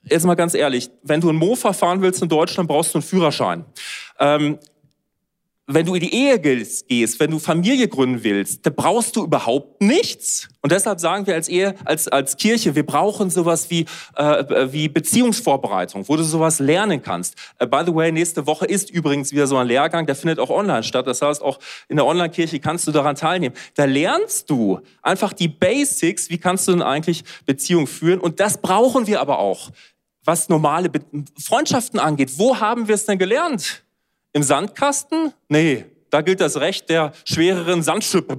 jetzt 0.05 0.25
mal 0.25 0.37
ganz 0.37 0.55
ehrlich, 0.55 0.89
wenn 1.03 1.21
du 1.21 1.31
ein 1.31 1.37
Mofa 1.37 1.73
fahren 1.73 2.01
willst 2.01 2.23
in 2.23 2.29
Deutschland, 2.29 2.69
brauchst 2.69 2.95
du 2.95 2.99
einen 2.99 3.03
Führerschein. 3.03 3.65
Ähm, 4.21 4.61
wenn 5.71 5.85
du 5.85 5.95
in 5.95 6.01
die 6.01 6.15
Ehe 6.15 6.41
gehst, 6.41 7.21
wenn 7.21 7.31
du 7.31 7.39
Familie 7.39 7.89
gründen 7.89 8.25
willst, 8.25 8.65
da 8.65 8.71
brauchst 8.71 9.15
du 9.17 9.25
überhaupt 9.25 9.83
nichts. 9.83 10.49
Und 10.63 10.73
deshalb 10.73 10.99
sagen 10.99 11.27
wir 11.27 11.35
als 11.35 11.47
Ehe, 11.47 11.75
als, 11.85 12.09
als 12.09 12.39
Kirche, 12.39 12.75
wir 12.75 12.87
brauchen 12.87 13.29
sowas 13.29 13.69
wie, 13.69 13.85
äh, 14.17 14.73
wie 14.73 14.89
Beziehungsvorbereitung, 14.89 16.09
wo 16.09 16.17
du 16.17 16.23
sowas 16.23 16.59
lernen 16.59 17.03
kannst. 17.03 17.35
Uh, 17.63 17.67
by 17.67 17.83
the 17.85 17.95
way, 17.95 18.11
nächste 18.11 18.47
Woche 18.47 18.65
ist 18.65 18.89
übrigens 18.89 19.31
wieder 19.31 19.47
so 19.47 19.59
ein 19.59 19.67
Lehrgang, 19.67 20.07
der 20.07 20.17
findet 20.17 20.39
auch 20.39 20.49
online 20.49 20.83
statt. 20.83 21.07
Das 21.07 21.21
heißt, 21.21 21.43
auch 21.43 21.59
in 21.89 21.97
der 21.97 22.07
Online-Kirche 22.07 22.61
kannst 22.61 22.87
du 22.87 22.91
daran 22.91 23.15
teilnehmen. 23.15 23.55
Da 23.75 23.85
lernst 23.85 24.49
du 24.49 24.81
einfach 25.03 25.35
die 25.35 25.49
Basics, 25.49 26.31
wie 26.31 26.39
kannst 26.39 26.67
du 26.67 26.73
denn 26.73 26.83
eigentlich 26.83 27.25
Beziehung 27.45 27.87
führen. 27.87 28.21
Und 28.21 28.41
das 28.41 28.57
brauchen 28.57 29.07
wir 29.07 29.21
aber 29.21 29.39
auch, 29.39 29.71
was 30.25 30.49
normale 30.49 30.89
Be 30.89 31.01
Freundschaften 31.39 32.01
angeht. 32.01 32.39
Wo 32.39 32.59
haben 32.59 32.89
wir 32.89 32.95
es 32.95 33.05
denn 33.05 33.19
gelernt? 33.19 33.85
Im 34.33 34.43
Sandkasten? 34.43 35.33
Nee, 35.49 35.85
da 36.11 36.23
gilt 36.23 36.41
das 36.41 36.59
Recht 36.59 36.89
der 36.89 37.13
schwereren 37.25 37.83
Sandschippe. 37.83 38.39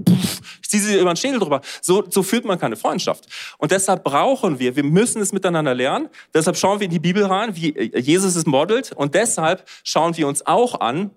Ich 0.62 0.70
ziehe 0.70 0.82
sie 0.82 1.00
über 1.00 1.14
den 1.14 1.18
Schädel 1.18 1.40
drüber. 1.40 1.62
So, 1.82 2.04
so 2.10 2.24
führt 2.24 2.46
man 2.46 2.60
keine 2.60 2.76
Freundschaft. 2.76 3.28
Und 3.58 3.72
deshalb 3.72 4.04
brauchen 4.04 4.60
wir, 4.60 4.76
wir 4.76 4.84
müssen 4.84 5.22
es 5.22 5.32
miteinander 5.32 5.74
lernen. 5.74 6.10
Deshalb 6.34 6.58
schauen 6.58 6.80
wir 6.80 6.86
in 6.86 6.92
die 6.92 7.00
Bibel 7.00 7.26
rein, 7.26 7.56
wie 7.56 7.74
Jesus 7.96 8.36
es 8.36 8.46
modelt. 8.46 8.92
Und 8.94 9.16
deshalb 9.16 9.68
schauen 9.84 10.16
wir 10.18 10.28
uns 10.28 10.46
auch 10.46 10.80
an, 10.80 11.12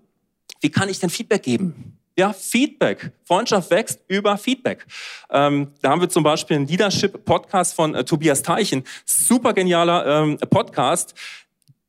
wie 0.61 0.71
kann 0.71 0.89
ich 0.89 1.01
denn 1.01 1.11
Feedback 1.11 1.43
geben? 1.43 1.99
Ja, 2.17 2.35
Feedback. 2.35 3.11
Freundschaft 3.25 3.71
wächst 3.71 4.01
über 4.07 4.37
Feedback. 4.37 4.85
Ähm, 5.31 5.73
da 5.81 5.91
haben 5.91 6.01
wir 6.03 6.11
zum 6.11 6.23
Beispiel 6.23 6.57
einen 6.57 6.67
Leadership-Podcast 6.67 7.75
von 7.75 7.95
äh, 7.95 8.05
Tobias 8.05 8.43
Teichen. 8.43 8.85
Super 9.07 9.55
genialer 9.55 10.23
ähm, 10.23 10.37
Podcast. 10.51 11.15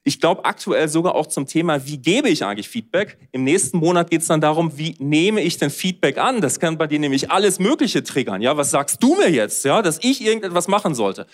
Ich 0.05 0.19
glaube 0.19 0.43
aktuell 0.43 0.89
sogar 0.89 1.15
auch 1.15 1.27
zum 1.27 1.47
Thema, 1.47 1.85
wie 1.85 1.97
gebe 1.97 2.27
ich 2.29 2.43
eigentlich 2.43 2.67
Feedback? 2.67 3.17
Im 3.31 3.45
nächsten 3.45 3.77
Monat 3.77 4.09
geht 4.09 4.21
es 4.21 4.27
dann 4.27 4.41
darum, 4.41 4.77
wie 4.77 4.95
nehme 4.99 5.41
ich 5.41 5.57
denn 5.57 5.69
Feedback 5.69 6.17
an? 6.17 6.41
Das 6.41 6.59
kann 6.59 6.77
bei 6.77 6.87
dir 6.87 6.99
nämlich 6.99 7.31
alles 7.31 7.59
Mögliche 7.59 8.03
triggern. 8.03 8.41
Ja, 8.41 8.57
was 8.57 8.71
sagst 8.71 9.01
du 9.01 9.15
mir 9.15 9.29
jetzt? 9.29 9.63
Ja, 9.63 9.81
dass 9.81 9.99
ich 10.01 10.21
irgendetwas 10.21 10.67
machen 10.67 10.93
sollte? 10.93 11.25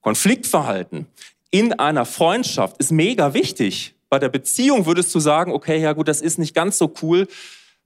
Konfliktverhalten 0.00 1.06
in 1.50 1.74
einer 1.74 2.06
Freundschaft 2.06 2.78
ist 2.78 2.90
mega 2.90 3.34
wichtig. 3.34 3.94
Bei 4.08 4.18
der 4.18 4.28
Beziehung 4.28 4.86
würdest 4.86 5.14
du 5.14 5.20
sagen, 5.20 5.52
okay, 5.52 5.80
ja 5.80 5.92
gut, 5.92 6.08
das 6.08 6.20
ist 6.20 6.38
nicht 6.38 6.54
ganz 6.54 6.78
so 6.78 6.92
cool, 7.02 7.26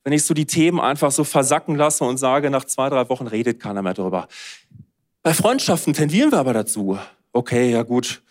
wenn 0.04 0.12
ich 0.12 0.24
so 0.24 0.34
die 0.34 0.46
Themen 0.46 0.80
einfach 0.80 1.10
so 1.10 1.24
versacken 1.24 1.76
lasse 1.76 2.04
und 2.04 2.18
sage, 2.18 2.50
nach 2.50 2.64
zwei, 2.64 2.88
drei 2.88 3.08
Wochen 3.08 3.26
redet 3.26 3.60
keiner 3.60 3.82
mehr 3.82 3.94
drüber. 3.94 4.28
Bei 5.22 5.34
Freundschaften 5.34 5.92
tendieren 5.92 6.30
wir 6.30 6.38
aber 6.38 6.54
dazu. 6.54 6.98
Okay, 7.32 7.70
ja 7.70 7.82
gut, 7.82 8.22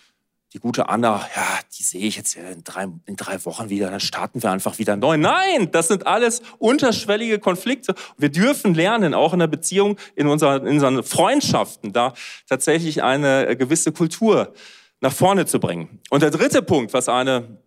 die 0.54 0.60
gute 0.60 0.90
Anna, 0.90 1.28
ja, 1.36 1.60
die 1.78 1.84
sehe 1.84 2.02
ich 2.02 2.18
jetzt 2.18 2.36
in 2.36 2.64
drei, 2.64 2.88
in 3.06 3.16
drei 3.16 3.44
Wochen 3.46 3.70
wieder, 3.70 3.92
dann 3.92 4.00
starten 4.00 4.42
wir 4.42 4.52
einfach 4.52 4.80
wieder 4.80 4.96
neu. 4.96 5.18
Nein, 5.18 5.70
das 5.72 5.90
sind 5.90 6.08
alles 6.08 6.42
unterschwellige 6.58 7.38
Konflikte. 7.38 7.94
Wir 8.18 8.30
dürfen 8.30 8.74
lernen, 8.74 9.14
auch 9.14 9.34
in 9.34 9.40
der 9.40 9.48
Beziehung, 9.48 9.98
in, 10.16 10.28
unserer, 10.28 10.58
in 10.58 10.74
unseren 10.74 11.04
Freundschaften, 11.04 11.94
da 11.94 12.14
tatsächlich 12.48 13.04
eine 13.04 13.56
gewisse 13.58 13.92
Kultur 13.92 14.54
nach 15.02 15.14
vorne 15.14 15.46
zu 15.46 15.60
bringen. 15.60 16.00
Und 16.10 16.24
der 16.24 16.32
dritte 16.32 16.62
Punkt, 16.62 16.94
was 16.94 17.10
eine 17.10 17.60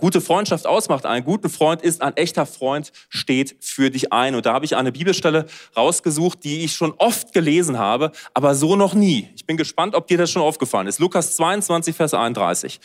gute 0.00 0.20
Freundschaft 0.20 0.66
ausmacht. 0.66 1.06
Ein 1.06 1.24
guter 1.24 1.48
Freund 1.48 1.82
ist 1.82 2.02
ein 2.02 2.16
echter 2.16 2.46
Freund, 2.46 2.92
steht 3.08 3.56
für 3.60 3.90
dich 3.90 4.12
ein. 4.12 4.34
Und 4.34 4.46
da 4.46 4.52
habe 4.52 4.64
ich 4.64 4.76
eine 4.76 4.92
Bibelstelle 4.92 5.46
rausgesucht, 5.76 6.44
die 6.44 6.64
ich 6.64 6.72
schon 6.72 6.92
oft 6.98 7.32
gelesen 7.32 7.78
habe, 7.78 8.12
aber 8.34 8.54
so 8.54 8.76
noch 8.76 8.94
nie. 8.94 9.28
Ich 9.36 9.46
bin 9.46 9.56
gespannt, 9.56 9.94
ob 9.94 10.06
dir 10.06 10.18
das 10.18 10.30
schon 10.30 10.42
aufgefallen 10.42 10.86
ist. 10.86 10.98
Lukas 10.98 11.36
22, 11.36 11.94
Vers 11.94 12.14
31. 12.14 12.80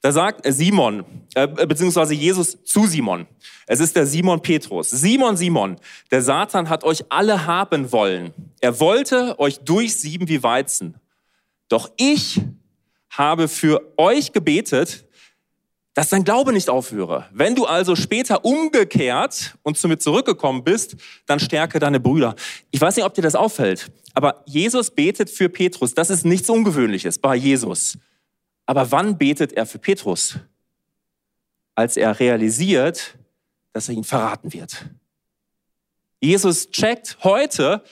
Da 0.00 0.12
sagt 0.12 0.42
Simon, 0.52 1.04
äh, 1.34 1.46
beziehungsweise 1.46 2.14
Jesus 2.14 2.62
zu 2.64 2.86
Simon. 2.86 3.26
Es 3.66 3.80
ist 3.80 3.96
der 3.96 4.06
Simon 4.06 4.40
Petrus. 4.40 4.90
Simon, 4.90 5.36
Simon, 5.36 5.76
der 6.10 6.22
Satan 6.22 6.68
hat 6.68 6.84
euch 6.84 7.04
alle 7.08 7.46
haben 7.46 7.90
wollen. 7.90 8.32
Er 8.60 8.78
wollte 8.78 9.38
euch 9.38 9.58
durchsieben 9.58 10.28
wie 10.28 10.42
Weizen. 10.42 10.94
Doch 11.68 11.90
ich 11.96 12.40
habe 13.10 13.48
für 13.48 13.92
euch 13.96 14.32
gebetet, 14.32 15.04
dass 15.98 16.10
dein 16.10 16.22
Glaube 16.22 16.52
nicht 16.52 16.70
aufhöre. 16.70 17.26
Wenn 17.32 17.56
du 17.56 17.66
also 17.66 17.96
später 17.96 18.44
umgekehrt 18.44 19.58
und 19.64 19.76
zu 19.76 19.88
mir 19.88 19.98
zurückgekommen 19.98 20.62
bist, 20.62 20.94
dann 21.26 21.40
stärke 21.40 21.80
deine 21.80 21.98
Brüder. 21.98 22.36
Ich 22.70 22.80
weiß 22.80 22.94
nicht, 22.94 23.04
ob 23.04 23.14
dir 23.14 23.22
das 23.22 23.34
auffällt, 23.34 23.90
aber 24.14 24.44
Jesus 24.46 24.92
betet 24.92 25.28
für 25.28 25.48
Petrus. 25.48 25.94
Das 25.94 26.08
ist 26.08 26.24
nichts 26.24 26.48
Ungewöhnliches 26.48 27.18
bei 27.18 27.34
Jesus. 27.34 27.98
Aber 28.64 28.92
wann 28.92 29.18
betet 29.18 29.54
er 29.54 29.66
für 29.66 29.80
Petrus? 29.80 30.38
Als 31.74 31.96
er 31.96 32.20
realisiert, 32.20 33.18
dass 33.72 33.88
er 33.88 33.96
ihn 33.96 34.04
verraten 34.04 34.52
wird. 34.52 34.86
Jesus 36.20 36.70
checkt 36.70 37.18
heute, 37.24 37.82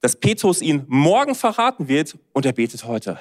dass 0.00 0.16
Petrus 0.16 0.62
ihn 0.62 0.84
morgen 0.88 1.36
verraten 1.36 1.86
wird 1.86 2.18
und 2.32 2.44
er 2.44 2.54
betet 2.54 2.82
heute. 2.82 3.20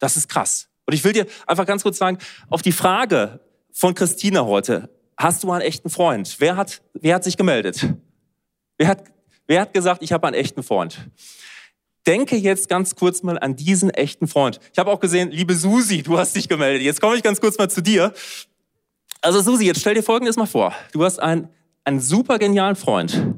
Das 0.00 0.16
ist 0.16 0.28
krass. 0.28 0.69
Und 0.90 0.94
ich 0.94 1.04
will 1.04 1.12
dir 1.12 1.24
einfach 1.46 1.66
ganz 1.66 1.84
kurz 1.84 1.98
sagen, 1.98 2.18
auf 2.48 2.62
die 2.62 2.72
Frage 2.72 3.38
von 3.70 3.94
Christina 3.94 4.44
heute, 4.44 4.90
hast 5.16 5.44
du 5.44 5.52
einen 5.52 5.60
echten 5.60 5.88
Freund? 5.88 6.34
Wer 6.40 6.56
hat, 6.56 6.82
wer 6.94 7.14
hat 7.14 7.22
sich 7.22 7.36
gemeldet? 7.36 7.94
Wer 8.76 8.88
hat, 8.88 9.04
wer 9.46 9.60
hat 9.60 9.72
gesagt, 9.72 10.02
ich 10.02 10.10
habe 10.12 10.26
einen 10.26 10.34
echten 10.34 10.64
Freund? 10.64 10.98
Denke 12.08 12.34
jetzt 12.34 12.68
ganz 12.68 12.96
kurz 12.96 13.22
mal 13.22 13.38
an 13.38 13.54
diesen 13.54 13.90
echten 13.90 14.26
Freund. 14.26 14.58
Ich 14.72 14.80
habe 14.80 14.90
auch 14.90 14.98
gesehen, 14.98 15.30
liebe 15.30 15.54
Susi, 15.54 16.02
du 16.02 16.18
hast 16.18 16.34
dich 16.34 16.48
gemeldet. 16.48 16.82
Jetzt 16.82 17.00
komme 17.00 17.14
ich 17.14 17.22
ganz 17.22 17.40
kurz 17.40 17.56
mal 17.56 17.70
zu 17.70 17.82
dir. 17.82 18.12
Also 19.20 19.42
Susi, 19.42 19.66
jetzt 19.66 19.82
stell 19.82 19.94
dir 19.94 20.02
Folgendes 20.02 20.34
mal 20.34 20.46
vor. 20.46 20.74
Du 20.90 21.04
hast 21.04 21.20
einen, 21.20 21.50
einen 21.84 22.00
super 22.00 22.40
genialen 22.40 22.74
Freund. 22.74 23.36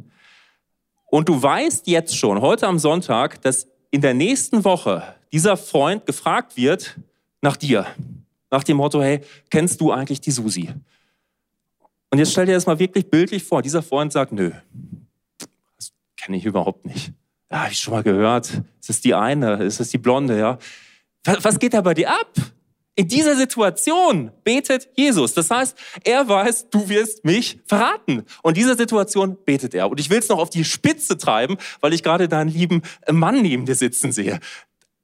Und 1.04 1.28
du 1.28 1.42
weißt 1.42 1.86
jetzt 1.86 2.16
schon, 2.16 2.40
heute 2.40 2.66
am 2.66 2.78
Sonntag, 2.78 3.42
dass 3.42 3.68
in 3.90 4.00
der 4.00 4.14
nächsten 4.14 4.64
Woche 4.64 5.02
dieser 5.34 5.58
Freund 5.58 6.06
gefragt 6.06 6.56
wird 6.56 6.96
nach 7.42 7.56
dir. 7.56 7.86
Nach 8.50 8.64
dem 8.64 8.78
Motto, 8.78 9.02
hey, 9.02 9.20
kennst 9.50 9.80
du 9.80 9.92
eigentlich 9.92 10.20
die 10.20 10.30
Susi? 10.30 10.70
Und 12.10 12.18
jetzt 12.18 12.32
stell 12.32 12.46
dir 12.46 12.52
das 12.52 12.66
mal 12.66 12.78
wirklich 12.78 13.10
bildlich 13.10 13.42
vor. 13.44 13.62
Dieser 13.62 13.82
Freund 13.82 14.12
sagt, 14.12 14.32
nö, 14.32 14.52
das 15.76 15.92
kenne 16.16 16.36
ich 16.36 16.44
überhaupt 16.44 16.84
nicht. 16.86 17.12
Ja, 17.50 17.60
habe 17.62 17.72
ich 17.72 17.78
schon 17.78 17.94
mal 17.94 18.02
gehört. 18.02 18.62
Ist 18.80 18.90
es 18.90 19.00
die 19.00 19.14
eine? 19.14 19.62
Ist 19.62 19.80
es 19.80 19.90
die 19.90 19.98
Blonde? 19.98 20.38
Ja. 20.38 20.58
Was 21.24 21.58
geht 21.58 21.74
da 21.74 21.80
bei 21.80 21.94
dir 21.94 22.10
ab? 22.10 22.32
In 22.94 23.08
dieser 23.08 23.36
Situation 23.36 24.30
betet 24.44 24.90
Jesus. 24.96 25.32
Das 25.32 25.50
heißt, 25.50 25.78
er 26.04 26.28
weiß, 26.28 26.68
du 26.68 26.90
wirst 26.90 27.24
mich 27.24 27.58
verraten. 27.64 28.24
Und 28.42 28.50
in 28.50 28.62
dieser 28.62 28.76
Situation 28.76 29.38
betet 29.46 29.74
er. 29.74 29.90
Und 29.90 29.98
ich 29.98 30.10
will 30.10 30.18
es 30.18 30.28
noch 30.28 30.38
auf 30.38 30.50
die 30.50 30.64
Spitze 30.64 31.16
treiben, 31.16 31.56
weil 31.80 31.94
ich 31.94 32.02
gerade 32.02 32.28
deinen 32.28 32.50
lieben 32.50 32.82
Mann 33.10 33.40
neben 33.40 33.64
dir 33.64 33.74
sitzen 33.74 34.12
sehe. 34.12 34.38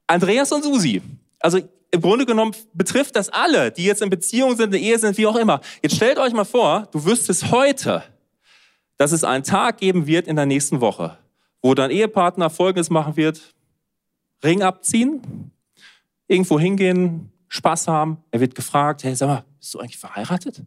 Andreas 0.07 0.53
und 0.53 0.65
Susi. 0.65 1.01
Also 1.41 1.61
im 1.91 2.01
Grunde 2.01 2.27
genommen 2.27 2.55
betrifft 2.75 3.17
das 3.17 3.29
alle, 3.31 3.71
die 3.71 3.85
jetzt 3.85 4.03
in 4.03 4.11
Beziehung 4.11 4.57
sind, 4.57 4.75
in 4.75 4.83
Ehe 4.83 4.99
sind, 4.99 5.17
wie 5.17 5.27
auch 5.27 5.37
immer. 5.37 5.61
Jetzt 5.83 5.97
stellt 5.97 6.19
euch 6.19 6.33
mal 6.33 6.45
vor, 6.45 6.89
du 6.93 7.05
wüsstest 7.05 7.51
heute, 7.51 8.03
dass 8.99 9.13
es 9.13 9.25
einen 9.25 9.45
Tag 9.45 9.79
geben 9.79 10.07
wird 10.07 10.27
in 10.27 10.37
der 10.37 10.47
nächsten 10.47 10.81
Woche, 10.81 11.17
wo 11.63 11.75
dein 11.75 11.91
Ehepartner 11.91 12.51
Folgendes 12.51 12.91
machen 12.91 13.17
wird. 13.17 13.55
Ring 14.45 14.63
abziehen, 14.63 15.51
irgendwo 16.27 16.61
hingehen, 16.61 17.33
Spaß 17.49 17.89
haben. 17.89 18.19
Er 18.31 18.41
wird 18.41 18.55
gefragt, 18.55 19.03
hey, 19.05 19.15
sag 19.15 19.27
mal, 19.29 19.45
bist 19.59 19.75
du 19.75 19.81
eigentlich 19.81 19.99
verheiratet? 19.99 20.63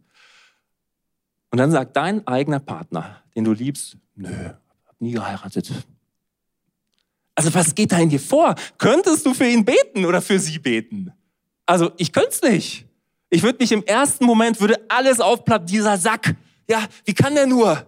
Und 1.50 1.58
dann 1.58 1.70
sagt 1.70 1.96
dein 1.96 2.26
eigener 2.26 2.60
Partner, 2.60 3.22
den 3.36 3.44
du 3.44 3.52
liebst, 3.52 3.96
nö, 4.14 4.50
hab 4.86 5.00
nie 5.00 5.12
geheiratet. 5.12 5.70
Also 7.34 7.52
was 7.54 7.74
geht 7.74 7.92
da 7.92 7.98
in 7.98 8.10
dir 8.10 8.20
vor? 8.20 8.54
Könntest 8.78 9.24
du 9.24 9.34
für 9.34 9.46
ihn 9.46 9.64
beten 9.64 10.04
oder 10.04 10.20
für 10.20 10.38
sie 10.38 10.58
beten? 10.58 11.12
Also 11.66 11.92
ich 11.96 12.12
könnte 12.12 12.30
es 12.30 12.42
nicht. 12.42 12.86
Ich 13.30 13.42
würde 13.42 13.58
mich 13.60 13.72
im 13.72 13.84
ersten 13.84 14.26
Moment, 14.26 14.60
würde 14.60 14.78
alles 14.88 15.20
aufplatten, 15.20 15.66
dieser 15.66 15.96
Sack. 15.96 16.34
Ja, 16.68 16.86
wie 17.04 17.14
kann 17.14 17.34
der 17.34 17.46
nur? 17.46 17.86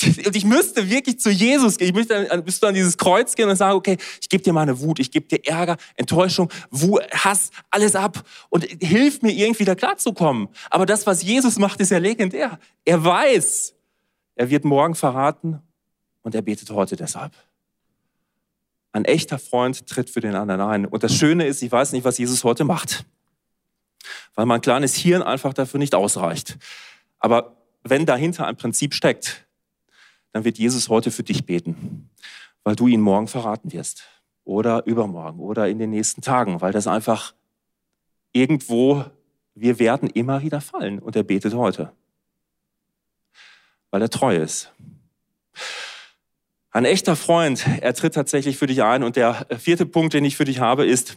Und 0.00 0.34
ich 0.34 0.44
müsste 0.44 0.88
wirklich 0.88 1.20
zu 1.20 1.30
Jesus 1.30 1.76
gehen. 1.76 1.88
Ich 1.88 1.94
müsste 1.94 2.30
an, 2.30 2.44
müsste 2.44 2.66
an 2.66 2.74
dieses 2.74 2.96
Kreuz 2.96 3.34
gehen 3.34 3.48
und 3.48 3.56
sagen, 3.56 3.76
okay, 3.76 3.96
ich 4.20 4.28
gebe 4.28 4.42
dir 4.42 4.52
meine 4.52 4.80
Wut, 4.80 4.98
ich 4.98 5.10
gebe 5.10 5.26
dir 5.28 5.46
Ärger, 5.46 5.76
Enttäuschung, 5.94 6.50
Wut, 6.70 7.02
Hass, 7.12 7.50
alles 7.70 7.94
ab 7.94 8.24
und 8.48 8.64
hilf 8.64 9.22
mir 9.22 9.32
irgendwie 9.32 9.64
da 9.64 9.74
klarzukommen. 9.74 10.48
Aber 10.70 10.86
das, 10.86 11.06
was 11.06 11.22
Jesus 11.22 11.58
macht, 11.58 11.80
ist 11.80 11.90
ja 11.90 11.98
legendär. 11.98 12.58
Er 12.84 13.04
weiß, 13.04 13.74
er 14.34 14.50
wird 14.50 14.64
morgen 14.64 14.94
verraten 14.94 15.60
und 16.22 16.34
er 16.34 16.42
betet 16.42 16.70
heute 16.70 16.96
deshalb. 16.96 17.32
Ein 18.96 19.04
echter 19.04 19.38
Freund 19.38 19.86
tritt 19.86 20.08
für 20.08 20.20
den 20.20 20.34
anderen 20.34 20.62
ein. 20.62 20.86
Und 20.86 21.02
das 21.02 21.14
Schöne 21.14 21.46
ist, 21.46 21.62
ich 21.62 21.70
weiß 21.70 21.92
nicht, 21.92 22.04
was 22.04 22.16
Jesus 22.16 22.44
heute 22.44 22.64
macht. 22.64 23.04
Weil 24.34 24.46
mein 24.46 24.62
kleines 24.62 24.94
Hirn 24.94 25.22
einfach 25.22 25.52
dafür 25.52 25.76
nicht 25.76 25.94
ausreicht. 25.94 26.56
Aber 27.18 27.58
wenn 27.82 28.06
dahinter 28.06 28.46
ein 28.46 28.56
Prinzip 28.56 28.94
steckt, 28.94 29.46
dann 30.32 30.44
wird 30.44 30.56
Jesus 30.56 30.88
heute 30.88 31.10
für 31.10 31.22
dich 31.22 31.44
beten, 31.44 32.08
weil 32.64 32.74
du 32.74 32.86
ihn 32.86 33.02
morgen 33.02 33.28
verraten 33.28 33.70
wirst 33.70 34.04
oder 34.44 34.86
übermorgen 34.86 35.40
oder 35.40 35.68
in 35.68 35.78
den 35.78 35.90
nächsten 35.90 36.22
Tagen, 36.22 36.62
weil 36.62 36.72
das 36.72 36.86
einfach 36.86 37.34
irgendwo, 38.32 39.04
wir 39.54 39.78
werden 39.78 40.08
immer 40.08 40.40
wieder 40.40 40.62
fallen 40.62 41.00
und 41.00 41.16
er 41.16 41.22
betet 41.22 41.52
heute, 41.52 41.92
weil 43.90 44.00
er 44.00 44.08
treu 44.08 44.34
ist. 44.34 44.72
Ein 46.76 46.84
echter 46.84 47.16
Freund, 47.16 47.64
er 47.80 47.94
tritt 47.94 48.12
tatsächlich 48.12 48.58
für 48.58 48.66
dich 48.66 48.82
ein 48.82 49.02
und 49.02 49.16
der 49.16 49.46
vierte 49.58 49.86
Punkt, 49.86 50.12
den 50.12 50.26
ich 50.26 50.36
für 50.36 50.44
dich 50.44 50.60
habe, 50.60 50.84
ist, 50.84 51.16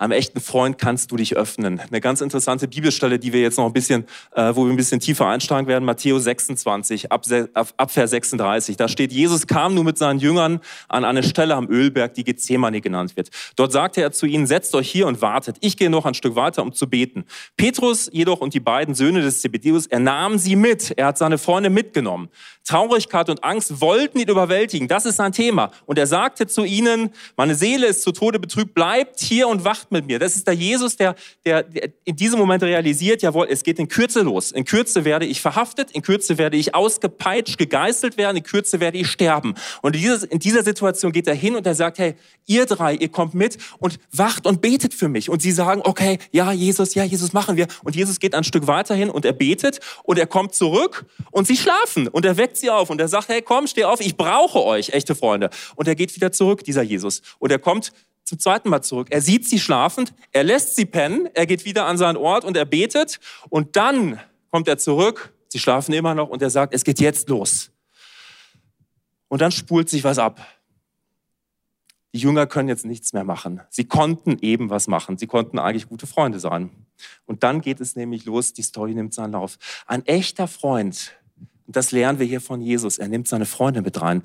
einem 0.00 0.12
echten 0.12 0.40
Freund 0.40 0.78
kannst 0.78 1.12
du 1.12 1.16
dich 1.16 1.36
öffnen. 1.36 1.78
Eine 1.78 2.00
ganz 2.00 2.22
interessante 2.22 2.66
Bibelstelle, 2.66 3.18
die 3.18 3.34
wir 3.34 3.42
jetzt 3.42 3.58
noch 3.58 3.66
ein 3.66 3.72
bisschen, 3.74 4.06
äh, 4.34 4.54
wo 4.54 4.64
wir 4.64 4.72
ein 4.72 4.76
bisschen 4.76 4.98
tiefer 4.98 5.26
einsteigen 5.26 5.66
werden, 5.66 5.84
Matthäus 5.84 6.24
26, 6.24 7.12
ab, 7.12 7.26
ab 7.54 7.90
Vers 7.90 8.10
36. 8.10 8.78
Da 8.78 8.88
steht, 8.88 9.12
Jesus 9.12 9.46
kam 9.46 9.74
nun 9.74 9.84
mit 9.84 9.98
seinen 9.98 10.18
Jüngern 10.18 10.60
an 10.88 11.04
eine 11.04 11.22
Stelle 11.22 11.54
am 11.54 11.68
Ölberg, 11.68 12.14
die 12.14 12.24
Gethsemane 12.24 12.80
genannt 12.80 13.14
wird. 13.16 13.28
Dort 13.56 13.72
sagte 13.72 14.00
er 14.00 14.10
zu 14.10 14.24
ihnen, 14.24 14.46
setzt 14.46 14.74
euch 14.74 14.90
hier 14.90 15.06
und 15.06 15.20
wartet. 15.20 15.56
Ich 15.60 15.76
gehe 15.76 15.90
noch 15.90 16.06
ein 16.06 16.14
Stück 16.14 16.34
weiter, 16.34 16.62
um 16.62 16.72
zu 16.72 16.88
beten. 16.88 17.26
Petrus 17.58 18.08
jedoch 18.10 18.40
und 18.40 18.54
die 18.54 18.60
beiden 18.60 18.94
Söhne 18.94 19.20
des 19.20 19.42
Zebedeus, 19.42 19.86
er 19.86 20.00
nahm 20.00 20.38
sie 20.38 20.56
mit. 20.56 20.94
Er 20.96 21.08
hat 21.08 21.18
seine 21.18 21.36
Freunde 21.36 21.68
mitgenommen. 21.68 22.30
Traurigkeit 22.64 23.28
und 23.28 23.44
Angst 23.44 23.80
wollten 23.80 24.18
ihn 24.18 24.28
überwältigen. 24.28 24.88
Das 24.88 25.04
ist 25.04 25.16
sein 25.16 25.32
Thema. 25.32 25.72
Und 25.86 25.98
er 25.98 26.06
sagte 26.06 26.46
zu 26.46 26.64
ihnen, 26.64 27.10
meine 27.36 27.54
Seele 27.54 27.86
ist 27.86 28.02
zu 28.02 28.12
Tode 28.12 28.38
betrübt, 28.38 28.74
bleibt 28.74 29.20
hier 29.20 29.48
und 29.48 29.64
wacht 29.64 29.89
mit 29.90 30.06
mir. 30.06 30.18
Das 30.18 30.36
ist 30.36 30.46
der 30.46 30.54
Jesus, 30.54 30.96
der, 30.96 31.14
der, 31.44 31.62
der 31.62 31.90
in 32.04 32.16
diesem 32.16 32.38
Moment 32.38 32.62
realisiert, 32.62 33.22
jawohl, 33.22 33.46
es 33.50 33.62
geht 33.62 33.78
in 33.78 33.88
Kürze 33.88 34.20
los. 34.20 34.50
In 34.52 34.64
Kürze 34.64 35.04
werde 35.04 35.26
ich 35.26 35.40
verhaftet, 35.40 35.90
in 35.92 36.02
Kürze 36.02 36.38
werde 36.38 36.56
ich 36.56 36.74
ausgepeitscht, 36.74 37.58
gegeißelt 37.58 38.16
werden, 38.16 38.38
in 38.38 38.42
Kürze 38.42 38.80
werde 38.80 38.98
ich 38.98 39.08
sterben. 39.08 39.54
Und 39.82 39.96
in 39.96 40.02
dieser, 40.02 40.30
in 40.30 40.38
dieser 40.38 40.62
Situation 40.62 41.12
geht 41.12 41.26
er 41.26 41.34
hin 41.34 41.56
und 41.56 41.66
er 41.66 41.74
sagt, 41.74 41.98
hey, 41.98 42.14
ihr 42.46 42.66
drei, 42.66 42.94
ihr 42.94 43.08
kommt 43.08 43.34
mit 43.34 43.58
und 43.78 43.98
wacht 44.12 44.46
und 44.46 44.60
betet 44.60 44.94
für 44.94 45.08
mich. 45.08 45.30
Und 45.30 45.42
sie 45.42 45.52
sagen, 45.52 45.82
okay, 45.84 46.18
ja, 46.32 46.52
Jesus, 46.52 46.94
ja, 46.94 47.04
Jesus, 47.04 47.32
machen 47.32 47.56
wir. 47.56 47.66
Und 47.84 47.96
Jesus 47.96 48.20
geht 48.20 48.34
ein 48.34 48.44
Stück 48.44 48.66
weiter 48.66 48.94
hin 48.94 49.10
und 49.10 49.24
er 49.24 49.32
betet 49.32 49.80
und 50.04 50.18
er 50.18 50.26
kommt 50.26 50.54
zurück 50.54 51.06
und 51.30 51.46
sie 51.46 51.56
schlafen 51.56 52.08
und 52.08 52.24
er 52.24 52.36
weckt 52.36 52.56
sie 52.56 52.70
auf 52.70 52.90
und 52.90 53.00
er 53.00 53.08
sagt, 53.08 53.28
hey, 53.28 53.42
komm, 53.42 53.66
steh 53.66 53.84
auf, 53.84 54.00
ich 54.00 54.16
brauche 54.16 54.62
euch, 54.62 54.90
echte 54.90 55.14
Freunde. 55.14 55.50
Und 55.76 55.88
er 55.88 55.94
geht 55.94 56.14
wieder 56.14 56.32
zurück, 56.32 56.64
dieser 56.64 56.82
Jesus. 56.82 57.22
Und 57.38 57.50
er 57.50 57.58
kommt 57.58 57.92
zum 58.30 58.38
zweiten 58.38 58.68
Mal 58.68 58.80
zurück. 58.80 59.08
Er 59.10 59.20
sieht 59.20 59.44
sie 59.48 59.58
schlafend, 59.58 60.14
er 60.30 60.44
lässt 60.44 60.76
sie 60.76 60.84
pennen, 60.86 61.28
er 61.34 61.46
geht 61.46 61.64
wieder 61.64 61.86
an 61.86 61.98
seinen 61.98 62.16
Ort 62.16 62.44
und 62.44 62.56
er 62.56 62.64
betet 62.64 63.18
und 63.48 63.74
dann 63.74 64.20
kommt 64.52 64.68
er 64.68 64.78
zurück, 64.78 65.34
sie 65.48 65.58
schlafen 65.58 65.92
immer 65.92 66.14
noch 66.14 66.28
und 66.28 66.40
er 66.40 66.50
sagt, 66.50 66.72
es 66.72 66.84
geht 66.84 67.00
jetzt 67.00 67.28
los. 67.28 67.72
Und 69.26 69.40
dann 69.40 69.50
spult 69.50 69.88
sich 69.88 70.04
was 70.04 70.18
ab. 70.18 70.46
Die 72.14 72.18
Jünger 72.18 72.46
können 72.46 72.68
jetzt 72.68 72.84
nichts 72.84 73.12
mehr 73.12 73.24
machen. 73.24 73.62
Sie 73.68 73.84
konnten 73.84 74.38
eben 74.42 74.70
was 74.70 74.86
machen. 74.86 75.18
Sie 75.18 75.26
konnten 75.26 75.58
eigentlich 75.58 75.88
gute 75.88 76.06
Freunde 76.06 76.38
sein. 76.38 76.70
Und 77.26 77.42
dann 77.42 77.60
geht 77.60 77.80
es 77.80 77.96
nämlich 77.96 78.26
los, 78.26 78.52
die 78.52 78.62
Story 78.62 78.94
nimmt 78.94 79.12
seinen 79.12 79.32
Lauf. 79.32 79.58
Ein 79.86 80.06
echter 80.06 80.46
Freund, 80.46 81.16
und 81.66 81.74
das 81.74 81.90
lernen 81.90 82.20
wir 82.20 82.26
hier 82.26 82.40
von 82.40 82.60
Jesus, 82.60 82.98
er 82.98 83.08
nimmt 83.08 83.26
seine 83.26 83.46
Freunde 83.46 83.82
mit 83.82 84.00
rein 84.00 84.22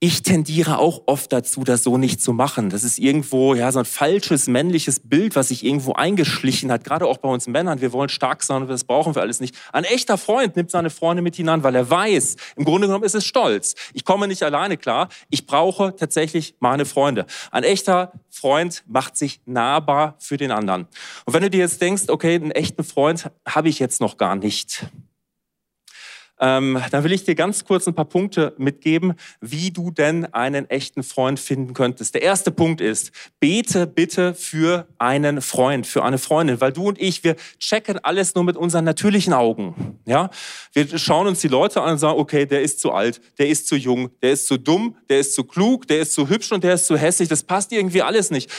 ich 0.00 0.22
tendiere 0.22 0.78
auch 0.78 1.02
oft 1.06 1.32
dazu, 1.32 1.64
das 1.64 1.82
so 1.82 1.98
nicht 1.98 2.22
zu 2.22 2.32
machen. 2.32 2.70
Das 2.70 2.84
ist 2.84 3.00
irgendwo 3.00 3.54
ja 3.54 3.72
so 3.72 3.80
ein 3.80 3.84
falsches 3.84 4.46
männliches 4.46 5.00
Bild, 5.00 5.34
was 5.34 5.48
sich 5.48 5.64
irgendwo 5.64 5.94
eingeschlichen 5.94 6.70
hat. 6.70 6.84
Gerade 6.84 7.04
auch 7.06 7.16
bei 7.18 7.28
uns 7.28 7.48
Männern. 7.48 7.80
Wir 7.80 7.92
wollen 7.92 8.08
stark 8.08 8.44
sein 8.44 8.62
und 8.62 8.68
das 8.68 8.84
brauchen 8.84 9.16
wir 9.16 9.22
alles 9.22 9.40
nicht. 9.40 9.56
Ein 9.72 9.82
echter 9.82 10.16
Freund 10.16 10.54
nimmt 10.54 10.70
seine 10.70 10.90
Freunde 10.90 11.20
mit 11.20 11.34
hinein, 11.34 11.64
weil 11.64 11.74
er 11.74 11.90
weiß, 11.90 12.36
im 12.54 12.64
Grunde 12.64 12.86
genommen 12.86 13.02
ist 13.02 13.16
es 13.16 13.24
stolz. 13.24 13.74
Ich 13.92 14.04
komme 14.04 14.28
nicht 14.28 14.44
alleine 14.44 14.76
klar. 14.76 15.08
Ich 15.30 15.46
brauche 15.46 15.96
tatsächlich 15.96 16.54
meine 16.60 16.84
Freunde. 16.84 17.26
Ein 17.50 17.64
echter 17.64 18.12
Freund 18.30 18.84
macht 18.86 19.16
sich 19.16 19.40
nahbar 19.46 20.14
für 20.20 20.36
den 20.36 20.52
anderen. 20.52 20.86
Und 21.24 21.34
wenn 21.34 21.42
du 21.42 21.50
dir 21.50 21.60
jetzt 21.60 21.82
denkst, 21.82 22.04
okay, 22.06 22.36
einen 22.36 22.52
echten 22.52 22.84
Freund 22.84 23.32
habe 23.44 23.68
ich 23.68 23.80
jetzt 23.80 24.00
noch 24.00 24.16
gar 24.16 24.36
nicht 24.36 24.86
ähm, 26.40 26.80
dann 26.90 27.04
will 27.04 27.12
ich 27.12 27.24
dir 27.24 27.34
ganz 27.34 27.64
kurz 27.64 27.86
ein 27.86 27.94
paar 27.94 28.04
Punkte 28.04 28.54
mitgeben, 28.58 29.14
wie 29.40 29.70
du 29.70 29.90
denn 29.90 30.32
einen 30.32 30.68
echten 30.70 31.02
Freund 31.02 31.40
finden 31.40 31.74
könntest. 31.74 32.14
Der 32.14 32.22
erste 32.22 32.50
Punkt 32.50 32.80
ist, 32.80 33.12
bete 33.40 33.86
bitte 33.86 34.34
für 34.34 34.86
einen 34.98 35.40
Freund, 35.40 35.86
für 35.86 36.04
eine 36.04 36.18
Freundin, 36.18 36.60
weil 36.60 36.72
du 36.72 36.88
und 36.88 37.00
ich, 37.00 37.24
wir 37.24 37.36
checken 37.58 37.98
alles 38.02 38.34
nur 38.34 38.44
mit 38.44 38.56
unseren 38.56 38.84
natürlichen 38.84 39.32
Augen. 39.32 39.98
Ja, 40.06 40.30
wir 40.72 40.98
schauen 40.98 41.26
uns 41.26 41.40
die 41.40 41.48
Leute 41.48 41.82
an 41.82 41.92
und 41.92 41.98
sagen, 41.98 42.18
okay, 42.18 42.46
der 42.46 42.62
ist 42.62 42.80
zu 42.80 42.92
alt, 42.92 43.20
der 43.38 43.48
ist 43.48 43.66
zu 43.66 43.76
jung, 43.76 44.10
der 44.22 44.32
ist 44.32 44.46
zu 44.46 44.58
dumm, 44.58 44.96
der 45.08 45.20
ist 45.20 45.34
zu 45.34 45.44
klug, 45.44 45.86
der 45.88 46.00
ist 46.00 46.12
zu 46.12 46.28
hübsch 46.28 46.52
und 46.52 46.64
der 46.64 46.74
ist 46.74 46.86
zu 46.86 46.96
hässlich. 46.96 47.28
Das 47.28 47.42
passt 47.42 47.72
irgendwie 47.72 48.02
alles 48.02 48.30
nicht. 48.30 48.50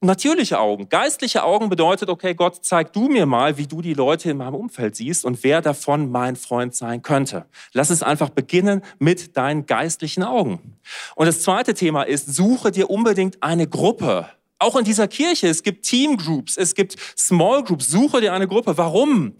Natürliche 0.00 0.60
Augen. 0.60 0.88
Geistliche 0.88 1.42
Augen 1.42 1.68
bedeutet, 1.68 2.08
okay, 2.08 2.34
Gott, 2.34 2.58
zeig 2.62 2.92
du 2.92 3.08
mir 3.08 3.26
mal, 3.26 3.58
wie 3.58 3.66
du 3.66 3.82
die 3.82 3.94
Leute 3.94 4.30
in 4.30 4.36
meinem 4.36 4.54
Umfeld 4.54 4.96
siehst 4.96 5.24
und 5.24 5.42
wer 5.42 5.60
davon 5.60 6.10
mein 6.10 6.36
Freund 6.36 6.74
sein 6.74 7.02
könnte. 7.02 7.46
Lass 7.72 7.90
es 7.90 8.02
einfach 8.02 8.30
beginnen 8.30 8.82
mit 8.98 9.36
deinen 9.36 9.66
geistlichen 9.66 10.22
Augen. 10.22 10.78
Und 11.16 11.26
das 11.26 11.42
zweite 11.42 11.74
Thema 11.74 12.04
ist, 12.04 12.34
suche 12.34 12.70
dir 12.70 12.90
unbedingt 12.90 13.42
eine 13.42 13.66
Gruppe. 13.66 14.28
Auch 14.60 14.76
in 14.76 14.84
dieser 14.84 15.08
Kirche, 15.08 15.48
es 15.48 15.62
gibt 15.62 15.84
Teamgroups, 15.84 16.56
es 16.56 16.74
gibt 16.74 16.96
Small 17.16 17.62
Groups, 17.64 17.88
suche 17.88 18.20
dir 18.20 18.32
eine 18.32 18.48
Gruppe. 18.48 18.76
Warum? 18.76 19.34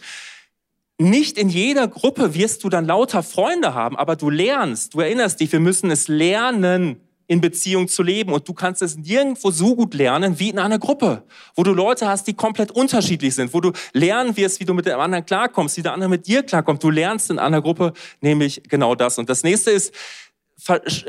Nicht 1.00 1.38
in 1.38 1.48
jeder 1.48 1.86
Gruppe 1.86 2.34
wirst 2.34 2.64
du 2.64 2.68
dann 2.68 2.84
lauter 2.84 3.22
Freunde 3.22 3.74
haben, 3.74 3.96
aber 3.96 4.16
du 4.16 4.30
lernst, 4.30 4.94
du 4.94 5.00
erinnerst 5.00 5.38
dich, 5.38 5.52
wir 5.52 5.60
müssen 5.60 5.92
es 5.92 6.08
lernen, 6.08 7.00
in 7.28 7.40
Beziehung 7.40 7.86
zu 7.86 8.02
leben. 8.02 8.32
Und 8.32 8.48
du 8.48 8.54
kannst 8.54 8.82
es 8.82 8.96
nirgendwo 8.96 9.52
so 9.52 9.76
gut 9.76 9.94
lernen 9.94 10.40
wie 10.40 10.48
in 10.48 10.58
einer 10.58 10.80
Gruppe, 10.80 11.22
wo 11.54 11.62
du 11.62 11.72
Leute 11.72 12.08
hast, 12.08 12.26
die 12.26 12.34
komplett 12.34 12.72
unterschiedlich 12.72 13.36
sind, 13.36 13.54
wo 13.54 13.60
du 13.60 13.70
lernen 13.92 14.36
wirst, 14.36 14.58
wie 14.58 14.64
du 14.64 14.74
mit 14.74 14.86
dem 14.86 14.98
anderen 14.98 15.24
klarkommst, 15.24 15.76
wie 15.76 15.82
der 15.82 15.92
andere 15.92 16.10
mit 16.10 16.26
dir 16.26 16.42
klarkommt. 16.42 16.82
Du 16.82 16.90
lernst 16.90 17.30
in 17.30 17.38
einer 17.38 17.62
Gruppe 17.62 17.92
nämlich 18.20 18.62
genau 18.68 18.96
das. 18.96 19.18
Und 19.18 19.28
das 19.28 19.44
nächste 19.44 19.70
ist, 19.70 19.94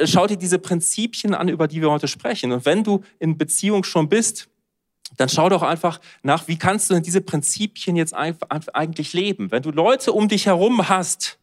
schau 0.05 0.27
dir 0.27 0.37
diese 0.37 0.59
Prinzipien 0.59 1.33
an, 1.33 1.49
über 1.49 1.67
die 1.67 1.81
wir 1.81 1.89
heute 1.89 2.07
sprechen. 2.07 2.51
Und 2.51 2.65
wenn 2.65 2.83
du 2.83 3.03
in 3.17 3.37
Beziehung 3.37 3.83
schon 3.83 4.07
bist, 4.09 4.49
dann 5.17 5.27
schau 5.27 5.49
doch 5.49 5.63
einfach 5.63 5.99
nach, 6.21 6.47
wie 6.47 6.57
kannst 6.57 6.89
du 6.89 6.93
denn 6.93 7.01
diese 7.01 7.21
Prinzipien 7.21 7.95
jetzt 7.95 8.13
eigentlich 8.13 9.13
leben? 9.13 9.51
Wenn 9.51 9.63
du 9.63 9.71
Leute 9.71 10.11
um 10.11 10.27
dich 10.27 10.45
herum 10.45 10.87
hast, 10.87 11.38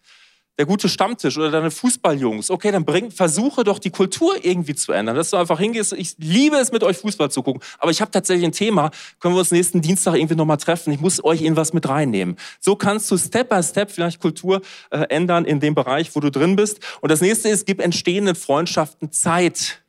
der 0.58 0.66
gute 0.66 0.88
Stammtisch 0.88 1.36
oder 1.36 1.50
deine 1.50 1.70
Fußballjungs. 1.70 2.50
Okay, 2.50 2.70
dann 2.70 2.84
bring, 2.84 3.10
versuche 3.10 3.64
doch 3.64 3.78
die 3.78 3.90
Kultur 3.90 4.36
irgendwie 4.42 4.74
zu 4.74 4.92
ändern, 4.92 5.16
dass 5.16 5.30
du 5.30 5.36
einfach 5.36 5.58
hingehst. 5.58 5.92
Ich 5.92 6.16
liebe 6.18 6.56
es, 6.56 6.72
mit 6.72 6.82
euch 6.82 6.96
Fußball 6.98 7.30
zu 7.30 7.42
gucken, 7.42 7.62
aber 7.78 7.90
ich 7.90 8.00
habe 8.00 8.10
tatsächlich 8.10 8.44
ein 8.44 8.52
Thema. 8.52 8.90
Können 9.20 9.34
wir 9.34 9.40
uns 9.40 9.50
nächsten 9.50 9.80
Dienstag 9.82 10.14
irgendwie 10.14 10.34
nochmal 10.34 10.56
treffen? 10.56 10.92
Ich 10.92 11.00
muss 11.00 11.22
euch 11.24 11.42
in 11.42 11.56
was 11.56 11.72
mit 11.72 11.88
reinnehmen. 11.88 12.36
So 12.60 12.76
kannst 12.76 13.10
du 13.10 13.18
Step 13.18 13.48
by 13.48 13.62
Step 13.62 13.90
vielleicht 13.90 14.20
Kultur 14.20 14.62
äh, 14.90 14.98
ändern 15.08 15.44
in 15.44 15.60
dem 15.60 15.74
Bereich, 15.74 16.14
wo 16.14 16.20
du 16.20 16.30
drin 16.30 16.56
bist. 16.56 16.80
Und 17.00 17.10
das 17.10 17.20
nächste 17.20 17.48
ist, 17.48 17.66
gib 17.66 17.80
entstehenden 17.80 18.34
Freundschaften 18.34 19.12
Zeit. 19.12 19.82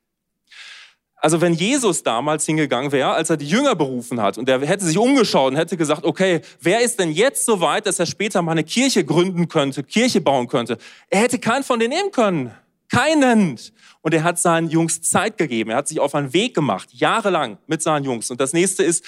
Also 1.28 1.42
wenn 1.42 1.56
Jesus 1.56 2.04
damals 2.04 2.46
hingegangen 2.46 2.94
wäre, 2.94 3.12
als 3.12 3.30
er 3.30 3.36
die 3.36 3.50
Jünger 3.50 3.76
berufen 3.76 4.22
hat 4.22 4.38
und 4.38 4.48
er 4.48 4.62
hätte 4.62 4.86
sich 4.86 4.98
umgeschaut 4.98 5.52
und 5.52 5.58
hätte 5.58 5.76
gesagt, 5.76 6.06
okay, 6.06 6.40
wer 6.62 6.80
ist 6.80 7.02
denn 7.02 7.12
jetzt 7.12 7.44
so 7.44 7.60
weit, 7.60 7.86
dass 7.86 8.00
er 8.00 8.06
später 8.06 8.42
mal 8.42 8.54
eine 8.54 8.64
Kirche 8.64 9.04
gründen 9.04 9.50
könnte, 9.50 9.84
Kirche 9.84 10.22
bauen 10.22 10.48
könnte? 10.48 10.78
Er 11.10 11.20
hätte 11.20 11.38
keinen 11.38 11.66
von 11.66 11.82
denen 11.82 11.94
nehmen 11.94 12.12
können. 12.12 12.52
Keinen. 12.90 13.60
Und 14.00 14.14
er 14.14 14.24
hat 14.24 14.40
seinen 14.40 14.70
Jungs 14.70 15.02
Zeit 15.02 15.38
gegeben. 15.38 15.72
Er 15.72 15.76
hat 15.76 15.90
sich 15.90 16.00
auf 16.00 16.16
einen 16.16 16.32
Weg 16.32 16.56
gemacht, 16.56 16.88
jahrelang 16.94 17.58
mit 17.68 17.82
seinen 17.82 18.06
Jungs. 18.06 18.32
Und 18.32 18.40
das 18.40 18.54
nächste 18.54 18.84
ist, 18.84 19.04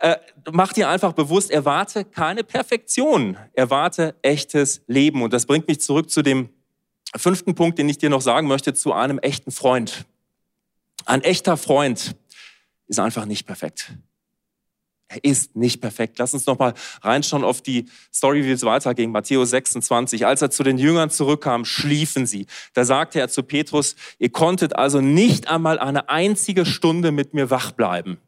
äh, 0.00 0.16
mach 0.52 0.72
dir 0.72 0.88
einfach 0.88 1.12
bewusst, 1.12 1.50
erwarte 1.50 2.06
keine 2.06 2.44
Perfektion. 2.44 3.36
Erwarte 3.52 4.14
echtes 4.22 4.80
Leben. 4.86 5.20
Und 5.20 5.34
das 5.34 5.44
bringt 5.44 5.68
mich 5.68 5.82
zurück 5.82 6.08
zu 6.08 6.22
dem 6.22 6.48
fünften 7.14 7.54
Punkt, 7.54 7.78
den 7.78 7.90
ich 7.90 7.98
dir 7.98 8.08
noch 8.08 8.22
sagen 8.22 8.48
möchte, 8.48 8.72
zu 8.72 8.94
einem 8.94 9.18
echten 9.18 9.50
Freund. 9.50 10.06
Ein 11.06 11.22
echter 11.22 11.56
Freund 11.56 12.16
ist 12.88 13.00
einfach 13.00 13.24
nicht 13.24 13.46
perfekt. 13.46 13.92
Er 15.08 15.22
ist 15.22 15.54
nicht 15.54 15.80
perfekt. 15.80 16.18
Lass 16.18 16.34
uns 16.34 16.46
noch 16.46 16.58
mal 16.58 16.74
reinschauen 17.00 17.44
auf 17.44 17.62
die 17.62 17.88
Story, 18.12 18.44
wie 18.44 18.50
es 18.50 18.64
weiterging. 18.64 19.12
Matthäus 19.12 19.50
26. 19.50 20.26
Als 20.26 20.42
er 20.42 20.50
zu 20.50 20.64
den 20.64 20.78
Jüngern 20.78 21.10
zurückkam, 21.10 21.64
schliefen 21.64 22.26
sie. 22.26 22.46
Da 22.74 22.84
sagte 22.84 23.20
er 23.20 23.28
zu 23.28 23.44
Petrus, 23.44 23.94
ihr 24.18 24.30
konntet 24.30 24.74
also 24.74 25.00
nicht 25.00 25.46
einmal 25.46 25.78
eine 25.78 26.08
einzige 26.08 26.66
Stunde 26.66 27.12
mit 27.12 27.34
mir 27.34 27.50
wach 27.50 27.70
bleiben. 27.70 28.18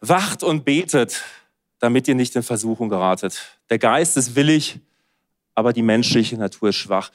Wacht 0.00 0.42
und 0.42 0.64
betet, 0.64 1.22
damit 1.78 2.08
ihr 2.08 2.16
nicht 2.16 2.34
in 2.34 2.42
Versuchung 2.42 2.88
geratet. 2.88 3.60
Der 3.70 3.78
Geist 3.78 4.16
ist 4.16 4.34
willig, 4.34 4.80
aber 5.54 5.72
die 5.72 5.82
menschliche 5.82 6.36
Natur 6.36 6.70
ist 6.70 6.76
schwach. 6.76 7.12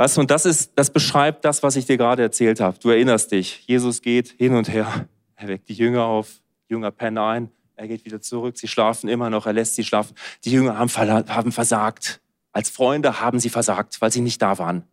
Weißt 0.00 0.16
du, 0.16 0.22
und 0.22 0.30
das 0.30 0.46
ist, 0.46 0.72
das 0.76 0.88
beschreibt 0.88 1.44
das, 1.44 1.62
was 1.62 1.76
ich 1.76 1.84
dir 1.84 1.98
gerade 1.98 2.22
erzählt 2.22 2.58
habe. 2.58 2.78
Du 2.78 2.88
erinnerst 2.88 3.32
dich. 3.32 3.64
Jesus 3.66 4.00
geht 4.00 4.30
hin 4.38 4.54
und 4.54 4.66
her. 4.70 5.06
Er 5.36 5.48
weckt 5.48 5.68
die 5.68 5.74
Jünger 5.74 6.04
auf. 6.04 6.40
Jünger 6.70 6.90
pennen 6.90 7.18
ein. 7.18 7.50
Er 7.76 7.86
geht 7.86 8.06
wieder 8.06 8.22
zurück. 8.22 8.56
Sie 8.56 8.66
schlafen 8.66 9.10
immer 9.10 9.28
noch. 9.28 9.44
Er 9.44 9.52
lässt 9.52 9.74
sie 9.74 9.84
schlafen. 9.84 10.16
Die 10.46 10.52
Jünger 10.52 10.78
haben, 10.78 10.90
haben 10.90 11.52
versagt. 11.52 12.22
Als 12.50 12.70
Freunde 12.70 13.20
haben 13.20 13.40
sie 13.40 13.50
versagt, 13.50 14.00
weil 14.00 14.10
sie 14.10 14.22
nicht 14.22 14.40
da 14.40 14.56
waren. 14.56 14.84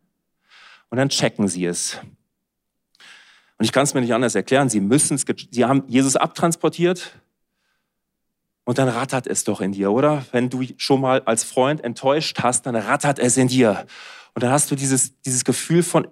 Und 0.89 0.97
dann 0.97 1.07
checken 1.07 1.47
sie 1.47 1.63
es. 1.63 2.01
Und 3.57 3.63
ich 3.63 3.71
kann 3.71 3.83
es 3.83 3.93
mir 3.93 4.01
nicht 4.01 4.13
anders 4.13 4.35
erklären. 4.35 4.67
Sie 4.67 4.81
müssen 4.81 5.13
es, 5.13 5.23
sie 5.51 5.63
haben 5.63 5.85
Jesus 5.87 6.17
abtransportiert. 6.17 7.17
Und 8.65 8.77
dann 8.77 8.89
rattert 8.89 9.25
es 9.25 9.45
doch 9.45 9.61
in 9.61 9.71
dir, 9.71 9.89
oder? 9.93 10.25
Wenn 10.33 10.49
du 10.49 10.65
schon 10.75 10.99
mal 10.99 11.21
als 11.21 11.45
Freund 11.45 11.81
enttäuscht 11.81 12.39
hast, 12.43 12.65
dann 12.65 12.75
rattert 12.75 13.19
es 13.19 13.37
in 13.37 13.47
dir. 13.47 13.87
Und 14.37 14.43
dann 14.43 14.51
hast 14.51 14.69
du 14.69 14.75
dieses, 14.75 15.19
dieses 15.21 15.43
Gefühl 15.43 15.81
von, 15.81 16.07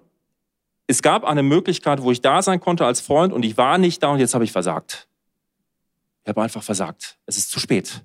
es 0.88 1.00
gab 1.00 1.22
eine 1.22 1.44
Möglichkeit, 1.44 2.02
wo 2.02 2.10
ich 2.10 2.22
da 2.22 2.42
sein 2.42 2.58
konnte 2.58 2.84
als 2.84 3.00
Freund 3.00 3.32
und 3.32 3.44
ich 3.44 3.56
war 3.56 3.78
nicht 3.78 4.02
da 4.02 4.08
und 4.08 4.18
jetzt 4.18 4.34
habe 4.34 4.42
ich 4.42 4.50
versagt. 4.50 5.06
Ich 6.24 6.30
habe 6.30 6.42
einfach 6.42 6.64
versagt. 6.64 7.18
Es 7.26 7.38
ist 7.38 7.52
zu 7.52 7.60
spät. 7.60 8.02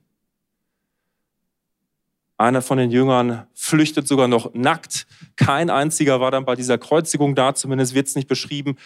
Einer 2.38 2.62
von 2.62 2.78
den 2.78 2.92
Jüngern 2.92 3.48
flüchtet 3.56 4.08
sogar 4.08 4.28
noch 4.28 4.54
nackt. 4.54 5.08
Kein 5.38 5.72
einziger 5.72 6.20
war 6.20 6.30
dann 6.30 6.46
bei 6.46 6.54
dieser 6.54 6.78
Kreuzigung 6.78 7.34
da, 7.34 7.56
zumindest 7.56 7.96
wird 7.96 8.06
es 8.06 8.14
nicht 8.14 8.28
beschrieben. 8.28 8.78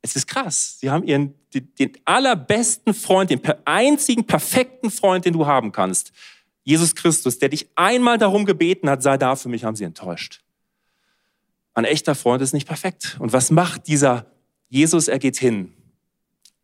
Es 0.00 0.16
ist 0.16 0.26
krass. 0.26 0.78
Sie 0.80 0.88
haben 0.88 1.04
ihren, 1.04 1.34
den, 1.52 1.74
den 1.74 1.92
allerbesten 2.06 2.94
Freund, 2.94 3.28
den 3.28 3.42
einzigen 3.66 4.24
perfekten 4.24 4.90
Freund, 4.90 5.26
den 5.26 5.34
du 5.34 5.44
haben 5.44 5.70
kannst. 5.70 6.12
Jesus 6.62 6.94
Christus, 6.94 7.38
der 7.38 7.50
dich 7.50 7.68
einmal 7.74 8.16
darum 8.16 8.46
gebeten 8.46 8.88
hat, 8.88 9.02
sei 9.02 9.18
da 9.18 9.36
für 9.36 9.50
mich, 9.50 9.64
haben 9.64 9.76
sie 9.76 9.84
enttäuscht. 9.84 10.41
Ein 11.74 11.84
echter 11.84 12.14
Freund 12.14 12.42
ist 12.42 12.52
nicht 12.52 12.68
perfekt. 12.68 13.16
Und 13.18 13.32
was 13.32 13.50
macht 13.50 13.86
dieser 13.86 14.26
Jesus? 14.68 15.08
Er 15.08 15.18
geht 15.18 15.36
hin 15.36 15.72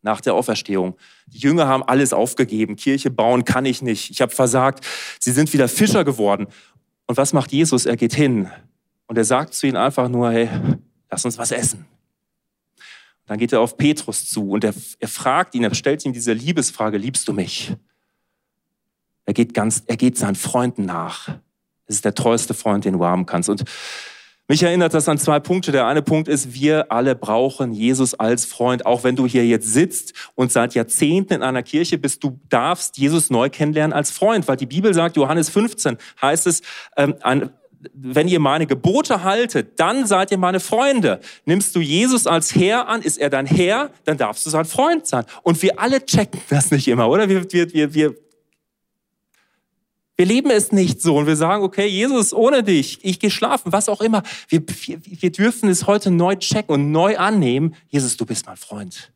nach 0.01 0.21
der 0.21 0.33
Auferstehung. 0.33 0.95
Die 1.27 1.39
Jünger 1.39 1.67
haben 1.67 1.83
alles 1.83 2.13
aufgegeben. 2.13 2.75
Kirche 2.75 3.09
bauen 3.09 3.43
kann 3.43 3.65
ich 3.65 3.81
nicht. 3.81 4.11
Ich 4.11 4.21
habe 4.21 4.33
versagt. 4.33 4.85
Sie 5.19 5.31
sind 5.31 5.51
wieder 5.53 5.67
Fischer 5.67 6.03
geworden. 6.03 6.47
Und 7.07 7.17
was 7.17 7.33
macht 7.33 7.51
Jesus? 7.51 7.85
Er 7.85 7.97
geht 7.97 8.13
hin 8.13 8.49
und 9.07 9.17
er 9.17 9.25
sagt 9.25 9.55
zu 9.55 9.65
ihnen 9.65 9.77
einfach 9.77 10.07
nur, 10.07 10.31
hey, 10.31 10.49
lass 11.09 11.25
uns 11.25 11.37
was 11.37 11.51
essen. 11.51 11.85
Dann 13.25 13.39
geht 13.39 13.51
er 13.51 13.61
auf 13.61 13.77
Petrus 13.77 14.29
zu 14.29 14.51
und 14.51 14.63
er, 14.63 14.73
er 14.99 15.07
fragt 15.07 15.55
ihn, 15.55 15.63
er 15.63 15.73
stellt 15.75 16.05
ihm 16.05 16.13
diese 16.13 16.33
Liebesfrage, 16.33 16.97
liebst 16.97 17.27
du 17.27 17.33
mich? 17.33 17.75
Er 19.25 19.33
geht 19.33 19.53
ganz, 19.53 19.83
er 19.85 19.97
geht 19.97 20.17
seinen 20.17 20.35
Freunden 20.35 20.85
nach. 20.85 21.27
Das 21.85 21.97
ist 21.97 22.05
der 22.05 22.15
treueste 22.15 22.53
Freund, 22.53 22.85
den 22.85 22.93
du 22.93 23.05
haben 23.05 23.25
kannst. 23.25 23.49
Und 23.49 23.63
mich 24.49 24.63
erinnert 24.63 24.95
das 24.95 25.07
an 25.07 25.19
zwei 25.19 25.39
Punkte. 25.39 25.71
Der 25.71 25.85
eine 25.85 26.01
Punkt 26.01 26.27
ist, 26.27 26.55
wir 26.55 26.91
alle 26.91 27.13
brauchen 27.13 27.71
Jesus 27.71 28.15
als 28.15 28.45
Freund. 28.45 28.83
Auch 28.83 29.03
wenn 29.03 29.15
du 29.15 29.27
hier 29.27 29.45
jetzt 29.45 29.71
sitzt 29.71 30.13
und 30.33 30.51
seit 30.51 30.73
Jahrzehnten 30.73 31.35
in 31.35 31.43
einer 31.43 31.61
Kirche 31.61 31.99
bist, 31.99 32.23
du 32.23 32.39
darfst 32.49 32.97
Jesus 32.97 33.29
neu 33.29 33.51
kennenlernen 33.51 33.93
als 33.93 34.09
Freund. 34.09 34.47
Weil 34.47 34.57
die 34.57 34.65
Bibel 34.65 34.91
sagt, 34.95 35.17
Johannes 35.17 35.51
15 35.51 35.99
heißt 36.19 36.47
es, 36.47 36.63
ähm, 36.97 37.13
ein, 37.21 37.51
wenn 37.93 38.27
ihr 38.27 38.39
meine 38.39 38.65
Gebote 38.65 39.23
haltet, 39.23 39.79
dann 39.79 40.07
seid 40.07 40.31
ihr 40.31 40.39
meine 40.39 40.59
Freunde. 40.59 41.19
Nimmst 41.45 41.75
du 41.75 41.79
Jesus 41.79 42.25
als 42.25 42.55
Herr 42.55 42.87
an, 42.87 43.03
ist 43.03 43.19
er 43.19 43.29
dein 43.29 43.45
Herr, 43.45 43.91
dann 44.05 44.17
darfst 44.17 44.47
du 44.47 44.49
sein 44.49 44.65
Freund 44.65 45.05
sein. 45.05 45.25
Und 45.43 45.61
wir 45.61 45.79
alle 45.79 46.03
checken 46.03 46.41
das 46.49 46.71
nicht 46.71 46.87
immer, 46.87 47.07
oder? 47.07 47.29
Wir, 47.29 47.51
wir, 47.53 47.71
wir, 47.71 47.93
wir 47.93 48.15
wir 50.19 50.25
leben 50.25 50.51
es 50.51 50.73
nicht 50.73 51.01
so 51.01 51.15
und 51.15 51.27
wir 51.27 51.37
sagen, 51.37 51.63
okay, 51.63 51.87
Jesus, 51.87 52.33
ohne 52.33 52.61
dich, 52.61 52.99
ich 53.03 53.21
gehe 53.21 53.31
schlafen, 53.31 53.71
was 53.71 53.87
auch 53.87 54.01
immer. 54.01 54.21
Wir, 54.49 54.61
wir, 54.67 54.99
wir 55.01 55.31
dürfen 55.31 55.69
es 55.69 55.87
heute 55.87 56.11
neu 56.11 56.35
checken 56.35 56.73
und 56.73 56.91
neu 56.91 57.17
annehmen. 57.17 57.73
Jesus, 57.87 58.17
du 58.17 58.25
bist 58.25 58.45
mein 58.45 58.57
Freund. 58.57 59.13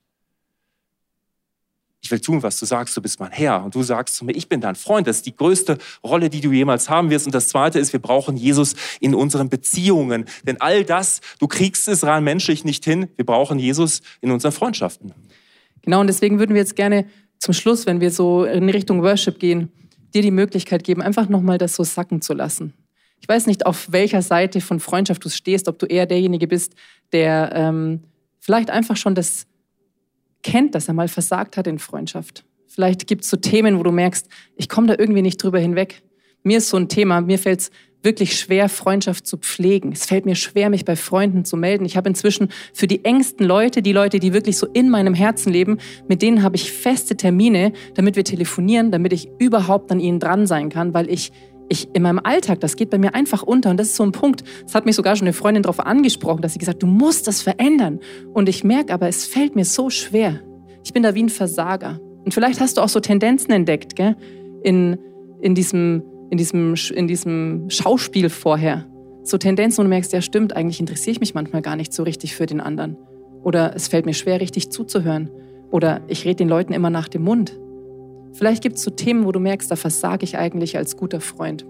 Ich 1.99 2.09
will 2.09 2.21
tun, 2.21 2.41
was 2.41 2.57
du 2.57 2.65
sagst, 2.65 2.95
du 2.95 3.01
bist 3.01 3.19
mein 3.19 3.31
Herr. 3.31 3.65
Und 3.65 3.75
du 3.75 3.83
sagst 3.83 4.15
zu 4.15 4.23
mir, 4.23 4.31
ich 4.31 4.47
bin 4.47 4.61
dein 4.61 4.75
Freund. 4.75 5.05
Das 5.05 5.17
ist 5.17 5.25
die 5.25 5.35
größte 5.35 5.77
Rolle, 6.05 6.29
die 6.29 6.39
du 6.39 6.53
jemals 6.53 6.89
haben 6.89 7.09
wirst. 7.09 7.25
Und 7.25 7.35
das 7.35 7.49
Zweite 7.49 7.79
ist, 7.79 7.91
wir 7.91 8.01
brauchen 8.01 8.37
Jesus 8.37 8.73
in 9.01 9.13
unseren 9.13 9.49
Beziehungen. 9.49 10.23
Denn 10.47 10.61
all 10.61 10.85
das, 10.85 11.19
du 11.37 11.49
kriegst 11.49 11.89
es 11.89 12.05
rein 12.05 12.23
menschlich 12.23 12.63
nicht 12.63 12.85
hin. 12.85 13.09
Wir 13.17 13.25
brauchen 13.25 13.59
Jesus 13.59 14.03
in 14.21 14.31
unseren 14.31 14.53
Freundschaften. 14.53 15.13
Genau, 15.81 15.99
und 15.99 16.07
deswegen 16.07 16.39
würden 16.39 16.53
wir 16.53 16.61
jetzt 16.61 16.77
gerne 16.77 17.07
zum 17.39 17.53
Schluss, 17.53 17.85
wenn 17.85 17.99
wir 17.99 18.09
so 18.09 18.45
in 18.45 18.69
Richtung 18.69 19.03
Worship 19.03 19.37
gehen, 19.37 19.69
dir 20.13 20.21
die 20.21 20.31
Möglichkeit 20.31 20.83
geben, 20.83 21.01
einfach 21.01 21.29
nochmal 21.29 21.57
das 21.57 21.75
so 21.75 21.83
sacken 21.83 22.21
zu 22.21 22.33
lassen. 22.33 22.73
Ich 23.19 23.27
weiß 23.27 23.47
nicht, 23.47 23.65
auf 23.65 23.91
welcher 23.91 24.21
Seite 24.21 24.59
von 24.59 24.79
Freundschaft 24.79 25.23
du 25.23 25.29
stehst, 25.29 25.67
ob 25.67 25.79
du 25.79 25.85
eher 25.85 26.05
derjenige 26.05 26.47
bist, 26.47 26.75
der 27.13 27.51
ähm, 27.53 28.03
vielleicht 28.39 28.69
einfach 28.69 28.97
schon 28.97 29.15
das 29.15 29.47
kennt, 30.43 30.75
dass 30.75 30.89
er 30.89 30.93
mal 30.93 31.07
versagt 31.07 31.57
hat 31.57 31.67
in 31.67 31.79
Freundschaft. 31.79 32.43
Vielleicht 32.67 33.07
gibt 33.07 33.23
es 33.23 33.29
so 33.29 33.37
Themen, 33.37 33.79
wo 33.79 33.83
du 33.83 33.91
merkst, 33.91 34.27
ich 34.55 34.67
komme 34.67 34.87
da 34.87 34.95
irgendwie 34.97 35.21
nicht 35.21 35.41
drüber 35.41 35.59
hinweg. 35.59 36.02
Mir 36.43 36.57
ist 36.57 36.69
so 36.69 36.77
ein 36.77 36.89
Thema, 36.89 37.21
mir 37.21 37.39
fällt 37.39 37.61
es 37.61 37.71
wirklich 38.03 38.37
schwer, 38.37 38.67
Freundschaft 38.67 39.25
zu 39.25 39.37
pflegen. 39.37 39.93
Es 39.93 40.05
fällt 40.05 40.25
mir 40.25 40.35
schwer, 40.35 40.69
mich 40.69 40.83
bei 40.83 40.97
Freunden 40.97 41.45
zu 41.45 41.55
melden. 41.55 41.85
Ich 41.85 41.95
habe 41.95 42.09
inzwischen 42.09 42.49
für 42.73 42.85
die 42.85 43.05
engsten 43.05 43.45
Leute, 43.45 43.81
die 43.81 43.93
Leute, 43.93 44.19
die 44.19 44.33
wirklich 44.33 44.57
so 44.57 44.67
in 44.73 44.89
meinem 44.89 45.13
Herzen 45.13 45.51
leben, 45.51 45.77
mit 46.07 46.21
denen 46.21 46.43
habe 46.43 46.57
ich 46.57 46.71
feste 46.71 47.15
Termine, 47.15 47.71
damit 47.95 48.17
wir 48.17 48.25
telefonieren, 48.25 48.91
damit 48.91 49.13
ich 49.13 49.29
überhaupt 49.39 49.89
an 49.91 50.01
ihnen 50.01 50.19
dran 50.19 50.45
sein 50.45 50.69
kann, 50.69 50.93
weil 50.93 51.09
ich 51.09 51.31
ich 51.69 51.87
in 51.93 52.03
meinem 52.03 52.19
Alltag, 52.21 52.59
das 52.59 52.75
geht 52.75 52.89
bei 52.89 52.97
mir 52.97 53.15
einfach 53.15 53.41
unter 53.41 53.69
und 53.69 53.77
das 53.77 53.87
ist 53.87 53.95
so 53.95 54.03
ein 54.03 54.11
Punkt. 54.11 54.43
Das 54.63 54.75
hat 54.75 54.85
mich 54.85 54.95
sogar 54.95 55.15
schon 55.15 55.27
eine 55.27 55.33
Freundin 55.33 55.63
darauf 55.63 55.79
angesprochen, 55.79 56.41
dass 56.41 56.53
sie 56.53 56.59
gesagt, 56.59 56.83
du 56.83 56.87
musst 56.87 57.25
das 57.25 57.41
verändern. 57.41 58.01
Und 58.33 58.49
ich 58.49 58.65
merke 58.65 58.93
aber, 58.93 59.07
es 59.07 59.25
fällt 59.25 59.55
mir 59.55 59.63
so 59.63 59.89
schwer. 59.89 60.41
Ich 60.83 60.91
bin 60.91 61.03
da 61.03 61.15
wie 61.15 61.23
ein 61.23 61.29
Versager. 61.29 62.01
Und 62.25 62.33
vielleicht 62.33 62.59
hast 62.59 62.77
du 62.77 62.81
auch 62.81 62.89
so 62.89 62.99
Tendenzen 62.99 63.51
entdeckt, 63.51 63.95
gell? 63.95 64.17
In, 64.61 64.97
in 65.41 65.55
diesem 65.55 66.03
in 66.33 66.37
diesem, 66.37 66.73
in 66.95 67.07
diesem 67.07 67.69
Schauspiel 67.69 68.27
vorher. 68.31 68.85
So 69.21 69.37
Tendenzen, 69.37 69.77
wo 69.77 69.83
du 69.83 69.89
merkst, 69.89 70.11
ja 70.13 70.21
stimmt, 70.21 70.55
eigentlich 70.55 70.79
interessiere 70.79 71.11
ich 71.11 71.19
mich 71.19 71.35
manchmal 71.35 71.61
gar 71.61 71.75
nicht 71.75 71.93
so 71.93 72.01
richtig 72.01 72.35
für 72.35 72.47
den 72.47 72.59
anderen. 72.59 72.97
Oder 73.43 73.75
es 73.75 73.87
fällt 73.87 74.07
mir 74.07 74.15
schwer, 74.15 74.41
richtig 74.41 74.71
zuzuhören. 74.71 75.29
Oder 75.69 76.01
ich 76.07 76.25
rede 76.25 76.37
den 76.37 76.49
Leuten 76.49 76.73
immer 76.73 76.89
nach 76.89 77.07
dem 77.07 77.23
Mund. 77.23 77.59
Vielleicht 78.31 78.63
gibt 78.63 78.77
es 78.77 78.81
so 78.81 78.89
Themen, 78.89 79.25
wo 79.25 79.31
du 79.31 79.39
merkst, 79.39 79.69
da 79.69 79.75
versage 79.75 80.23
ich 80.23 80.35
eigentlich 80.35 80.75
als 80.75 80.97
guter 80.97 81.21
Freund. 81.21 81.67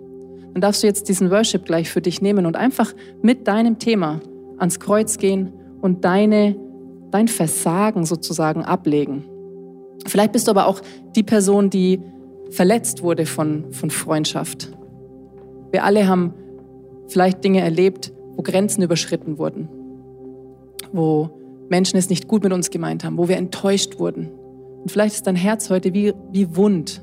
Dann 0.54 0.62
darfst 0.62 0.82
du 0.82 0.88
jetzt 0.88 1.10
diesen 1.10 1.30
Worship 1.30 1.66
gleich 1.66 1.90
für 1.90 2.00
dich 2.00 2.22
nehmen 2.22 2.46
und 2.46 2.56
einfach 2.56 2.94
mit 3.22 3.50
deinem 3.50 3.80
Thema 3.80 4.22
ans 4.60 4.80
Kreuz 4.80 5.18
gehen 5.18 5.52
und 5.82 6.06
deine, 6.06 6.56
dein 7.12 7.28
Versagen 7.28 8.06
sozusagen 8.06 8.64
ablegen. 8.64 9.26
Vielleicht 10.08 10.32
bist 10.32 10.48
du 10.48 10.52
aber 10.52 10.68
auch 10.68 10.80
die 11.18 11.24
Person, 11.24 11.70
die 11.70 12.00
verletzt 12.54 13.04
wurde 13.04 13.26
von, 13.26 13.72
von 13.72 13.90
Freundschaft. 13.90 14.72
Wir 15.72 15.84
alle 15.84 16.08
haben 16.08 16.34
vielleicht 17.08 17.44
Dinge 17.44 17.62
erlebt, 17.62 18.14
wo 18.36 18.44
Grenzen 18.44 18.84
überschritten 18.84 19.38
wurden, 19.38 19.70
wo 20.92 21.30
Menschen 21.70 21.98
es 21.98 22.10
nicht 22.10 22.28
gut 22.28 22.44
mit 22.44 22.54
uns 22.54 22.70
gemeint 22.70 23.04
haben, 23.04 23.18
wo 23.18 23.28
wir 23.28 23.38
enttäuscht 23.38 24.00
wurden. 24.00 24.30
Und 24.82 24.92
vielleicht 24.92 25.16
ist 25.16 25.28
dein 25.28 25.36
Herz 25.36 25.70
heute 25.70 25.94
wie, 25.94 26.14
wie 26.32 26.56
wund. 26.56 27.02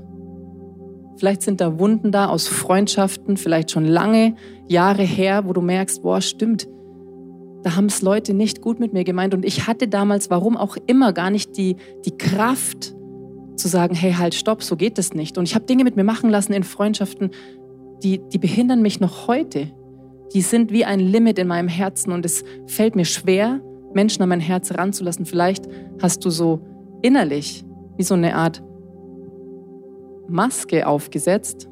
Vielleicht 1.16 1.42
sind 1.42 1.60
da 1.60 1.78
Wunden 1.78 2.12
da 2.12 2.28
aus 2.28 2.46
Freundschaften, 2.46 3.36
vielleicht 3.36 3.70
schon 3.70 3.84
lange 3.84 4.36
Jahre 4.68 5.02
her, 5.02 5.46
wo 5.46 5.52
du 5.52 5.60
merkst, 5.60 6.02
boah, 6.02 6.20
stimmt, 6.20 6.68
da 7.62 7.76
haben 7.76 7.86
es 7.86 8.00
Leute 8.00 8.32
nicht 8.32 8.62
gut 8.62 8.80
mit 8.80 8.92
mir 8.92 9.04
gemeint. 9.04 9.34
Und 9.34 9.44
ich 9.44 9.66
hatte 9.66 9.88
damals, 9.88 10.30
warum 10.30 10.56
auch 10.56 10.76
immer, 10.86 11.12
gar 11.12 11.30
nicht 11.30 11.56
die, 11.56 11.76
die 12.06 12.16
Kraft, 12.16 12.94
zu 13.60 13.68
sagen, 13.68 13.94
hey, 13.94 14.12
halt, 14.12 14.34
stopp, 14.34 14.62
so 14.62 14.76
geht 14.76 14.98
das 14.98 15.14
nicht. 15.14 15.38
Und 15.38 15.44
ich 15.44 15.54
habe 15.54 15.64
Dinge 15.64 15.84
mit 15.84 15.96
mir 15.96 16.04
machen 16.04 16.30
lassen 16.30 16.52
in 16.52 16.64
Freundschaften, 16.64 17.30
die, 18.02 18.18
die 18.28 18.38
behindern 18.38 18.82
mich 18.82 19.00
noch 19.00 19.28
heute. 19.28 19.70
Die 20.34 20.40
sind 20.40 20.72
wie 20.72 20.84
ein 20.84 21.00
Limit 21.00 21.38
in 21.38 21.48
meinem 21.48 21.68
Herzen 21.68 22.12
und 22.12 22.24
es 22.24 22.44
fällt 22.66 22.96
mir 22.96 23.04
schwer, 23.04 23.60
Menschen 23.92 24.22
an 24.22 24.28
mein 24.28 24.40
Herz 24.40 24.72
ranzulassen. 24.72 25.26
Vielleicht 25.26 25.66
hast 26.00 26.24
du 26.24 26.30
so 26.30 26.60
innerlich 27.02 27.64
wie 27.96 28.02
so 28.02 28.14
eine 28.14 28.36
Art 28.36 28.62
Maske 30.28 30.86
aufgesetzt, 30.86 31.68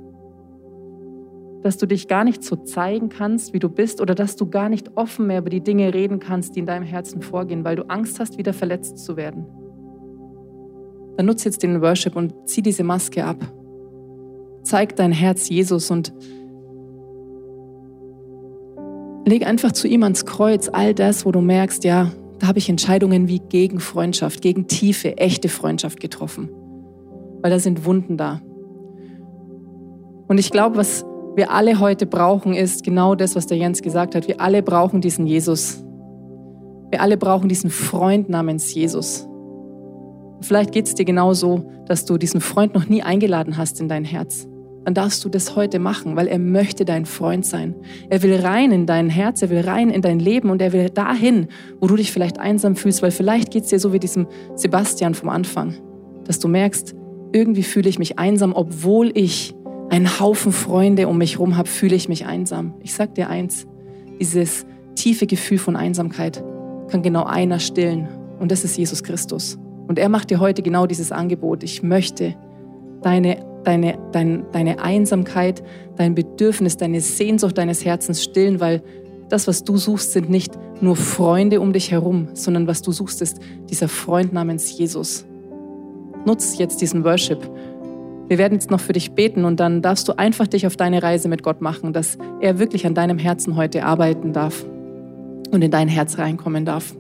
dass 1.62 1.78
du 1.78 1.86
dich 1.86 2.08
gar 2.08 2.24
nicht 2.24 2.42
so 2.42 2.56
zeigen 2.56 3.08
kannst, 3.08 3.52
wie 3.52 3.58
du 3.58 3.68
bist, 3.68 4.00
oder 4.00 4.14
dass 4.14 4.36
du 4.36 4.48
gar 4.48 4.68
nicht 4.68 4.96
offen 4.96 5.26
mehr 5.28 5.38
über 5.38 5.50
die 5.50 5.60
Dinge 5.60 5.94
reden 5.94 6.18
kannst, 6.18 6.56
die 6.56 6.60
in 6.60 6.66
deinem 6.66 6.84
Herzen 6.84 7.22
vorgehen, 7.22 7.64
weil 7.64 7.76
du 7.76 7.88
Angst 7.88 8.20
hast, 8.20 8.38
wieder 8.38 8.52
verletzt 8.52 8.98
zu 8.98 9.16
werden 9.16 9.46
dann 11.18 11.26
nutze 11.26 11.46
jetzt 11.46 11.64
den 11.64 11.82
Worship 11.82 12.14
und 12.14 12.32
zieh 12.48 12.62
diese 12.62 12.84
Maske 12.84 13.24
ab. 13.24 13.38
Zeig 14.62 14.94
dein 14.94 15.10
Herz 15.10 15.48
Jesus 15.48 15.90
und 15.90 16.12
leg 19.26 19.44
einfach 19.44 19.72
zu 19.72 19.88
ihm 19.88 20.04
ans 20.04 20.26
Kreuz 20.26 20.70
all 20.72 20.94
das, 20.94 21.26
wo 21.26 21.32
du 21.32 21.40
merkst, 21.40 21.82
ja, 21.82 22.12
da 22.38 22.46
habe 22.46 22.60
ich 22.60 22.68
Entscheidungen 22.68 23.26
wie 23.26 23.40
gegen 23.40 23.80
Freundschaft, 23.80 24.42
gegen 24.42 24.68
tiefe, 24.68 25.18
echte 25.18 25.48
Freundschaft 25.48 25.98
getroffen. 25.98 26.50
Weil 27.42 27.50
da 27.50 27.58
sind 27.58 27.84
Wunden 27.84 28.16
da. 28.16 28.40
Und 30.28 30.38
ich 30.38 30.52
glaube, 30.52 30.76
was 30.76 31.04
wir 31.34 31.50
alle 31.50 31.80
heute 31.80 32.06
brauchen, 32.06 32.54
ist 32.54 32.84
genau 32.84 33.16
das, 33.16 33.34
was 33.34 33.48
der 33.48 33.58
Jens 33.58 33.82
gesagt 33.82 34.14
hat. 34.14 34.28
Wir 34.28 34.40
alle 34.40 34.62
brauchen 34.62 35.00
diesen 35.00 35.26
Jesus. 35.26 35.82
Wir 36.90 37.02
alle 37.02 37.16
brauchen 37.16 37.48
diesen 37.48 37.70
Freund 37.70 38.28
namens 38.28 38.72
Jesus. 38.72 39.28
Vielleicht 40.40 40.72
geht 40.72 40.86
es 40.86 40.94
dir 40.94 41.04
genauso, 41.04 41.70
dass 41.86 42.04
du 42.04 42.18
diesen 42.18 42.40
Freund 42.40 42.74
noch 42.74 42.88
nie 42.88 43.02
eingeladen 43.02 43.56
hast 43.56 43.80
in 43.80 43.88
dein 43.88 44.04
Herz. 44.04 44.46
Dann 44.84 44.94
darfst 44.94 45.24
du 45.24 45.28
das 45.28 45.56
heute 45.56 45.78
machen, 45.78 46.16
weil 46.16 46.28
er 46.28 46.38
möchte 46.38 46.84
dein 46.84 47.04
Freund 47.04 47.44
sein. 47.44 47.74
Er 48.08 48.22
will 48.22 48.36
rein 48.36 48.72
in 48.72 48.86
dein 48.86 49.10
Herz, 49.10 49.42
er 49.42 49.50
will 49.50 49.60
rein 49.60 49.90
in 49.90 50.00
dein 50.00 50.18
Leben 50.18 50.48
und 50.48 50.62
er 50.62 50.72
will 50.72 50.88
dahin, 50.88 51.48
wo 51.80 51.86
du 51.86 51.96
dich 51.96 52.12
vielleicht 52.12 52.38
einsam 52.38 52.76
fühlst, 52.76 53.02
weil 53.02 53.10
vielleicht 53.10 53.50
geht 53.50 53.64
es 53.64 53.70
dir 53.70 53.80
so 53.80 53.92
wie 53.92 53.98
diesem 53.98 54.26
Sebastian 54.54 55.14
vom 55.14 55.28
Anfang, 55.28 55.74
dass 56.24 56.38
du 56.38 56.48
merkst, 56.48 56.94
irgendwie 57.32 57.64
fühle 57.64 57.88
ich 57.88 57.98
mich 57.98 58.18
einsam, 58.18 58.54
obwohl 58.54 59.10
ich 59.14 59.54
einen 59.90 60.20
Haufen 60.20 60.52
Freunde 60.52 61.08
um 61.08 61.18
mich 61.18 61.34
herum 61.34 61.56
habe, 61.56 61.68
fühle 61.68 61.96
ich 61.96 62.08
mich 62.08 62.24
einsam. 62.24 62.74
Ich 62.80 62.94
sag 62.94 63.14
dir 63.14 63.28
eins, 63.28 63.66
dieses 64.18 64.64
tiefe 64.94 65.26
Gefühl 65.26 65.58
von 65.58 65.76
Einsamkeit 65.76 66.42
kann 66.88 67.02
genau 67.02 67.24
einer 67.24 67.58
stillen 67.58 68.08
und 68.38 68.50
das 68.50 68.64
ist 68.64 68.76
Jesus 68.78 69.02
Christus. 69.02 69.58
Und 69.88 69.98
er 69.98 70.08
macht 70.08 70.30
dir 70.30 70.38
heute 70.38 70.62
genau 70.62 70.86
dieses 70.86 71.10
Angebot. 71.10 71.62
Ich 71.64 71.82
möchte 71.82 72.36
deine, 73.02 73.38
deine, 73.64 73.98
dein, 74.12 74.44
deine 74.52 74.80
Einsamkeit, 74.80 75.62
dein 75.96 76.14
Bedürfnis, 76.14 76.76
deine 76.76 77.00
Sehnsucht 77.00 77.58
deines 77.58 77.84
Herzens 77.84 78.22
stillen, 78.22 78.60
weil 78.60 78.82
das, 79.28 79.48
was 79.48 79.64
du 79.64 79.76
suchst, 79.76 80.12
sind 80.12 80.30
nicht 80.30 80.52
nur 80.80 80.94
Freunde 80.94 81.60
um 81.60 81.72
dich 81.72 81.90
herum, 81.90 82.28
sondern 82.34 82.66
was 82.66 82.82
du 82.82 82.92
suchst, 82.92 83.20
ist 83.22 83.40
dieser 83.68 83.88
Freund 83.88 84.32
namens 84.32 84.76
Jesus. 84.78 85.26
Nutz 86.24 86.58
jetzt 86.58 86.80
diesen 86.80 87.04
Worship. 87.04 87.38
Wir 88.28 88.36
werden 88.36 88.54
jetzt 88.54 88.70
noch 88.70 88.80
für 88.80 88.92
dich 88.92 89.12
beten 89.12 89.44
und 89.44 89.58
dann 89.58 89.80
darfst 89.80 90.06
du 90.08 90.18
einfach 90.18 90.46
dich 90.46 90.66
auf 90.66 90.76
deine 90.76 91.02
Reise 91.02 91.28
mit 91.28 91.42
Gott 91.42 91.62
machen, 91.62 91.94
dass 91.94 92.18
er 92.40 92.58
wirklich 92.58 92.86
an 92.86 92.94
deinem 92.94 93.18
Herzen 93.18 93.56
heute 93.56 93.84
arbeiten 93.84 94.34
darf 94.34 94.66
und 95.50 95.62
in 95.62 95.70
dein 95.70 95.88
Herz 95.88 96.18
reinkommen 96.18 96.66
darf. 96.66 96.94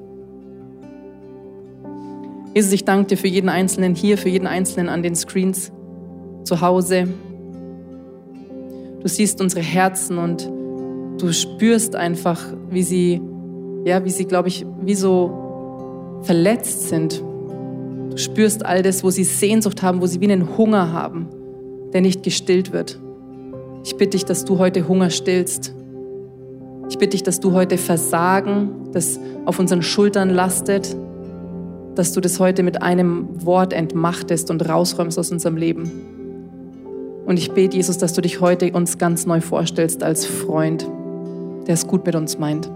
Jesus, 2.58 2.72
ich 2.72 2.84
danke 2.84 3.06
dir 3.06 3.16
für 3.16 3.28
jeden 3.28 3.48
Einzelnen 3.48 3.94
hier, 3.94 4.18
für 4.18 4.30
jeden 4.30 4.48
Einzelnen 4.48 4.88
an 4.88 5.04
den 5.04 5.14
Screens 5.14 5.70
zu 6.42 6.60
Hause. 6.60 7.06
Du 9.00 9.06
siehst 9.06 9.40
unsere 9.40 9.60
Herzen 9.62 10.18
und 10.18 10.50
du 11.20 11.32
spürst 11.32 11.94
einfach, 11.94 12.40
wie 12.68 12.82
sie, 12.82 13.20
ja, 13.84 14.04
wie 14.04 14.10
sie, 14.10 14.24
glaube 14.24 14.48
ich, 14.48 14.66
wie 14.82 14.96
so 14.96 16.18
verletzt 16.22 16.88
sind. 16.88 17.22
Du 18.10 18.16
spürst 18.16 18.66
all 18.66 18.82
das, 18.82 19.04
wo 19.04 19.10
sie 19.10 19.22
Sehnsucht 19.22 19.84
haben, 19.84 20.00
wo 20.00 20.06
sie 20.06 20.20
wie 20.20 20.24
einen 20.24 20.58
Hunger 20.58 20.92
haben, 20.92 21.28
der 21.92 22.00
nicht 22.00 22.24
gestillt 22.24 22.72
wird. 22.72 22.98
Ich 23.84 23.94
bitte 23.94 24.16
dich, 24.16 24.24
dass 24.24 24.44
du 24.44 24.58
heute 24.58 24.88
Hunger 24.88 25.10
stillst. 25.10 25.76
Ich 26.88 26.98
bitte 26.98 27.10
dich, 27.10 27.22
dass 27.22 27.38
du 27.38 27.52
heute 27.52 27.78
Versagen, 27.78 28.90
das 28.90 29.20
auf 29.44 29.60
unseren 29.60 29.82
Schultern 29.82 30.30
lastet, 30.30 30.96
dass 31.98 32.12
du 32.12 32.20
das 32.20 32.38
heute 32.38 32.62
mit 32.62 32.80
einem 32.80 33.44
Wort 33.44 33.72
entmachtest 33.72 34.52
und 34.52 34.66
rausräumst 34.68 35.18
aus 35.18 35.32
unserem 35.32 35.56
Leben. 35.56 35.90
Und 37.26 37.38
ich 37.38 37.50
bete, 37.50 37.76
Jesus, 37.76 37.98
dass 37.98 38.12
du 38.12 38.22
dich 38.22 38.40
heute 38.40 38.70
uns 38.72 38.98
ganz 38.98 39.26
neu 39.26 39.40
vorstellst 39.40 40.04
als 40.04 40.24
Freund, 40.24 40.88
der 41.66 41.74
es 41.74 41.88
gut 41.88 42.06
mit 42.06 42.14
uns 42.14 42.38
meint. 42.38 42.70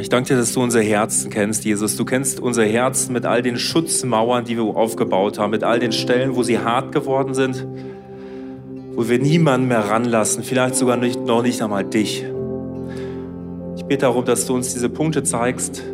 Ich 0.00 0.08
danke 0.08 0.30
dir, 0.30 0.36
dass 0.36 0.52
du 0.52 0.60
unser 0.60 0.82
Herzen 0.82 1.30
kennst, 1.30 1.64
Jesus. 1.64 1.96
Du 1.96 2.04
kennst 2.04 2.40
unser 2.40 2.64
Herzen 2.64 3.12
mit 3.12 3.24
all 3.24 3.42
den 3.42 3.56
Schutzmauern, 3.56 4.44
die 4.44 4.56
wir 4.56 4.64
aufgebaut 4.64 5.38
haben, 5.38 5.52
mit 5.52 5.62
all 5.62 5.78
den 5.78 5.92
Stellen, 5.92 6.34
wo 6.34 6.42
sie 6.42 6.58
hart 6.58 6.90
geworden 6.90 7.32
sind, 7.32 7.64
wo 8.96 9.08
wir 9.08 9.20
niemanden 9.20 9.68
mehr 9.68 9.88
ranlassen, 9.88 10.42
vielleicht 10.42 10.74
sogar 10.74 10.96
nicht, 10.96 11.24
noch 11.24 11.42
nicht 11.42 11.62
einmal 11.62 11.84
dich. 11.84 12.26
Ich 13.76 13.84
bete 13.84 14.00
darum, 14.00 14.24
dass 14.24 14.46
du 14.46 14.54
uns 14.54 14.72
diese 14.72 14.88
Punkte 14.88 15.22
zeigst, 15.22 15.84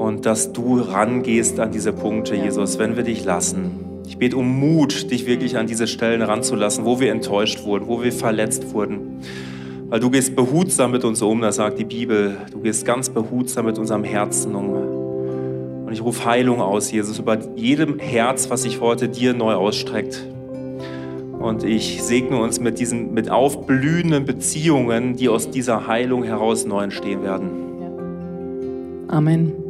und 0.00 0.24
dass 0.24 0.54
du 0.54 0.80
rangehst 0.80 1.60
an 1.60 1.72
diese 1.72 1.92
Punkte, 1.92 2.34
Jesus, 2.34 2.78
wenn 2.78 2.96
wir 2.96 3.02
dich 3.02 3.22
lassen. 3.22 4.00
Ich 4.08 4.16
bete 4.16 4.38
um 4.38 4.48
Mut, 4.58 5.10
dich 5.10 5.26
wirklich 5.26 5.58
an 5.58 5.66
diese 5.66 5.86
Stellen 5.86 6.22
ranzulassen, 6.22 6.86
wo 6.86 7.00
wir 7.00 7.12
enttäuscht 7.12 7.64
wurden, 7.64 7.86
wo 7.86 8.02
wir 8.02 8.10
verletzt 8.10 8.72
wurden. 8.72 9.20
Weil 9.90 10.00
du 10.00 10.08
gehst 10.08 10.34
behutsam 10.34 10.92
mit 10.92 11.04
uns 11.04 11.20
um, 11.20 11.42
das 11.42 11.56
sagt 11.56 11.78
die 11.78 11.84
Bibel. 11.84 12.38
Du 12.50 12.60
gehst 12.60 12.86
ganz 12.86 13.10
behutsam 13.10 13.66
mit 13.66 13.78
unserem 13.78 14.02
Herzen 14.02 14.54
um. 14.54 14.70
Und 15.84 15.92
ich 15.92 16.02
rufe 16.02 16.24
Heilung 16.24 16.62
aus, 16.62 16.90
Jesus, 16.90 17.18
über 17.18 17.36
jedem 17.54 17.98
Herz, 17.98 18.48
was 18.48 18.62
sich 18.62 18.80
heute 18.80 19.10
dir 19.10 19.34
neu 19.34 19.52
ausstreckt. 19.52 20.26
Und 21.38 21.62
ich 21.62 22.02
segne 22.02 22.38
uns 22.40 22.58
mit 22.58 22.78
diesen 22.78 23.12
mit 23.12 23.30
aufblühenden 23.30 24.24
Beziehungen, 24.24 25.16
die 25.16 25.28
aus 25.28 25.50
dieser 25.50 25.86
Heilung 25.86 26.22
heraus 26.22 26.64
neu 26.64 26.84
entstehen 26.84 27.22
werden. 27.22 27.50
Amen. 29.08 29.69